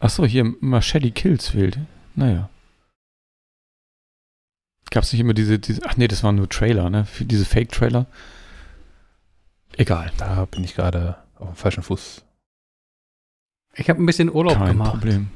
[0.00, 1.78] Achso, hier Machete Kills fehlt.
[2.14, 2.48] Naja.
[4.92, 5.80] Gab es nicht immer diese, diese.
[5.86, 7.04] Ach nee, das waren nur Trailer, ne?
[7.06, 8.06] Für diese Fake-Trailer.
[9.76, 10.12] Egal.
[10.18, 12.22] Da bin ich gerade auf dem falschen Fuß.
[13.74, 14.90] Ich habe ein bisschen Urlaub Kein gemacht.
[14.92, 15.28] Problem.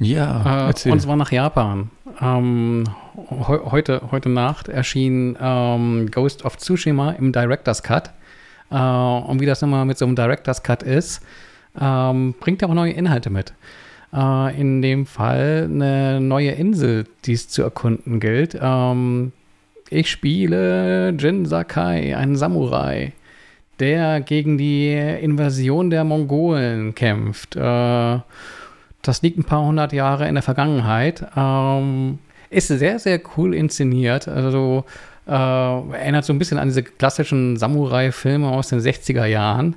[0.00, 0.92] Ja, Äh, erzähl.
[0.92, 1.90] und zwar nach Japan.
[2.20, 2.84] Ähm,
[3.16, 8.10] heu heute, heute Nacht erschien ähm, Ghost of Tsushima im Director's Cut.
[8.70, 11.22] Äh, und wie das immer mit so einem Director's Cut ist,
[11.80, 13.54] ähm, bringt er auch neue Inhalte mit.
[14.14, 18.56] Äh, in dem Fall eine neue Insel, die es zu erkunden gilt.
[18.60, 19.32] Ähm,
[19.90, 23.12] ich spiele Jin Sakai, einen Samurai,
[23.80, 27.56] der gegen die Invasion der Mongolen kämpft.
[27.56, 28.18] Äh,
[29.02, 31.26] das liegt ein paar hundert Jahre in der Vergangenheit.
[31.36, 32.18] Ähm,
[32.50, 34.28] ist sehr, sehr cool inszeniert.
[34.28, 34.84] Also
[35.26, 39.74] äh, erinnert so ein bisschen an diese klassischen Samurai-Filme aus den 60er Jahren.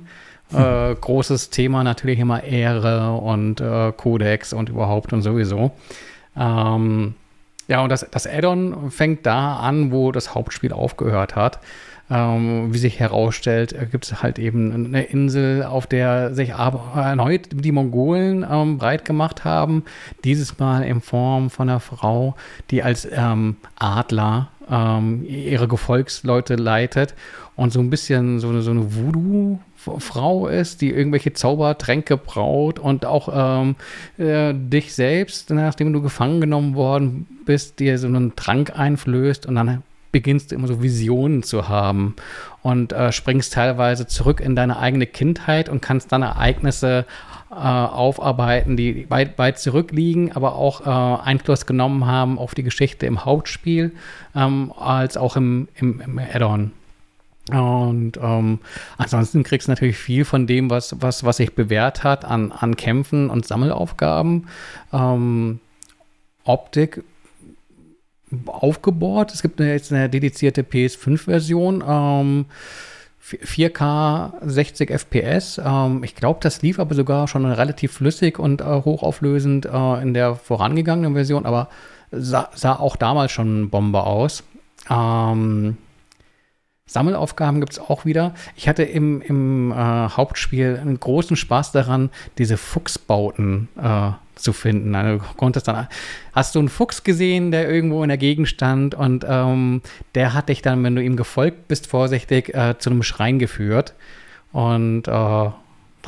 [0.52, 5.72] Äh, großes Thema natürlich immer Ehre und äh, Kodex und überhaupt und sowieso.
[6.36, 7.14] Ähm,
[7.66, 11.60] ja, und das, das Add-on fängt da an, wo das Hauptspiel aufgehört hat.
[12.10, 17.48] ähm, wie sich herausstellt, äh, gibt es halt eben eine Insel, auf der sich erneut
[17.52, 19.84] die Mongolen ähm, breit gemacht haben.
[20.24, 22.34] Dieses Mal in Form von einer Frau,
[22.70, 27.14] die als ähm, Adler ähm, ihre Gefolgsleute leitet
[27.56, 29.58] und so ein bisschen so, so eine Voodoo
[29.98, 33.76] Frau ist, die irgendwelche Zaubertränke braut und auch ähm,
[34.18, 39.54] äh, dich selbst, nachdem du gefangen genommen worden bist, dir so einen Trank einflößt und
[39.54, 39.82] dann
[40.12, 42.16] beginnst du immer so Visionen zu haben
[42.62, 47.04] und äh, springst teilweise zurück in deine eigene Kindheit und kannst dann Ereignisse
[47.50, 53.06] äh, aufarbeiten, die weit, weit zurückliegen, aber auch äh, Einfluss genommen haben auf die Geschichte
[53.06, 53.92] im Hauptspiel,
[54.34, 56.72] ähm, als auch im, im, im Add-on.
[57.50, 58.58] Und ähm,
[58.96, 62.76] ansonsten kriegst du natürlich viel von dem, was, was, was sich bewährt hat an, an
[62.76, 64.48] Kämpfen und Sammelaufgaben.
[64.92, 65.60] Ähm,
[66.44, 67.02] Optik
[68.46, 69.32] aufgebohrt.
[69.32, 71.84] Es gibt jetzt eine dedizierte PS5-Version.
[71.86, 72.46] Ähm,
[73.36, 75.60] 4K 60 FPS.
[75.64, 80.14] Ähm, ich glaube, das lief aber sogar schon relativ flüssig und äh, hochauflösend äh, in
[80.14, 81.68] der vorangegangenen Version, aber
[82.10, 84.44] sah, sah, auch damals schon Bombe aus.
[84.88, 85.76] Ähm,
[86.88, 88.34] Sammelaufgaben gibt es auch wieder.
[88.56, 94.94] Ich hatte im, im äh, Hauptspiel einen großen Spaß daran, diese Fuchsbauten äh, zu finden.
[94.94, 95.86] Also konntest dann,
[96.32, 99.82] hast du einen Fuchs gesehen, der irgendwo in der Gegend stand und ähm,
[100.14, 103.94] der hat dich dann, wenn du ihm gefolgt bist, vorsichtig äh, zu einem Schrein geführt.
[104.52, 105.50] Und äh,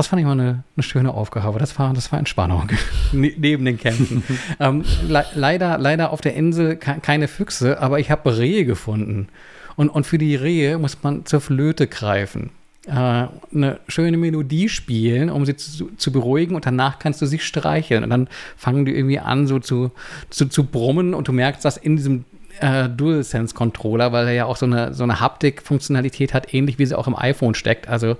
[0.01, 1.59] das fand ich mal eine, eine, schöne Aufgabe.
[1.59, 2.71] Das war, das war Entspannung
[3.13, 4.23] ne, neben den Kämpfen.
[4.61, 9.29] ähm, le leider, leider auf der Insel keine Füchse, aber ich habe Rehe gefunden.
[9.77, 12.51] Und, und für die Rehe muss man zur Flöte greifen.
[12.87, 17.39] Äh, eine schöne Melodie spielen, um sie zu, zu, beruhigen und danach kannst du sie
[17.39, 18.03] streicheln.
[18.03, 19.93] Und dann fangen die irgendwie an, so zu,
[20.31, 22.25] zu, zu brummen und du merkst, dass in diesem
[22.61, 26.97] äh, DualSense-Controller, weil er ja auch so eine, so eine Haptik-Funktionalität hat, ähnlich wie sie
[26.97, 27.87] auch im iPhone steckt.
[27.87, 28.17] Also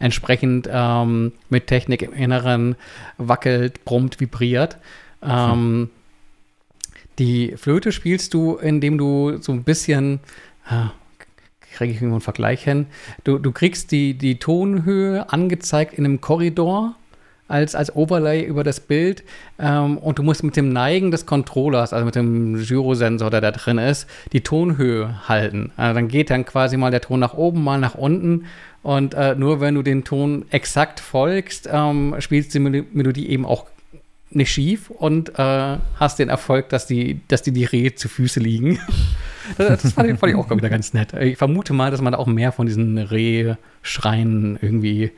[0.00, 2.74] entsprechend ähm, mit Technik im Inneren
[3.18, 4.78] wackelt, brummt, vibriert.
[5.22, 5.90] Ähm, hm.
[7.18, 10.20] Die Flöte spielst du, indem du so ein bisschen,
[10.66, 10.90] ah,
[11.74, 12.86] kriege ich irgendwo einen Vergleich hin.
[13.24, 16.96] Du, du kriegst die, die Tonhöhe angezeigt in einem Korridor
[17.50, 19.24] als, als Overlay über das Bild
[19.58, 23.50] ähm, und du musst mit dem Neigen des Controllers, also mit dem Gyrosensor, der da
[23.50, 25.72] drin ist, die Tonhöhe halten.
[25.76, 28.46] Also dann geht dann quasi mal der Ton nach oben, mal nach unten
[28.82, 33.66] und äh, nur wenn du den Ton exakt folgst, ähm, spielst die Melodie eben auch
[34.30, 38.40] nicht schief und äh, hast den Erfolg, dass die, dass die, die Rehe zu Füße
[38.40, 38.78] liegen.
[39.58, 41.12] Das, das fand, ich, fand, ich, auch wieder ganz nett.
[41.14, 45.10] Ich vermute mal, dass man da auch mehr von diesen Rehschreien irgendwie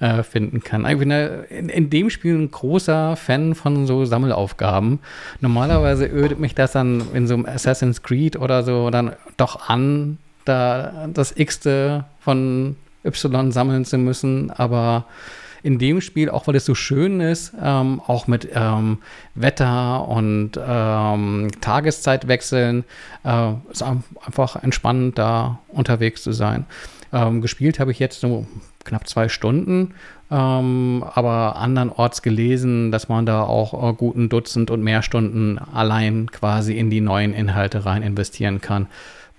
[0.00, 0.86] äh, finden kann.
[0.86, 5.00] Ich bin in, in, dem Spiel ein großer Fan von so Sammelaufgaben.
[5.40, 10.16] Normalerweise ödet mich das dann in so einem Assassin's Creed oder so dann doch an,
[10.46, 15.06] da das X-te von Y sammeln zu müssen, aber
[15.64, 18.98] in dem Spiel, auch weil es so schön ist, ähm, auch mit ähm,
[19.34, 22.84] Wetter und ähm, Tageszeitwechseln,
[23.24, 26.66] äh, ist einfach entspannend, da unterwegs zu sein.
[27.14, 28.46] Ähm, gespielt habe ich jetzt so
[28.84, 29.94] knapp zwei Stunden,
[30.30, 36.30] ähm, aber andernorts gelesen, dass man da auch äh, guten Dutzend und mehr Stunden allein
[36.30, 38.86] quasi in die neuen Inhalte rein investieren kann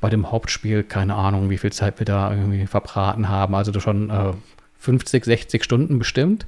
[0.02, 3.56] bei dem Hauptspiel, keine Ahnung, wie viel Zeit wir da irgendwie verbraten haben.
[3.56, 4.34] Also schon äh,
[4.80, 6.46] 50, 60 Stunden bestimmt.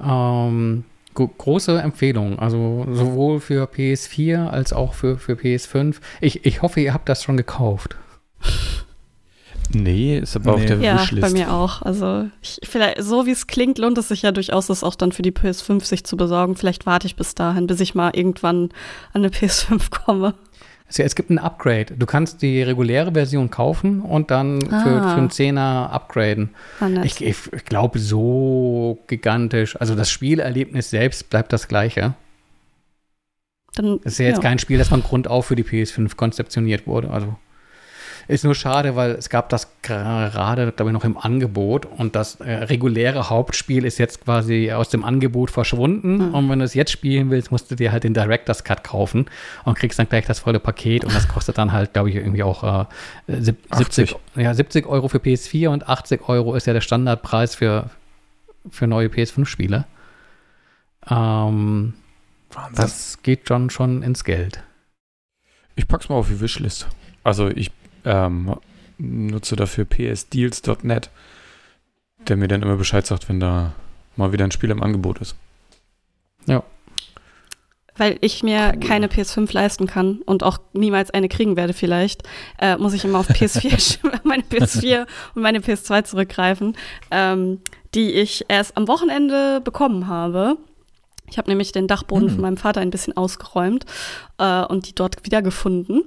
[0.00, 0.84] Ähm,
[1.14, 5.96] große Empfehlung, also sowohl für PS4 als auch für, für PS5.
[6.20, 7.96] Ich, ich hoffe, ihr habt das schon gekauft.
[9.70, 10.62] Nee, ist aber nee.
[10.62, 11.22] auf der ja, Wishlist.
[11.22, 11.82] Ja, bei mir auch.
[11.82, 15.12] Also ich, vielleicht, so wie es klingt, lohnt es sich ja durchaus, das auch dann
[15.12, 16.56] für die PS5 sich zu besorgen.
[16.56, 18.70] Vielleicht warte ich bis dahin, bis ich mal irgendwann
[19.12, 20.34] an eine PS5 komme.
[20.86, 21.96] Es gibt ein Upgrade.
[21.96, 24.82] Du kannst die reguläre Version kaufen und dann ah.
[24.82, 26.50] für, für einen Zehner upgraden.
[27.02, 29.80] Ich, ich, ich glaube, so gigantisch.
[29.80, 32.14] Also das Spielerlebnis selbst bleibt das gleiche.
[33.74, 34.42] Dann, das ist ja jetzt ja.
[34.42, 37.10] kein Spiel, das von Grund auf für die PS5 konzeptioniert wurde.
[37.10, 37.34] Also
[38.28, 42.36] ist nur schade, weil es gab das gerade, glaube ich, noch im Angebot und das
[42.36, 46.28] äh, reguläre Hauptspiel ist jetzt quasi aus dem Angebot verschwunden.
[46.28, 46.34] Mhm.
[46.34, 49.26] Und wenn du es jetzt spielen willst, musst du dir halt den Director's Cut kaufen
[49.64, 52.42] und kriegst dann gleich das volle Paket und das kostet dann halt, glaube ich, irgendwie
[52.42, 52.86] auch
[53.28, 57.90] äh, 70, ja, 70 Euro für PS4 und 80 Euro ist ja der Standardpreis für,
[58.70, 59.84] für neue PS5-Spiele.
[61.10, 61.94] Ähm,
[62.74, 64.62] das geht schon, schon ins Geld.
[65.76, 66.86] Ich pack's mal auf die Wishlist.
[67.24, 67.72] Also ich
[68.04, 68.54] ähm,
[68.98, 71.10] nutze dafür psdeals.net,
[72.28, 73.72] der mir dann immer Bescheid sagt, wenn da
[74.16, 75.36] mal wieder ein Spiel im Angebot ist.
[76.46, 76.62] Ja.
[77.96, 78.80] weil ich mir cool.
[78.80, 82.22] keine PS5 leisten kann und auch niemals eine kriegen werde vielleicht,
[82.58, 86.76] äh, muss ich immer auf PS4, meine PS4 und meine PS2 zurückgreifen,
[87.10, 87.60] ähm,
[87.94, 90.56] die ich erst am Wochenende bekommen habe.
[91.30, 92.34] Ich habe nämlich den Dachboden hm.
[92.34, 93.86] von meinem Vater ein bisschen ausgeräumt
[94.38, 96.02] äh, und die dort wiedergefunden.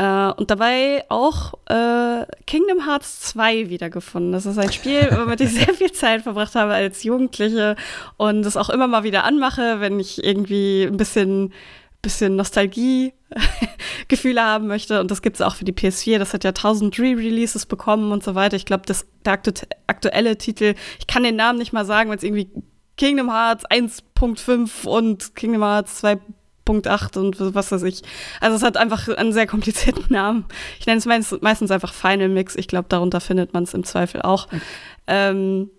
[0.00, 4.32] Äh, und dabei auch äh, Kingdom Hearts 2 wiedergefunden.
[4.32, 7.76] Das ist ein Spiel, womit ich sehr viel Zeit verbracht habe als Jugendliche
[8.16, 11.52] und es auch immer mal wieder anmache, wenn ich irgendwie ein bisschen,
[12.00, 13.12] bisschen Nostalgie
[14.08, 15.00] Gefühle haben möchte.
[15.00, 16.18] Und das gibt es auch für die PS4.
[16.18, 18.56] Das hat ja 1000 Re-Releases bekommen und so weiter.
[18.56, 18.96] Ich glaube, der
[19.26, 19.52] aktu
[19.86, 22.48] aktuelle Titel, ich kann den Namen nicht mal sagen, weil es irgendwie
[22.96, 26.18] Kingdom Hearts 1.5 und Kingdom Hearts 2.
[26.86, 28.02] 8 und was weiß ich.
[28.40, 30.44] Also es hat einfach einen sehr komplizierten Namen.
[30.78, 32.56] Ich nenne es meist, meistens einfach Final Mix.
[32.56, 34.46] Ich glaube, darunter findet man es im Zweifel auch.
[34.46, 34.60] Okay.
[35.06, 35.70] Ähm,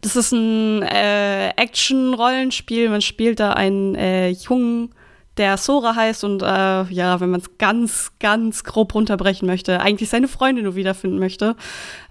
[0.00, 2.88] das ist ein äh, Action-Rollenspiel.
[2.88, 4.94] Man spielt da einen äh, Jungen,
[5.36, 10.08] der Sora heißt und äh, ja, wenn man es ganz, ganz grob runterbrechen möchte, eigentlich
[10.08, 11.56] seine Freunde nur wiederfinden möchte,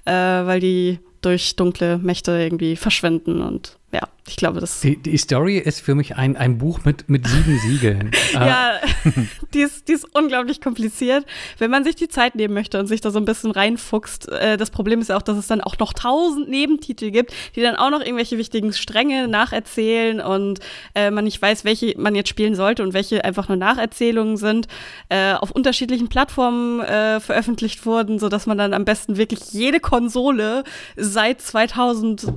[0.06, 4.82] äh, weil die durch dunkle Mächte irgendwie verschwinden und ja, ich glaube, das.
[4.82, 8.12] Die, die Story ist für mich ein, ein Buch mit, mit sieben Siegeln.
[8.34, 8.74] ja,
[9.54, 11.26] die ist, die ist unglaublich kompliziert.
[11.58, 14.58] Wenn man sich die Zeit nehmen möchte und sich da so ein bisschen reinfuchst, äh,
[14.58, 17.76] das Problem ist ja auch, dass es dann auch noch tausend Nebentitel gibt, die dann
[17.76, 20.60] auch noch irgendwelche wichtigen Stränge nacherzählen und
[20.94, 24.68] äh, man nicht weiß, welche man jetzt spielen sollte und welche einfach nur Nacherzählungen sind,
[25.10, 30.64] äh, auf unterschiedlichen Plattformen äh, veröffentlicht wurden, sodass man dann am besten wirklich jede Konsole
[30.96, 32.28] seit 2000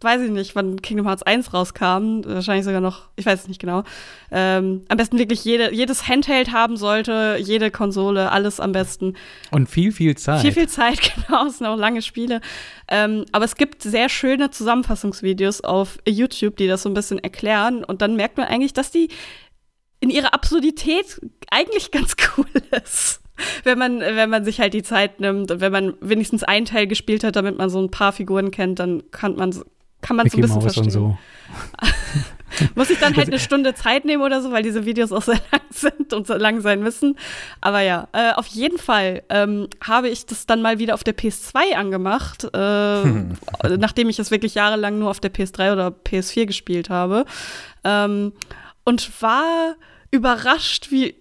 [0.00, 3.60] weiß ich nicht, wann Kingdom Hearts 1 rauskam, wahrscheinlich sogar noch, ich weiß es nicht
[3.60, 3.82] genau,
[4.30, 9.14] ähm, am besten wirklich jede, jedes Handheld haben sollte, jede Konsole, alles am besten.
[9.50, 10.40] Und viel, viel Zeit.
[10.40, 12.40] Viel, viel Zeit, genau, es sind auch lange Spiele.
[12.88, 17.84] Ähm, aber es gibt sehr schöne Zusammenfassungsvideos auf YouTube, die das so ein bisschen erklären
[17.84, 19.08] und dann merkt man eigentlich, dass die
[20.00, 21.20] in ihrer Absurdität
[21.50, 22.46] eigentlich ganz cool
[22.84, 23.20] ist
[23.64, 26.86] wenn man, wenn man sich halt die Zeit nimmt und wenn man wenigstens einen Teil
[26.86, 29.54] gespielt hat, damit man so ein paar Figuren kennt, dann kann man
[30.00, 30.90] kann man so ein bisschen verstehen.
[30.90, 31.18] So.
[32.74, 35.40] Muss ich dann halt eine Stunde Zeit nehmen oder so, weil diese Videos auch sehr
[35.52, 37.16] lang sind und so lang sein müssen.
[37.60, 41.16] Aber ja, äh, auf jeden Fall ähm, habe ich das dann mal wieder auf der
[41.16, 43.04] PS2 angemacht, äh,
[43.76, 47.24] nachdem ich es wirklich jahrelang nur auf der PS3 oder PS4 gespielt habe.
[47.84, 48.32] Ähm,
[48.84, 49.76] und war
[50.10, 51.14] überrascht, wie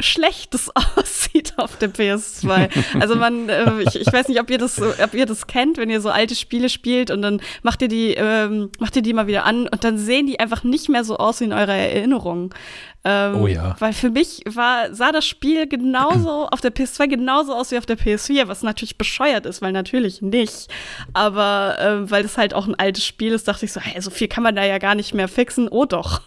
[0.00, 2.70] schlecht es aussieht auf der PS2.
[3.00, 5.90] Also man, äh, ich, ich, weiß nicht, ob ihr das, ob ihr das kennt, wenn
[5.90, 9.26] ihr so alte Spiele spielt und dann macht ihr die, ähm, macht ihr die mal
[9.26, 12.54] wieder an und dann sehen die einfach nicht mehr so aus wie in eurer Erinnerung.
[13.02, 13.76] Ähm, oh ja.
[13.78, 17.86] Weil für mich war, sah das Spiel genauso auf der PS2 genauso aus wie auf
[17.86, 20.68] der PS4, was natürlich bescheuert ist, weil natürlich nicht.
[21.14, 24.10] Aber äh, weil das halt auch ein altes Spiel ist, dachte ich so, hey, so
[24.10, 25.68] viel kann man da ja gar nicht mehr fixen.
[25.68, 26.20] Oh doch.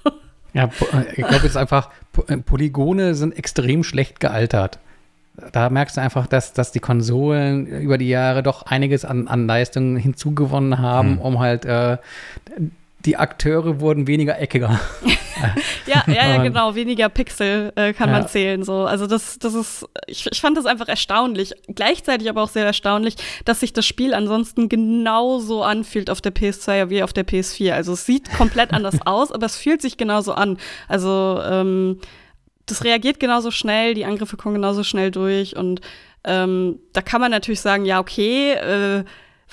[0.53, 2.02] Ja, äh, ich glaube jetzt einfach, äh,
[2.45, 4.80] Polygone sind extrem schlecht gealtert.
[5.52, 9.48] Da merkst du einfach, dass, dass die Konsolen über die Jahre doch einiges an, an
[9.48, 11.19] Leistung hinzugewonnen haben, hm.
[11.19, 11.98] um halt äh,
[13.05, 14.80] die Akteure wurden weniger eckiger.
[15.85, 18.19] ja, ja, ja, genau, weniger Pixel äh, kann ja.
[18.19, 18.63] man zählen.
[18.63, 18.85] So.
[18.85, 21.53] Also das, das ist, ich, ich fand das einfach erstaunlich.
[21.67, 23.15] Gleichzeitig aber auch sehr erstaunlich,
[23.45, 27.73] dass sich das Spiel ansonsten genauso anfühlt auf der PS2 wie auf der PS4.
[27.73, 30.57] Also es sieht komplett anders aus, aber es fühlt sich genauso an.
[30.88, 31.99] Also ähm,
[32.65, 35.81] das reagiert genauso schnell, die Angriffe kommen genauso schnell durch und
[36.23, 39.03] ähm, da kann man natürlich sagen, ja, okay, äh,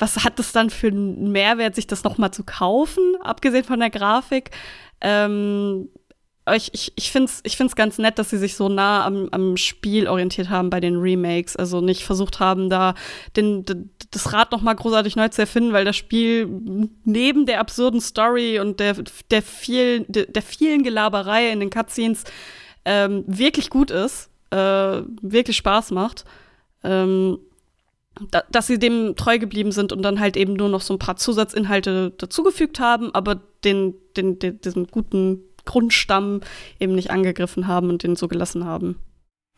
[0.00, 3.90] was hat es dann für einen Mehrwert, sich das nochmal zu kaufen, abgesehen von der
[3.90, 4.50] Grafik?
[5.00, 5.88] Ähm,
[6.54, 9.28] ich, ich, ich finde es ich find's ganz nett, dass sie sich so nah am,
[9.30, 11.56] am Spiel orientiert haben bei den Remakes.
[11.56, 12.94] Also nicht versucht haben, da
[13.36, 13.64] den,
[14.10, 16.48] das Rad noch mal großartig neu zu erfinden, weil das Spiel
[17.04, 18.96] neben der absurden Story und der,
[19.30, 22.24] der, viel, der, der vielen Gelaberei in den Cutscenes
[22.84, 26.24] ähm, wirklich gut ist, äh, wirklich Spaß macht.
[26.82, 27.38] Ähm,
[28.30, 30.98] da, dass sie dem treu geblieben sind und dann halt eben nur noch so ein
[30.98, 36.40] paar Zusatzinhalte dazugefügt haben, aber den, den, den, diesen guten Grundstamm
[36.78, 38.96] eben nicht angegriffen haben und den so gelassen haben.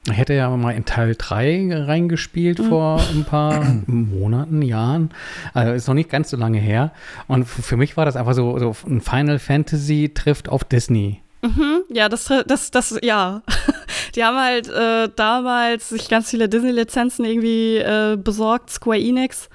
[0.07, 2.65] Ich hätte ja mal in Teil 3 reingespielt mhm.
[2.65, 5.11] vor ein paar Monaten, Jahren.
[5.55, 6.93] Also ist noch nicht ganz so lange her.
[7.29, 11.22] Und für mich war das einfach so, so ein Final Fantasy trifft auf Disney.
[11.43, 13.43] Mhm, ja, das, das, das, ja.
[14.15, 19.49] Die haben halt äh, damals sich ganz viele Disney-Lizenzen irgendwie äh, besorgt, Square Enix.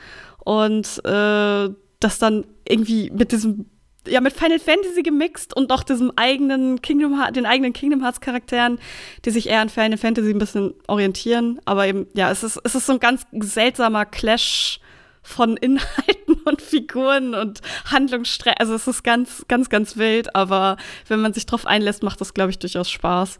[0.43, 1.69] Und äh,
[1.99, 3.67] das dann irgendwie mit diesem,
[4.07, 8.19] ja, mit Final Fantasy gemixt und auch diesem eigenen Kingdom Hearts, den eigenen Kingdom Hearts
[8.21, 8.79] Charakteren,
[9.25, 11.59] die sich eher an Final Fantasy ein bisschen orientieren.
[11.65, 14.79] Aber eben, ja, es ist, es ist so ein ganz seltsamer Clash
[15.27, 18.59] von Inhalten und Figuren und Handlungsstränge.
[18.59, 20.77] Also es ist ganz, ganz, ganz wild, aber
[21.07, 23.39] wenn man sich drauf einlässt, macht das, glaube ich, durchaus Spaß.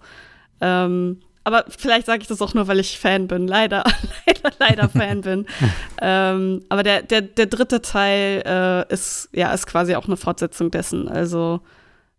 [0.60, 3.48] Ähm, aber vielleicht sage ich das auch nur, weil ich Fan bin.
[3.48, 3.86] Leider,
[4.28, 5.46] leider, leider Fan bin.
[6.02, 10.70] ähm, aber der, der, der dritte Teil äh, ist, ja, ist quasi auch eine Fortsetzung
[10.70, 11.08] dessen.
[11.08, 11.62] Also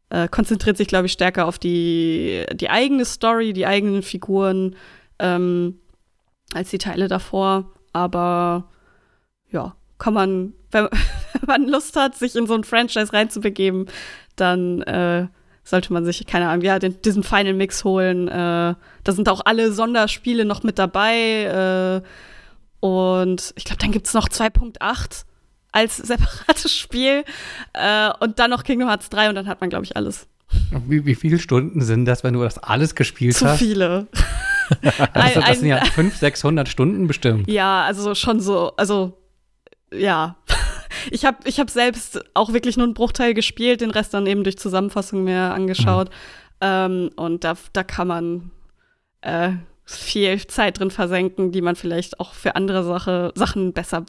[0.08, 4.76] äh, konzentriert sich, glaube ich, stärker auf die, die eigene Story, die eigenen Figuren,
[5.18, 5.78] ähm,
[6.54, 7.70] als die Teile davor.
[7.92, 8.70] Aber
[9.50, 13.86] ja, kann man, wenn, wenn, man Lust hat, sich in so ein Franchise reinzubegeben,
[14.36, 15.28] dann äh,
[15.64, 18.28] sollte man sich, keine Ahnung, ja, den, diesen Final Mix holen.
[18.28, 22.02] Äh, da sind auch alle Sonderspiele noch mit dabei.
[22.02, 22.08] Äh,
[22.80, 25.24] und ich glaube, dann gibt es noch 2.8
[25.72, 27.24] als separates Spiel.
[27.74, 30.26] Äh, und dann noch Kingdom Hearts 3 und dann hat man, glaube ich, alles.
[30.86, 33.58] Wie, wie viele Stunden sind das, wenn du das alles gespielt Zu hast?
[33.58, 34.06] Zu viele.
[35.12, 37.50] also, das sind ja 500, 600 Stunden bestimmt.
[37.50, 39.17] Ja, also schon so, also
[39.92, 40.36] ja.
[41.10, 44.42] Ich habe ich hab selbst auch wirklich nur einen Bruchteil gespielt, den Rest dann eben
[44.42, 46.08] durch Zusammenfassung mehr angeschaut.
[46.08, 46.14] Mhm.
[46.60, 48.50] Ähm, und da, da kann man
[49.22, 49.52] äh,
[49.84, 54.04] viel Zeit drin versenken, die man vielleicht auch für andere Sache, Sachen besser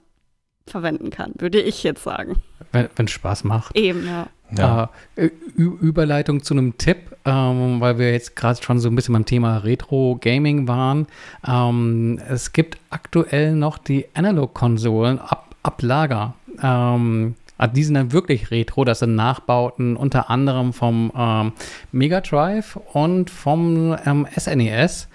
[0.68, 2.42] verwenden kann, würde ich jetzt sagen.
[2.72, 3.76] Wenn es Spaß macht.
[3.76, 4.28] Eben, ja.
[4.56, 4.90] Ja.
[5.16, 9.26] Äh, Überleitung zu einem Tipp, ähm, weil wir jetzt gerade schon so ein bisschen beim
[9.26, 11.08] Thema Retro-Gaming waren.
[11.48, 16.36] Ähm, es gibt aktuell noch die Analog-Konsolen ab, ab Lager.
[16.62, 21.52] Ähm, also die sind dann wirklich retro, das sind Nachbauten unter anderem vom ähm,
[21.92, 23.98] Mega Drive und vom
[24.38, 25.04] SNES.
[25.04, 25.10] Ähm,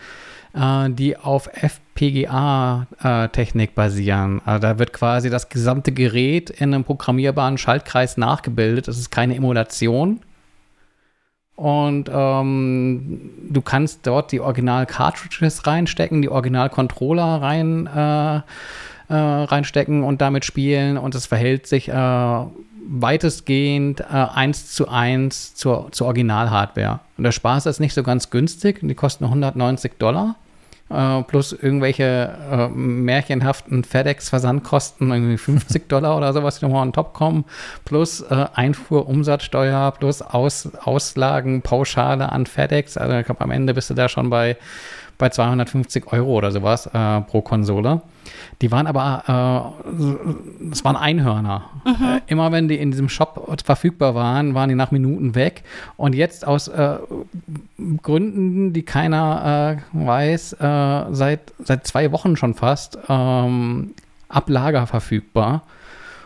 [0.54, 4.40] äh, die auf FPGA-Technik äh, basieren.
[4.44, 8.86] Also da wird quasi das gesamte Gerät in einem programmierbaren Schaltkreis nachgebildet.
[8.88, 10.20] Das ist keine Emulation.
[11.56, 18.40] Und ähm, du kannst dort die Original-Cartridges reinstecken, die Original-Controller rein, äh,
[19.14, 20.98] äh, reinstecken und damit spielen.
[20.98, 22.44] Und es verhält sich äh,
[22.86, 27.00] weitestgehend äh, eins zu eins zur, zur Original-Hardware.
[27.16, 28.80] Und der Spaß ist nicht so ganz günstig.
[28.82, 30.36] Die kosten 190 Dollar
[30.90, 37.14] äh, plus irgendwelche äh, märchenhaften FedEx-Versandkosten, irgendwie 50 Dollar oder sowas, die nochmal on top
[37.14, 37.44] kommen,
[37.84, 42.96] plus äh, Einfuhrumsatzsteuer, plus Aus, Auslagen, Pauschale an FedEx.
[42.96, 44.56] Also ich glaube, am Ende bist du da schon bei
[45.18, 48.02] bei 250 Euro oder sowas äh, pro Konsole.
[48.62, 51.70] Die waren aber, äh, es waren Einhörner.
[51.84, 52.04] Mhm.
[52.04, 55.64] Äh, immer wenn die in diesem Shop verfügbar waren, waren die nach Minuten weg.
[55.96, 56.96] Und jetzt aus äh,
[58.02, 63.94] Gründen, die keiner äh, weiß, äh, seit, seit zwei Wochen schon fast, ähm,
[64.28, 65.62] ab Lager verfügbar.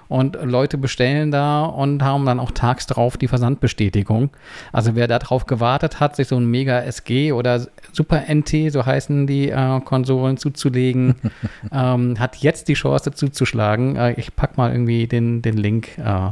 [0.09, 4.30] Und Leute bestellen da und haben dann auch tags drauf die Versandbestätigung.
[4.72, 9.26] Also wer darauf gewartet hat, sich so ein Mega SG oder Super NT, so heißen
[9.26, 11.16] die äh, Konsolen, zuzulegen,
[11.72, 13.97] ähm, hat jetzt die Chance zuzuschlagen.
[13.97, 16.30] Äh, ich pack mal irgendwie den, den Link äh,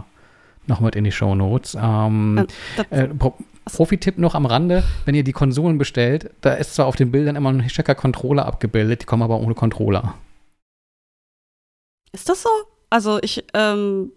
[0.66, 1.77] noch mit in die Show Notes.
[1.81, 2.47] Ähm,
[2.90, 3.35] äh, Pro
[3.66, 7.35] Profi-Tipp noch am Rande, wenn ihr die Konsolen bestellt, da ist zwar auf den Bildern
[7.35, 10.15] immer ein Checker Controller abgebildet, die kommen aber ohne Controller.
[12.12, 12.48] Ist das so?
[12.90, 14.12] Also ich, ähm,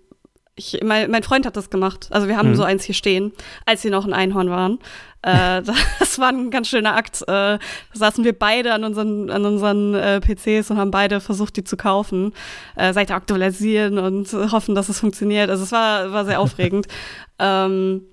[0.56, 2.10] ich, mein, mein Freund hat das gemacht.
[2.12, 2.56] Also wir haben mhm.
[2.56, 3.32] so eins hier stehen,
[3.66, 4.80] als sie noch ein Einhorn waren.
[5.22, 5.62] Äh,
[6.00, 7.22] das war ein ganz schöner Akt.
[7.24, 7.60] Äh, da
[7.94, 11.78] saßen wir beide an unseren, an unseren äh, PCs und haben beide versucht, die zu
[11.78, 12.34] kaufen,
[12.76, 15.50] äh, Seite aktualisieren und hoffen, dass es funktioniert.
[15.50, 16.88] Also es war, war sehr aufregend.
[17.40, 18.04] ähm,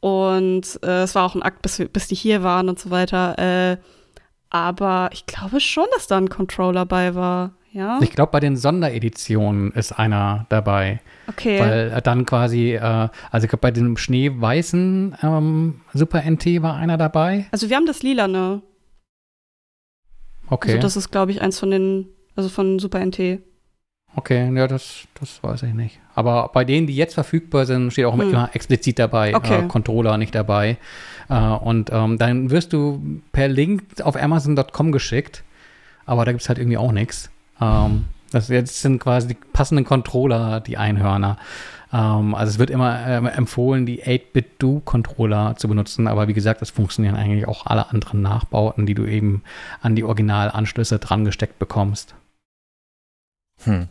[0.00, 3.38] und äh, es war auch ein Akt, bis, bis die hier waren und so weiter.
[3.38, 3.76] Äh,
[4.50, 7.52] aber ich glaube schon, dass da ein Controller bei war.
[7.72, 7.98] Ja.
[8.02, 11.00] Ich glaube, bei den Sondereditionen ist einer dabei.
[11.26, 11.58] Okay.
[11.58, 16.98] Weil dann quasi, äh, also ich glaube, bei dem schneeweißen ähm, Super NT war einer
[16.98, 17.46] dabei.
[17.50, 18.60] Also wir haben das lila, ne?
[20.48, 20.72] Okay.
[20.72, 23.40] Also das ist, glaube ich, eins von den, also von Super NT.
[24.14, 25.98] Okay, ja, das, das weiß ich nicht.
[26.14, 28.28] Aber bei denen, die jetzt verfügbar sind, steht auch hm.
[28.28, 29.64] immer explizit dabei, okay.
[29.64, 30.76] äh, Controller nicht dabei.
[31.30, 35.42] Äh, und ähm, dann wirst du per Link auf Amazon.com geschickt,
[36.04, 37.31] aber da gibt es halt irgendwie auch nichts.
[37.62, 41.36] Ähm, das jetzt sind quasi die passenden Controller, die Einhörner.
[41.92, 46.70] Ähm, also es wird immer äh, empfohlen, die 8-Bit-Do-Controller zu benutzen, aber wie gesagt, es
[46.70, 49.42] funktionieren eigentlich auch alle anderen Nachbauten, die du eben
[49.80, 52.14] an die Originalanschlüsse dran gesteckt bekommst.
[53.64, 53.88] Hm.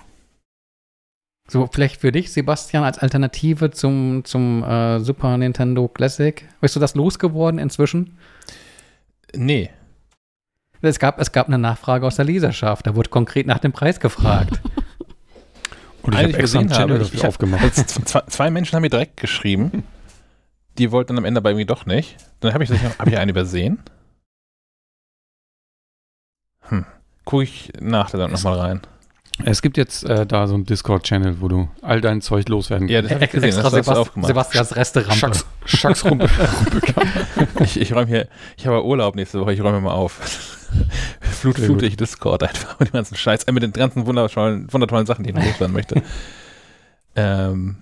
[1.48, 6.48] So, vielleicht für dich, Sebastian, als Alternative zum, zum äh, Super Nintendo Classic.
[6.61, 8.18] Bist du das losgeworden inzwischen?
[9.35, 9.69] Nee,
[10.90, 12.88] es gab, es gab eine Nachfrage aus der Leserschaft.
[12.88, 14.60] Da wurde konkret nach dem Preis gefragt.
[16.03, 17.76] Und ich habe extra einen Channel habe, ich aufgemacht.
[17.76, 19.84] Zwei, zwei, Menschen haben mir direkt geschrieben.
[20.78, 22.18] Die wollten dann am Ende aber irgendwie doch nicht.
[22.40, 23.80] Dann habe ich, hab ich einen übersehen.
[26.62, 26.86] Hm.
[27.24, 28.82] Gucke ich nach dann nochmal rein.
[29.45, 33.02] Es gibt jetzt äh, da so einen Discord-Channel, wo du all dein Zeug loswerden Ja,
[33.02, 33.49] das habe ich gesehen.
[33.49, 34.28] Extra Das hast du Sebast aufgemacht.
[34.28, 35.16] Sebastians Resterampe.
[35.16, 36.30] Schacks, Schacks Rumpel.
[37.60, 38.28] Ich, ich räume hier,
[38.58, 40.58] ich habe Urlaub nächste Woche, ich räume mal auf.
[41.22, 41.81] Flute gut.
[41.84, 45.30] ich Discord einfach mit dem ganzen Scheiß, äh, mit den ganzen wundervollen, wundertollen Sachen, die
[45.31, 46.02] ich noch loswerden möchte.
[47.15, 47.77] ähm,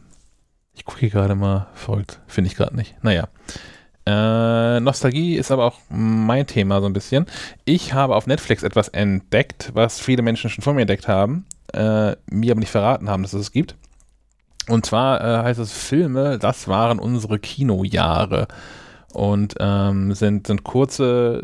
[0.73, 2.95] ich gucke hier gerade mal, folgt, finde ich gerade nicht.
[3.03, 3.27] Naja.
[4.05, 7.25] Äh, Nostalgie ist aber auch mein Thema so ein bisschen.
[7.65, 12.15] Ich habe auf Netflix etwas entdeckt, was viele Menschen schon vor mir entdeckt haben, äh,
[12.31, 13.75] mir aber nicht verraten haben, dass es es gibt.
[14.67, 18.47] Und zwar äh, heißt es Filme, das waren unsere Kinojahre.
[19.11, 21.41] Und ähm, sind, sind kurze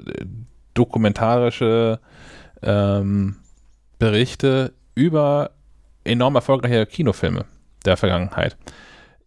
[0.76, 2.00] dokumentarische
[2.62, 3.38] ähm,
[3.98, 5.52] Berichte über
[6.04, 7.46] enorm erfolgreiche Kinofilme
[7.86, 8.56] der Vergangenheit,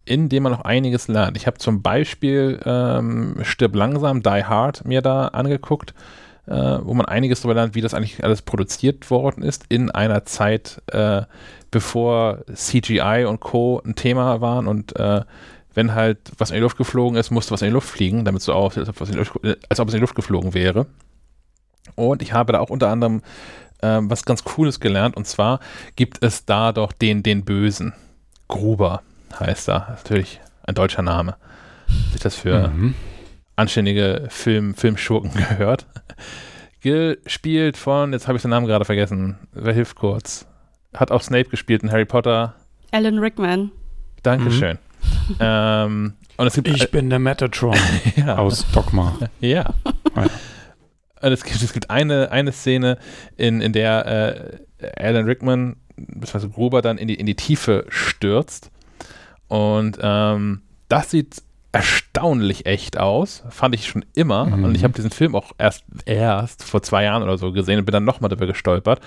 [0.04, 1.36] in denen man noch einiges lernt.
[1.36, 5.94] Ich habe zum Beispiel ähm, Stirb langsam, Die Hard mir da angeguckt,
[6.46, 10.24] äh, wo man einiges darüber lernt, wie das eigentlich alles produziert worden ist in einer
[10.24, 11.22] Zeit, äh,
[11.70, 13.82] bevor CGI und Co.
[13.84, 15.22] ein Thema waren und äh,
[15.74, 18.42] wenn halt was in die Luft geflogen ist, musste was in die Luft fliegen, damit
[18.42, 20.86] so aussieht, äh, als ob es in die Luft geflogen wäre.
[21.98, 23.22] Und ich habe da auch unter anderem
[23.82, 25.16] ähm, was ganz Cooles gelernt.
[25.16, 25.60] Und zwar
[25.96, 27.92] gibt es da doch den, den Bösen.
[28.48, 29.02] Gruber
[29.38, 29.86] heißt er.
[29.90, 31.36] Natürlich ein deutscher Name.
[32.12, 32.94] Sich das für Mhm.
[33.56, 35.86] anständige Film, Filmschurken gehört.
[36.80, 39.36] Gespielt von, jetzt habe ich den Namen gerade vergessen.
[39.52, 40.46] Wer hilft kurz?
[40.94, 42.54] Hat auch Snape gespielt in Harry Potter.
[42.92, 43.70] Alan Rickman.
[44.22, 44.78] Dankeschön.
[45.40, 47.76] Ähm, und es gibt Ich bin der Metatron
[48.16, 49.14] ja, aus Dogma.
[49.40, 49.74] Ja.
[50.16, 50.26] Ja.
[51.20, 52.98] Und es gibt, es gibt eine, eine Szene,
[53.36, 58.70] in, in der äh, Alan Rickman, beziehungsweise Gruber, dann in die, in die Tiefe stürzt.
[59.48, 61.42] Und ähm, das sieht
[61.72, 63.42] erstaunlich echt aus.
[63.50, 64.46] Fand ich schon immer.
[64.46, 64.64] Mhm.
[64.64, 67.84] Und ich habe diesen Film auch erst, erst vor zwei Jahren oder so gesehen und
[67.84, 69.00] bin dann nochmal darüber gestolpert.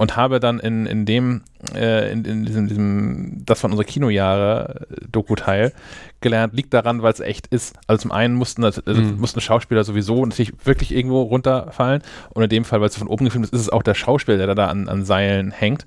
[0.00, 1.42] Und habe dann in, in dem,
[1.74, 5.74] äh, in, in diesem, diesem, das von unserer Kinojahre äh, Doku-Teil
[6.22, 7.74] gelernt, liegt daran, weil es echt ist.
[7.86, 9.20] Also zum einen mussten, also Mhm.
[9.20, 12.00] mussten Schauspieler sowieso natürlich wirklich irgendwo runterfallen.
[12.30, 14.38] Und in dem Fall, weil es von oben gefilmt ist, ist es auch der Schauspieler,
[14.38, 15.84] der da an, an Seilen hängt.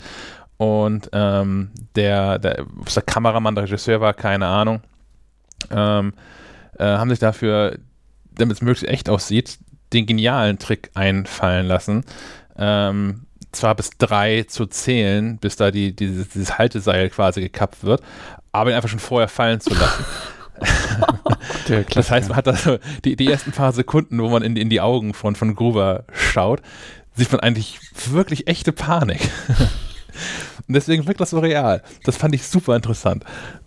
[0.58, 4.82] Und ähm, der, der, ob es der Kameramann, der Regisseur war, keine Ahnung,
[5.72, 6.14] ähm,
[6.78, 7.80] äh, haben sich dafür,
[8.36, 9.58] damit es möglichst echt aussieht,
[9.92, 12.04] den genialen Trick einfallen lassen.
[12.58, 13.22] Ähm,
[13.54, 18.02] zwar bis drei zu zählen, bis da die, dieses, dieses Halteseil quasi gekappt wird,
[18.52, 20.06] aber ihn einfach schon vorher fallen zu lassen.
[21.94, 24.70] Das heißt, man hat da so die, die ersten paar Sekunden, wo man in, in
[24.70, 26.62] die Augen von, von Gruber schaut,
[27.16, 27.80] sieht man eigentlich
[28.12, 29.22] wirklich echte Panik.
[30.68, 31.82] Und deswegen wirkt das so real.
[32.04, 33.24] Das fand ich super interessant.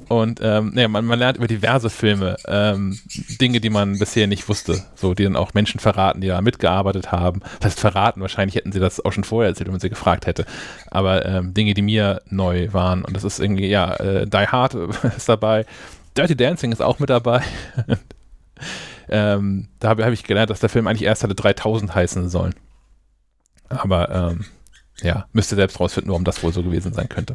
[0.08, 2.98] Und ähm, ja, man, man lernt über diverse Filme ähm,
[3.40, 4.84] Dinge, die man bisher nicht wusste.
[4.94, 7.40] So, die dann auch Menschen verraten, die da mitgearbeitet haben.
[7.58, 10.26] Das heißt, verraten, wahrscheinlich hätten sie das auch schon vorher erzählt, wenn man sie gefragt
[10.26, 10.46] hätte.
[10.90, 13.04] Aber ähm, Dinge, die mir neu waren.
[13.04, 14.74] Und das ist irgendwie, ja, äh, Die Hard
[15.16, 15.66] ist dabei.
[16.16, 17.42] Dirty Dancing ist auch mit dabei.
[19.08, 22.54] ähm, da habe hab ich gelernt, dass der Film eigentlich erst hatte 3000 heißen sollen.
[23.68, 24.44] Aber ähm,
[25.02, 27.34] ja, müsst ihr selbst rausfinden, warum das wohl so gewesen sein könnte.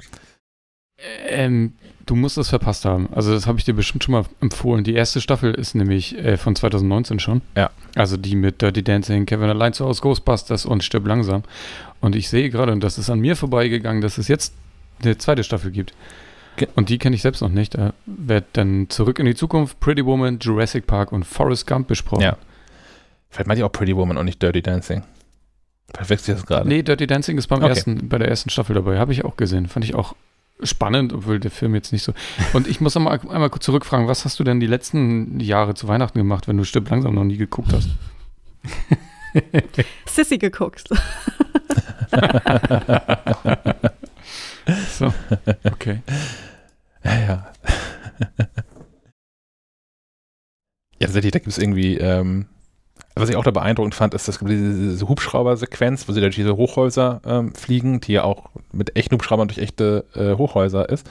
[1.27, 1.73] Ähm,
[2.05, 3.09] du musst das verpasst haben.
[3.13, 4.83] Also das habe ich dir bestimmt schon mal empfohlen.
[4.83, 7.41] Die erste Staffel ist nämlich äh, von 2019 schon.
[7.55, 7.69] Ja.
[7.95, 11.43] Also die mit Dirty Dancing, Kevin Allein zu Hause, Ghostbusters und Stirb langsam.
[11.99, 14.53] Und ich sehe gerade, und das ist an mir vorbeigegangen, dass es jetzt
[15.03, 15.93] eine zweite Staffel gibt.
[16.57, 17.75] Ge- Und die kenne ich selbst noch nicht.
[17.75, 22.23] Da wird dann Zurück in die Zukunft, Pretty Woman, Jurassic Park und Forrest Gump besprochen.
[22.23, 22.37] Ja.
[23.29, 25.03] Vielleicht meinte ich auch Pretty Woman und nicht Dirty Dancing.
[25.93, 26.67] Verwechsel ich das gerade?
[26.67, 27.69] Nee, Dirty Dancing ist beim Okay.
[27.69, 28.97] ersten, bei der ersten Staffel dabei.
[28.99, 29.67] Habe ich auch gesehen.
[29.67, 30.15] Fand ich auch
[30.63, 32.13] spannend, obwohl der Film jetzt nicht so.
[32.53, 35.73] Und ich muss noch mal einmal kurz zurückfragen, was hast du denn die letzten Jahre
[35.73, 37.89] zu Weihnachten gemacht, wenn du Stirb langsam noch nie geguckt hast?
[40.05, 40.89] Sissy geguckt.
[44.97, 45.13] So,
[45.63, 46.01] okay.
[47.03, 47.53] Ja, ja.
[50.99, 52.47] ja, tatsächlich, da gibt es irgendwie, ähm,
[53.15, 56.55] was ich auch da beeindruckend fand, ist, dass diese, diese Hubschrauber-Sequenz, wo sie durch diese
[56.55, 61.09] Hochhäuser ähm, fliegen, die ja auch mit echten Hubschraubern durch echte äh, Hochhäuser ist.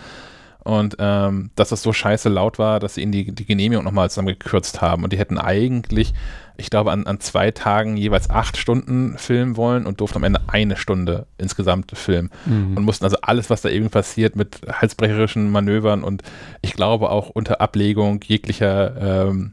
[0.62, 4.10] Und ähm, dass das so scheiße laut war, dass sie ihnen die, die Genehmigung nochmal
[4.10, 5.04] zusammengekürzt haben.
[5.04, 6.12] Und die hätten eigentlich,
[6.58, 10.40] ich glaube, an, an zwei Tagen jeweils acht Stunden filmen wollen und durften am Ende
[10.48, 12.76] eine Stunde insgesamt filmen Mhm.
[12.76, 16.22] und mussten also alles, was da irgendwie passiert, mit halsbrecherischen Manövern und
[16.60, 19.52] ich glaube auch unter Ablegung jeglicher ähm,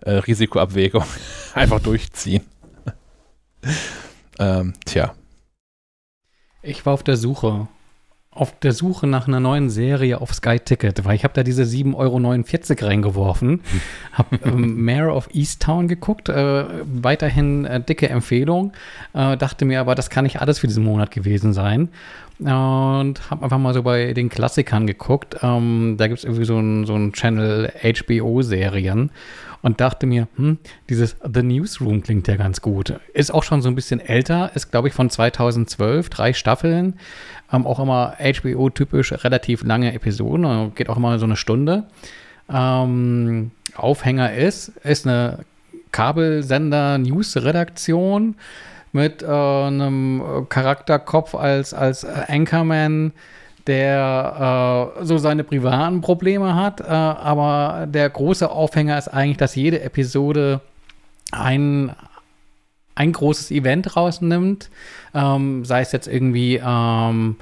[0.00, 1.04] äh, Risikoabwägung
[1.54, 2.42] einfach durchziehen.
[4.38, 5.14] ähm, tja,
[6.62, 7.68] Ich war auf der Suche.
[8.30, 11.64] Auf der Suche nach einer neuen Serie auf Sky Ticket, weil ich habe da diese
[11.64, 13.62] 7,49 Euro reingeworfen,
[14.12, 18.74] habe ähm, Mayor of Easttown geguckt, äh, weiterhin äh, dicke Empfehlung,
[19.12, 21.88] äh, dachte mir aber, das kann nicht alles für diesen Monat gewesen sein
[22.38, 25.38] und habe einfach mal so bei den Klassikern geguckt.
[25.42, 29.10] Ähm, da gibt es irgendwie so ein, so Channel HBO-Serien
[29.62, 30.58] und dachte mir, hm,
[30.88, 32.94] dieses The Newsroom klingt ja ganz gut.
[33.12, 36.94] Ist auch schon so ein bisschen älter, ist glaube ich von 2012, drei Staffeln,
[37.52, 41.88] ähm, auch immer HBO-typisch relativ lange Episoden, geht auch immer so eine Stunde.
[42.48, 45.40] Ähm, Aufhänger ist, ist eine
[45.92, 48.36] Kabelsender-News-Redaktion
[48.92, 53.12] mit äh, einem Charakterkopf als, als Anchorman,
[53.66, 56.80] der äh, so seine privaten Probleme hat.
[56.80, 60.60] Äh, aber der große Aufhänger ist eigentlich, dass jede Episode
[61.30, 61.92] ein,
[62.94, 64.70] ein großes Event rausnimmt.
[65.14, 67.36] Ähm, sei es jetzt irgendwie ähm,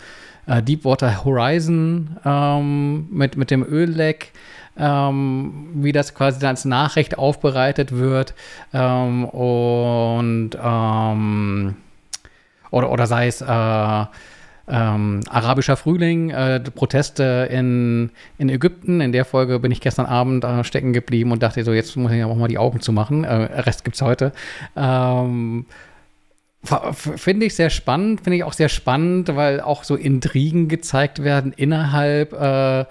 [0.47, 4.33] äh, Deepwater Horizon ähm, mit, mit dem Ölleck.
[4.79, 8.35] Ähm, wie das quasi dann als Nachricht aufbereitet wird
[8.75, 11.77] ähm, und ähm,
[12.71, 14.05] oder, oder sei es äh,
[14.69, 19.01] ähm, arabischer Frühling, äh, Proteste in, in Ägypten.
[19.01, 22.13] In der Folge bin ich gestern Abend äh, stecken geblieben und dachte so, jetzt muss
[22.13, 23.25] ich auch mal die Augen zumachen.
[23.25, 24.33] Äh, Rest gibt's heute.
[24.77, 25.67] Ähm,
[26.93, 31.53] Finde ich sehr spannend, finde ich auch sehr spannend, weil auch so Intrigen gezeigt werden
[31.57, 32.85] innerhalb äh,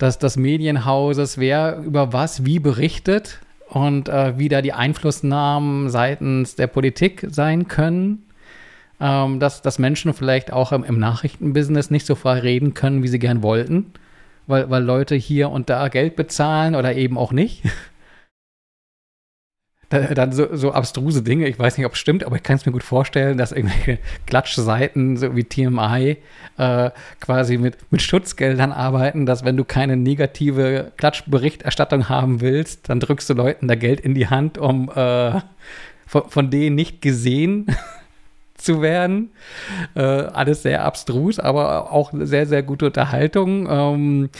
[0.00, 6.56] des, des Medienhauses, wer über was wie berichtet und äh, wie da die Einflussnahmen seitens
[6.56, 8.24] der Politik sein können
[9.00, 13.08] ähm, dass, dass Menschen vielleicht auch im, im Nachrichtenbusiness nicht so frei reden können, wie
[13.08, 13.92] sie gern wollten,
[14.46, 17.62] weil, weil Leute hier und da Geld bezahlen oder eben auch nicht.
[19.90, 22.64] dann so, so, abstruse Dinge, ich weiß nicht, ob es stimmt, aber ich kann es
[22.64, 26.18] mir gut vorstellen, dass irgendwelche Klatschseiten, so wie TMI,
[26.58, 26.90] äh,
[27.20, 33.28] quasi mit, mit Schutzgeldern arbeiten, dass wenn du keine negative Klatschberichterstattung haben willst, dann drückst
[33.30, 35.40] du Leuten da Geld in die Hand, um äh,
[36.06, 37.66] von, von denen nicht gesehen
[38.54, 39.30] zu werden.
[39.96, 43.66] Äh, alles sehr abstrus, aber auch sehr, sehr gute Unterhaltung.
[43.68, 44.30] Ähm,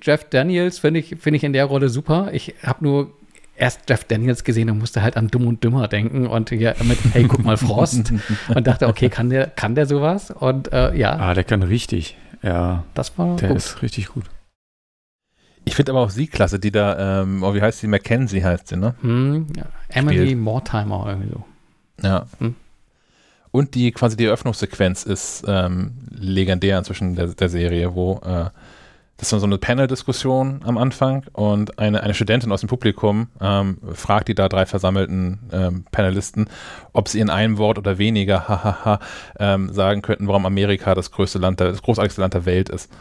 [0.00, 2.30] Jeff Daniels finde ich, find ich in der Rolle super.
[2.32, 3.10] Ich habe nur
[3.56, 6.98] erst Jeff Daniels gesehen und musste halt an Dumm und Dümmer denken und hier mit,
[7.12, 8.12] hey, guck mal, Frost.
[8.54, 10.30] und dachte, okay, kann der, kann der sowas?
[10.30, 11.16] Und äh, ja.
[11.16, 12.16] Ah, der kann richtig.
[12.42, 12.84] Ja.
[12.94, 13.58] Das war Der gut.
[13.58, 14.24] ist richtig gut.
[15.64, 17.86] Ich finde aber auch sie klasse, die da, ähm, oh, wie heißt sie?
[17.86, 18.94] Mackenzie heißt sie, ne?
[19.00, 19.64] Hm, ja.
[19.88, 20.38] Emily Spielt.
[20.38, 21.44] Mortimer irgendwie so.
[22.06, 22.26] Ja.
[22.38, 22.54] Hm.
[23.50, 28.50] Und die quasi die Eröffnungssequenz ist ähm, legendär inzwischen der, der Serie, wo äh,
[29.32, 34.28] ist so eine Panel-Diskussion am Anfang und eine, eine Studentin aus dem Publikum ähm, fragt
[34.28, 36.48] die da drei versammelten ähm, Panelisten,
[36.92, 38.98] ob sie in einem Wort oder weniger hahaha
[39.38, 42.92] ähm, sagen könnten, warum Amerika das größte Land, der, das großartigste Land der Welt ist.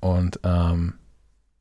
[0.00, 0.94] Und ähm,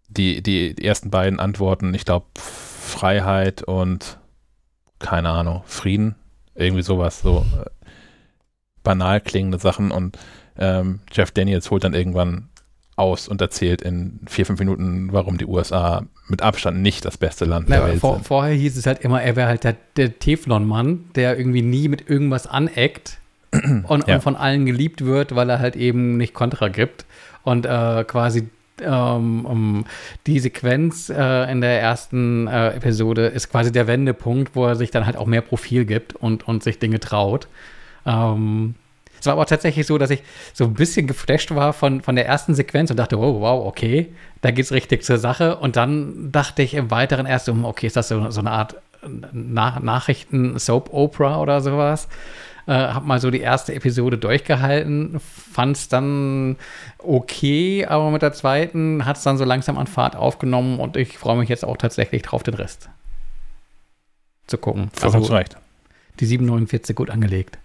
[0.07, 4.17] die, die, die ersten beiden Antworten, ich glaube, Freiheit und
[4.99, 6.15] keine Ahnung, Frieden,
[6.55, 7.69] irgendwie sowas, so äh,
[8.83, 10.17] banal klingende Sachen und
[10.57, 12.49] ähm, Jeff Daniels holt dann irgendwann
[12.99, 17.45] aus und erzählt in vier, fünf Minuten, warum die USA mit Abstand nicht das beste
[17.45, 18.27] Land der Welt vor, sind.
[18.27, 22.09] Vorher hieß es halt immer, er wäre halt der, der Teflon-Mann, der irgendwie nie mit
[22.09, 23.17] irgendwas aneckt
[23.83, 24.15] und, ja.
[24.15, 27.05] und, von allen geliebt wird, weil er halt eben nicht Kontra gibt
[27.43, 28.49] und äh, quasi
[28.81, 29.85] ähm, um,
[30.27, 34.91] die Sequenz äh, in der ersten äh, Episode ist quasi der Wendepunkt, wo er sich
[34.91, 37.47] dann halt auch mehr Profil gibt und, und sich Dinge traut.
[38.05, 38.75] Ähm,
[39.19, 40.23] es war aber tatsächlich so, dass ich
[40.53, 44.07] so ein bisschen geflasht war von, von der ersten Sequenz und dachte, oh, wow, okay,
[44.41, 45.57] da geht es richtig zur Sache.
[45.57, 48.75] Und dann dachte ich im Weiteren erst, so, okay, ist das so, so eine Art
[49.31, 52.07] Na Nachrichten-Soap-Opera oder sowas?
[52.67, 56.57] Äh, hab mal so die erste Episode durchgehalten, fand es dann
[56.99, 61.17] okay, aber mit der zweiten hat es dann so langsam an Fahrt aufgenommen und ich
[61.17, 62.89] freue mich jetzt auch tatsächlich drauf, den Rest
[64.45, 64.89] zu gucken.
[64.93, 65.57] Vollkommen also, recht.
[66.19, 67.57] Die 749 gut angelegt.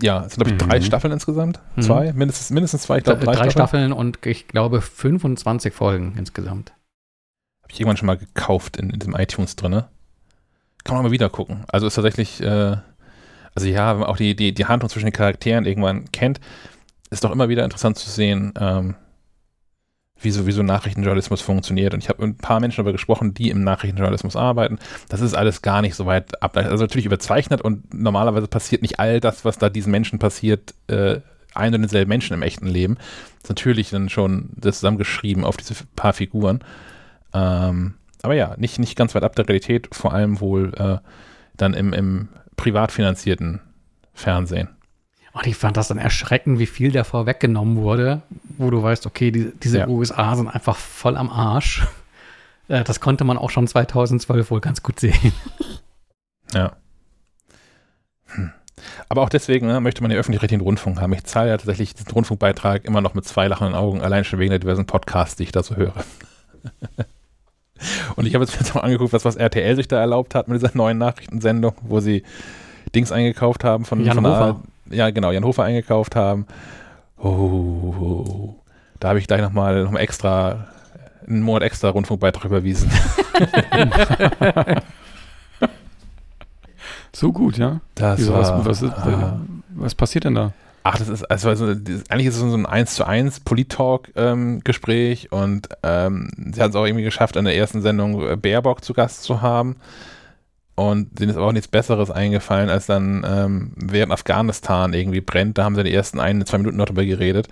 [0.00, 0.84] Ja, es sind, glaube ich, drei mhm.
[0.84, 1.60] Staffeln insgesamt.
[1.76, 1.82] Mhm.
[1.82, 3.88] Zwei, mindestens, mindestens zwei, ich glaube, drei, drei Staffeln.
[3.88, 3.92] Staffeln.
[3.92, 6.72] und ich glaube 25 Folgen insgesamt.
[7.62, 9.82] Habe ich irgendwann schon mal gekauft in, in diesem iTunes drin.
[10.84, 11.64] Kann man mal wieder gucken.
[11.68, 12.76] Also ist tatsächlich, äh,
[13.54, 16.40] also ja, wenn man auch die, die, die Handlung zwischen den Charakteren irgendwann kennt,
[17.10, 18.94] ist doch immer wieder interessant zu sehen, ähm,
[20.20, 21.94] wie so, wie so Nachrichtenjournalismus funktioniert.
[21.94, 24.78] Und ich habe mit ein paar Menschen darüber gesprochen, die im Nachrichtenjournalismus arbeiten.
[25.08, 26.56] Das ist alles gar nicht so weit ab.
[26.56, 31.20] Also natürlich überzeichnet und normalerweise passiert nicht all das, was da diesen Menschen passiert, äh,
[31.54, 32.96] ein und denselben Menschen im echten Leben.
[32.96, 36.60] Das ist natürlich dann schon das zusammengeschrieben auf diese paar Figuren.
[37.32, 40.98] Ähm, aber ja, nicht, nicht ganz weit ab der Realität, vor allem wohl äh,
[41.56, 43.60] dann im, im privat finanzierten
[44.12, 44.68] Fernsehen.
[45.32, 48.22] Und ich fand das dann erschreckend, wie viel davor weggenommen wurde,
[48.58, 49.88] wo du weißt, okay, die, diese Ja.
[49.88, 51.86] USA sind einfach voll am Arsch.
[52.68, 55.32] Äh, Das konnte man auch schon 2012 wohl ganz gut sehen.
[56.54, 56.72] Ja.
[58.26, 58.52] Hm.
[59.08, 61.12] Aber auch deswegen ne, möchte man den öffentlich-rechtlichen Rundfunk haben.
[61.12, 64.50] Ich zahle ja tatsächlich diesen Rundfunkbeitrag immer noch mit zwei lachenden Augen, allein schon wegen
[64.50, 65.94] der diversen Podcasts, die ich da so höre.
[68.16, 70.48] Und ich habe jetzt mir jetzt mal angeguckt, was, was RTL sich da erlaubt hat
[70.48, 72.24] mit dieser neuen Nachrichtensendung, wo sie
[72.94, 74.60] Dings eingekauft haben von Jan von Hofer.
[74.90, 76.46] Ja, genau, Jan Hofer eingekauft haben.
[77.18, 78.54] Oh,
[78.98, 80.68] da habe ich gleich nochmal noch mal extra,
[81.26, 82.90] einen Monat extra Rundfunkbeitrag überwiesen.
[87.12, 87.80] So gut, ja.
[87.94, 89.40] Das Wieso, war, was, was, ist, ah.
[89.70, 90.52] was passiert denn da?
[90.82, 95.68] Ach, das ist, also, also eigentlich ist es so ein 1 zu 1 Polit-Talk-Gespräch und
[95.82, 99.22] ähm, sie hat es auch irgendwie geschafft, in der ersten Sendung äh, Baerbock zu Gast
[99.22, 99.76] zu haben.
[100.80, 105.58] Und denen ist aber auch nichts Besseres eingefallen, als dann ähm, während Afghanistan irgendwie brennt.
[105.58, 107.48] Da haben sie die ersten ein, zwei Minuten noch drüber geredet.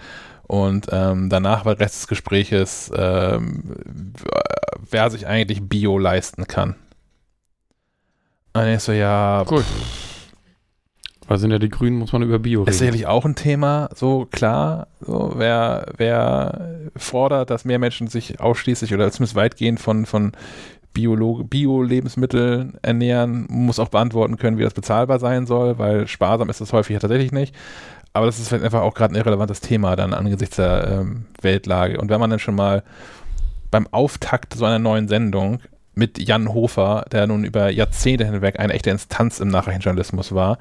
[0.47, 3.75] Und ähm, danach war der Rest des Gespräches, ähm,
[4.91, 6.77] wer sich eigentlich Bio leisten kann.
[8.55, 9.63] Und ich so, ja, Cool.
[11.27, 12.79] Weil sind ja die Grünen, muss man über Bio ist reden.
[12.79, 14.89] sicherlich auch ein Thema, so klar.
[15.01, 20.33] So, wer, wer fordert, dass mehr Menschen sich ausschließlich oder zumindest weitgehend von, von
[20.95, 26.73] Bio-Lebensmitteln ernähren, muss auch beantworten können, wie das bezahlbar sein soll, weil sparsam ist das
[26.73, 27.55] häufig ja tatsächlich nicht.
[28.13, 32.01] Aber das ist einfach auch gerade ein irrelevantes Thema dann angesichts der ähm, Weltlage.
[32.01, 32.83] Und wenn man dann schon mal
[33.71, 35.61] beim Auftakt so einer neuen Sendung
[35.95, 40.59] mit Jan Hofer, der nun über Jahrzehnte hinweg eine echte Instanz im Nachrichtenjournalismus war,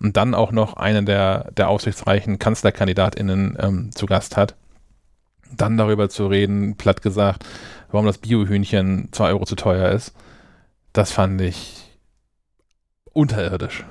[0.00, 4.56] und dann auch noch einen der, der aussichtsreichen KanzlerkandidatInnen ähm, zu Gast hat,
[5.56, 7.44] dann darüber zu reden, platt gesagt,
[7.92, 10.12] warum das Biohühnchen 2 Euro zu teuer ist,
[10.92, 11.84] das fand ich
[13.12, 13.84] unterirdisch.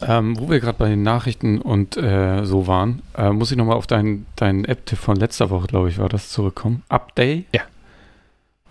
[0.00, 3.76] Ähm, wo wir gerade bei den Nachrichten und äh, so waren, äh, muss ich nochmal
[3.76, 6.82] auf deinen deinen App-Tipp von letzter Woche, glaube ich, war das zurückkommen.
[6.88, 7.46] Update?
[7.52, 7.62] Ja.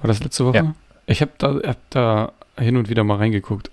[0.01, 0.57] War das letzte Woche?
[0.57, 0.75] Ja.
[1.05, 3.71] Ich habe da, hab da hin und wieder mal reingeguckt.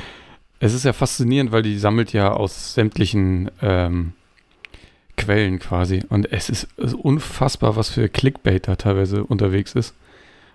[0.58, 4.14] es ist ja faszinierend, weil die sammelt ja aus sämtlichen ähm,
[5.16, 6.02] Quellen quasi.
[6.08, 9.94] Und es ist, ist unfassbar, was für Clickbait da teilweise unterwegs ist.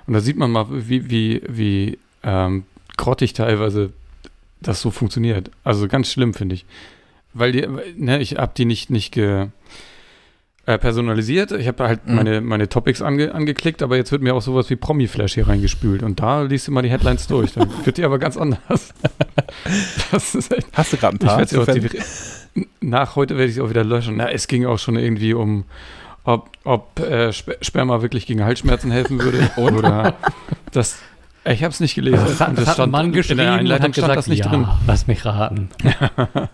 [0.07, 2.65] Und da sieht man mal, wie, wie, wie ähm,
[2.97, 3.91] grottig teilweise
[4.61, 5.51] das so funktioniert.
[5.63, 6.65] Also ganz schlimm, finde ich.
[7.33, 9.47] Weil die, ne, ich habe die nicht, nicht ge,
[10.71, 11.51] äh, personalisiert.
[11.51, 12.15] Ich habe halt Mhm.
[12.15, 16.03] meine, meine Topics ange, angeklickt, aber jetzt wird mir auch sowas wie Promi-Flash hier reingespült.
[16.03, 17.53] Und da liest du mal die Headlines durch.
[17.53, 18.93] Dann wird die aber ganz anders.
[20.11, 20.67] das ist echt.
[20.73, 21.17] Hast du gerade
[21.47, 21.89] sie auch die,
[22.81, 24.17] nach heute werde ich sie auch wieder löschen.
[24.17, 25.65] Na, es ging auch schon irgendwie um,
[26.23, 29.49] ob, ob äh, Sper Sperma wirklich gegen Halsschmerzen helfen würde.
[29.57, 30.15] Oder
[30.71, 30.99] das.
[31.43, 32.23] Ich habe es nicht gelesen.
[32.23, 34.51] Das das hat ein Mann in geschrieben der und hat stand gesagt, das nicht ja,
[34.51, 34.67] drin.
[34.85, 35.69] lass mich raten.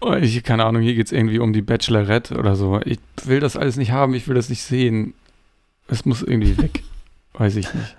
[0.00, 2.80] Oh, Ich, keine Ahnung, hier geht es irgendwie um die Bachelorette oder so.
[2.84, 5.14] Ich will das alles nicht haben, ich will das nicht sehen.
[5.88, 6.82] Es muss irgendwie weg.
[7.34, 7.96] Weiß ich nicht.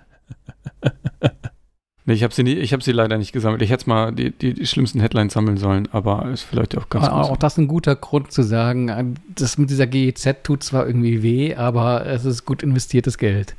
[2.06, 3.62] Nee, ich habe sie, nie- ich hab sie leider nicht gesammelt.
[3.62, 7.06] Ich hätte mal die, die, die schlimmsten Headlines sammeln sollen, aber ist vielleicht auch ganz
[7.06, 7.32] Aber gut.
[7.32, 9.04] auch das ist ein guter Grund zu sagen, äh,
[9.36, 13.56] das mit dieser GEZ tut zwar irgendwie weh, aber es ist gut investiertes Geld.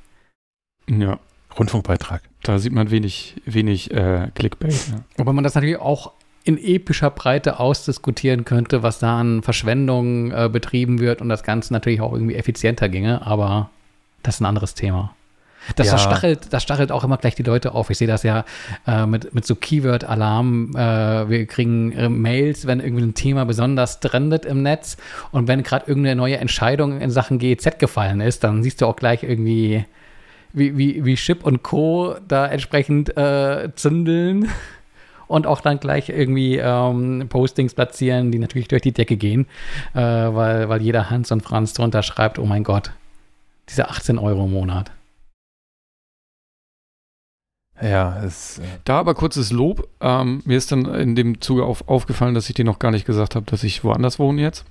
[0.91, 1.21] Ja,
[1.57, 2.23] Rundfunkbeitrag.
[2.43, 4.89] da sieht man wenig, wenig äh, Clickbait.
[4.91, 5.05] Ja.
[5.19, 6.11] Wobei man das natürlich auch
[6.45, 11.73] in epischer Breite ausdiskutieren könnte, was da an Verschwendung äh, betrieben wird und das Ganze
[11.73, 13.71] natürlich auch irgendwie effizienter ginge, aber
[14.23, 15.15] das ist ein anderes Thema.
[15.77, 15.93] Das, Ja.
[15.93, 17.89] das, stachelt, das stachelt auch immer gleich die Leute auf.
[17.91, 18.45] Ich sehe das ja
[18.85, 20.73] äh, mit, mit so Keyword-Alarm.
[20.75, 24.97] Äh, wir kriegen äh, Mails, wenn irgendwie ein Thema besonders trendet im Netz
[25.31, 28.97] und wenn gerade irgendeine neue Entscheidung in Sachen GEZ gefallen ist, dann siehst du auch
[28.97, 29.85] gleich irgendwie,
[30.53, 32.17] wie, wie, wie Chip und Co.
[32.27, 34.49] da entsprechend äh, zündeln
[35.33, 39.47] und auch dann gleich irgendwie ähm, Postings platzieren, die natürlich durch die Decke gehen,
[39.95, 42.93] äh, weil, weil jeder Hans und Franz drunter schreibt, oh mein Gott,
[43.69, 44.93] diese 18 Euro im Monat.
[47.81, 49.89] Ja, es, äh, Da aber kurzes Lob.
[50.01, 53.07] Ähm, mir ist dann in dem Zuge auf, aufgefallen, dass ich dir noch gar nicht
[53.07, 54.65] gesagt habe, dass ich woanders wohne jetzt.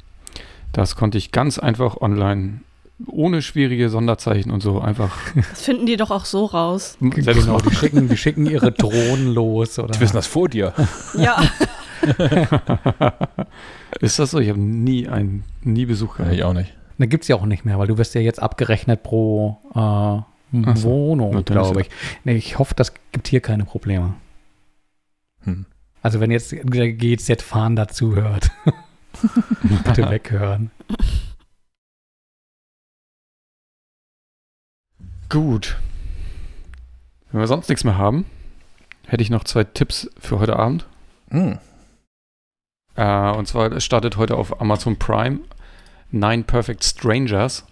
[0.71, 2.61] Das konnte ich ganz einfach online,
[3.07, 5.17] ohne schwierige Sonderzeichen und so, einfach
[5.49, 6.97] Das finden die doch auch so raus.
[6.99, 9.79] Genau, die schicken, die schicken ihre Drohnen los.
[9.79, 9.93] Oder?
[9.93, 10.73] die wissen das vor dir.
[11.15, 11.41] Ja,
[13.99, 14.39] Ist das so?
[14.39, 16.33] Ich habe nie einen, nie Besuch gehabt.
[16.33, 16.73] ich auch nicht.
[16.97, 20.21] Da gibt es ja auch nicht mehr, weil du wirst ja jetzt abgerechnet pro äh,
[20.75, 20.83] so.
[20.83, 21.89] Wohnung, ist glaube ich.
[22.23, 24.13] Nee, ich hoffe, das gibt hier keine Probleme.
[25.43, 25.65] Hm.
[26.01, 28.51] Also wenn jetzt der GZ-Fahren dazu hört,
[29.63, 30.71] bitte weghören.
[35.31, 35.77] Gut.
[37.31, 38.25] Wenn wir sonst nichts mehr haben,
[39.07, 40.85] hätte ich noch zwei Tipps für heute Abend.
[41.29, 41.57] Hm.
[42.95, 45.39] Äh, und zwar startet heute auf Amazon Prime
[46.11, 47.65] Nine Perfect Strangers.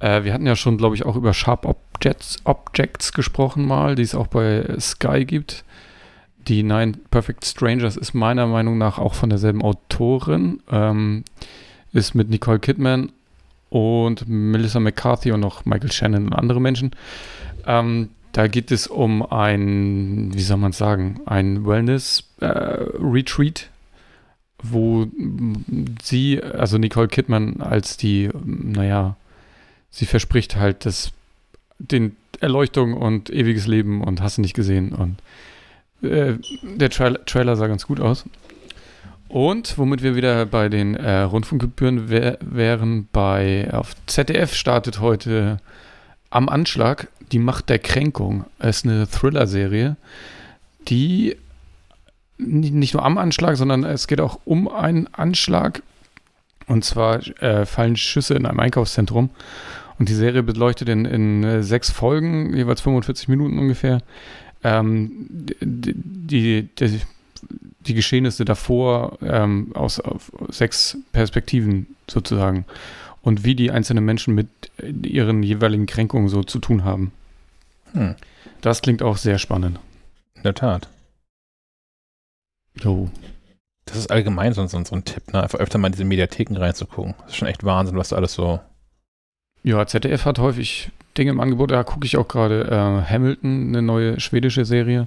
[0.00, 4.02] Äh, wir hatten ja schon, glaube ich, auch über Sharp Objects, Objects gesprochen mal, die
[4.02, 5.64] es auch bei Sky gibt.
[6.48, 10.60] Die Nine Perfect Strangers ist meiner Meinung nach auch von derselben Autorin.
[10.72, 11.22] Ähm,
[11.92, 13.12] ist mit Nicole Kidman
[13.70, 16.92] und Melissa McCarthy und noch Michael Shannon und andere Menschen.
[17.66, 23.66] Ähm, da geht es um ein, wie soll man sagen, ein Wellness-Retreat, äh,
[24.62, 25.06] wo
[26.02, 29.16] sie, also Nicole Kidman, als die, naja,
[29.90, 31.12] sie verspricht halt das,
[31.78, 35.16] den Erleuchtung und ewiges Leben und hast du nicht gesehen und
[36.02, 38.24] äh, der Tra Trailer sah ganz gut aus.
[39.28, 45.58] Und womit wir wieder bei den äh, Rundfunkgebühren wär, wären, bei auf ZDF startet heute
[46.30, 48.44] am Anschlag die Macht der Kränkung.
[48.58, 49.96] Es ist eine Thriller-Serie,
[50.88, 51.36] die
[52.38, 55.82] nicht nur am Anschlag, sondern es geht auch um einen Anschlag.
[56.66, 59.30] Und zwar äh, fallen Schüsse in einem Einkaufszentrum.
[59.98, 64.02] Und die Serie beleuchtet in, in äh, sechs Folgen, jeweils 45 Minuten ungefähr,
[64.62, 65.28] ähm,
[65.60, 67.00] die, die, die,
[67.86, 70.02] die, Geschehnisse davor ähm, aus
[70.48, 72.64] sechs Perspektiven sozusagen
[73.22, 74.48] und wie die einzelnen Menschen mit
[75.02, 77.12] ihren jeweiligen Kränkungen so zu tun haben.
[77.92, 78.14] Hm.
[78.60, 79.78] Das klingt auch sehr spannend.
[80.34, 80.88] In der Tat.
[82.82, 83.10] Jo.
[83.86, 85.42] Das ist allgemein so, so, so ein Tipp, ne?
[85.42, 87.14] Einfach öfter mal in diese Mediatheken reinzugucken.
[87.20, 88.60] Das ist schon echt Wahnsinn, was da alles so.
[89.62, 91.70] Ja, ZDF hat häufig Dinge im Angebot.
[91.70, 95.06] Da gucke ich auch gerade äh, Hamilton, eine neue schwedische Serie.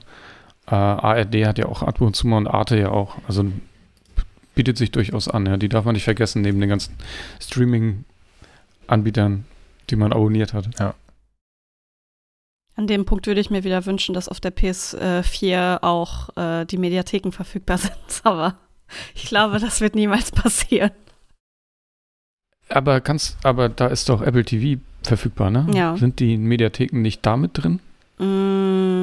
[0.70, 3.18] Äh, ARD hat ja auch ab und zu mal und Arte ja auch.
[3.28, 3.46] Also
[4.56, 5.46] bietet sich durchaus an.
[5.46, 5.58] Ja.
[5.58, 6.96] Die darf man nicht vergessen, neben den ganzen
[7.40, 9.46] Streaming-Anbietern,
[9.90, 10.70] die man abonniert hat.
[10.80, 10.96] Ja.
[12.76, 16.78] An dem Punkt würde ich mir wieder wünschen, dass auf der PS4 auch äh, die
[16.78, 17.94] Mediatheken verfügbar sind.
[18.24, 18.56] Aber
[19.16, 20.92] ich glaube, das wird niemals passieren.
[22.70, 25.68] Aber kannst, aber da ist doch Apple TV verfügbar, ne?
[25.74, 25.98] Ja.
[25.98, 27.80] Sind die Mediatheken nicht damit drin?
[28.20, 28.99] Mm,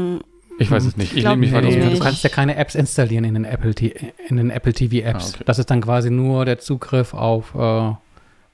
[0.58, 1.14] ich weiß es nicht.
[1.14, 3.72] Ich lehne mich nee, nee, Du kannst ja keine Apps installieren in den Apple,
[4.28, 5.32] in den Apple TV Apps.
[5.32, 5.44] Ah, okay.
[5.46, 7.92] Das ist dann quasi nur der Zugriff auf äh,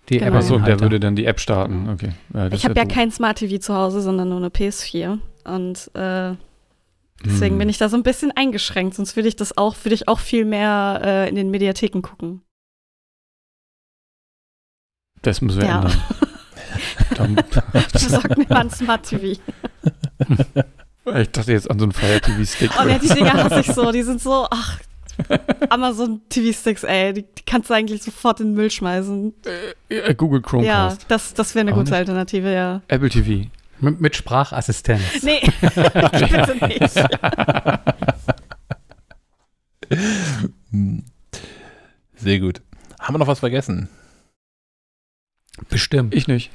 [0.08, 0.30] die genau.
[0.30, 0.34] App.
[0.34, 1.88] Achso, der würde dann die App starten.
[1.88, 2.12] Okay.
[2.34, 5.18] Ja, ich habe ja kein Smart TV zu Hause, sondern nur eine PS4.
[5.44, 6.34] Und äh,
[7.24, 7.58] deswegen hm.
[7.58, 8.94] bin ich da so ein bisschen eingeschränkt.
[8.94, 12.42] Sonst würde ich das auch, würde ich auch viel mehr äh, in den Mediatheken gucken.
[15.22, 15.82] Das müssen wir ja.
[17.16, 17.36] ändern.
[17.92, 19.40] Besorgt mir mal ein Smart TV.
[21.04, 22.70] ich dachte jetzt an so einen Fire TV-Stick.
[22.80, 23.92] Oh, ne, die Dinger hasse ich so.
[23.92, 24.80] Die sind so, ach,
[25.68, 29.34] Amazon TV-Sticks, ey, die, die, kannst du eigentlich sofort in den Müll schmeißen.
[29.88, 31.02] Äh, äh, Google Chromecast.
[31.02, 31.98] Ja, das, das wäre eine Auch gute nicht?
[31.98, 32.82] Alternative, ja.
[32.88, 33.48] Apple TV.
[33.80, 35.22] Mit, mit Sprachassistenz.
[35.22, 36.92] Nee, bitte nicht.
[42.16, 42.62] Sehr gut.
[43.00, 43.88] Haben wir noch was vergessen?
[45.68, 46.14] Bestimmt.
[46.14, 46.50] Ich nicht.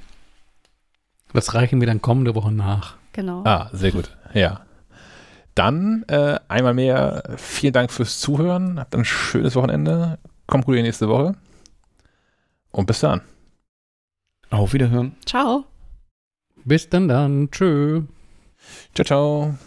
[1.33, 2.96] Das reichen wir dann kommende Woche nach.
[3.17, 3.43] Genau.
[3.45, 4.15] Ah, sehr gut.
[4.35, 4.61] Ja.
[5.55, 8.79] Dann äh, einmal mehr vielen Dank fürs Zuhören.
[8.79, 10.19] Habt ein schönes Wochenende.
[10.45, 11.33] Kommt gut in die nächste Woche.
[12.69, 13.21] Und bis dann.
[14.51, 15.15] Auf Wiederhören.
[15.25, 15.65] Ciao.
[16.63, 17.49] Bis dann dann.
[17.49, 18.03] Tschö.
[18.93, 19.57] Ciao, ciao.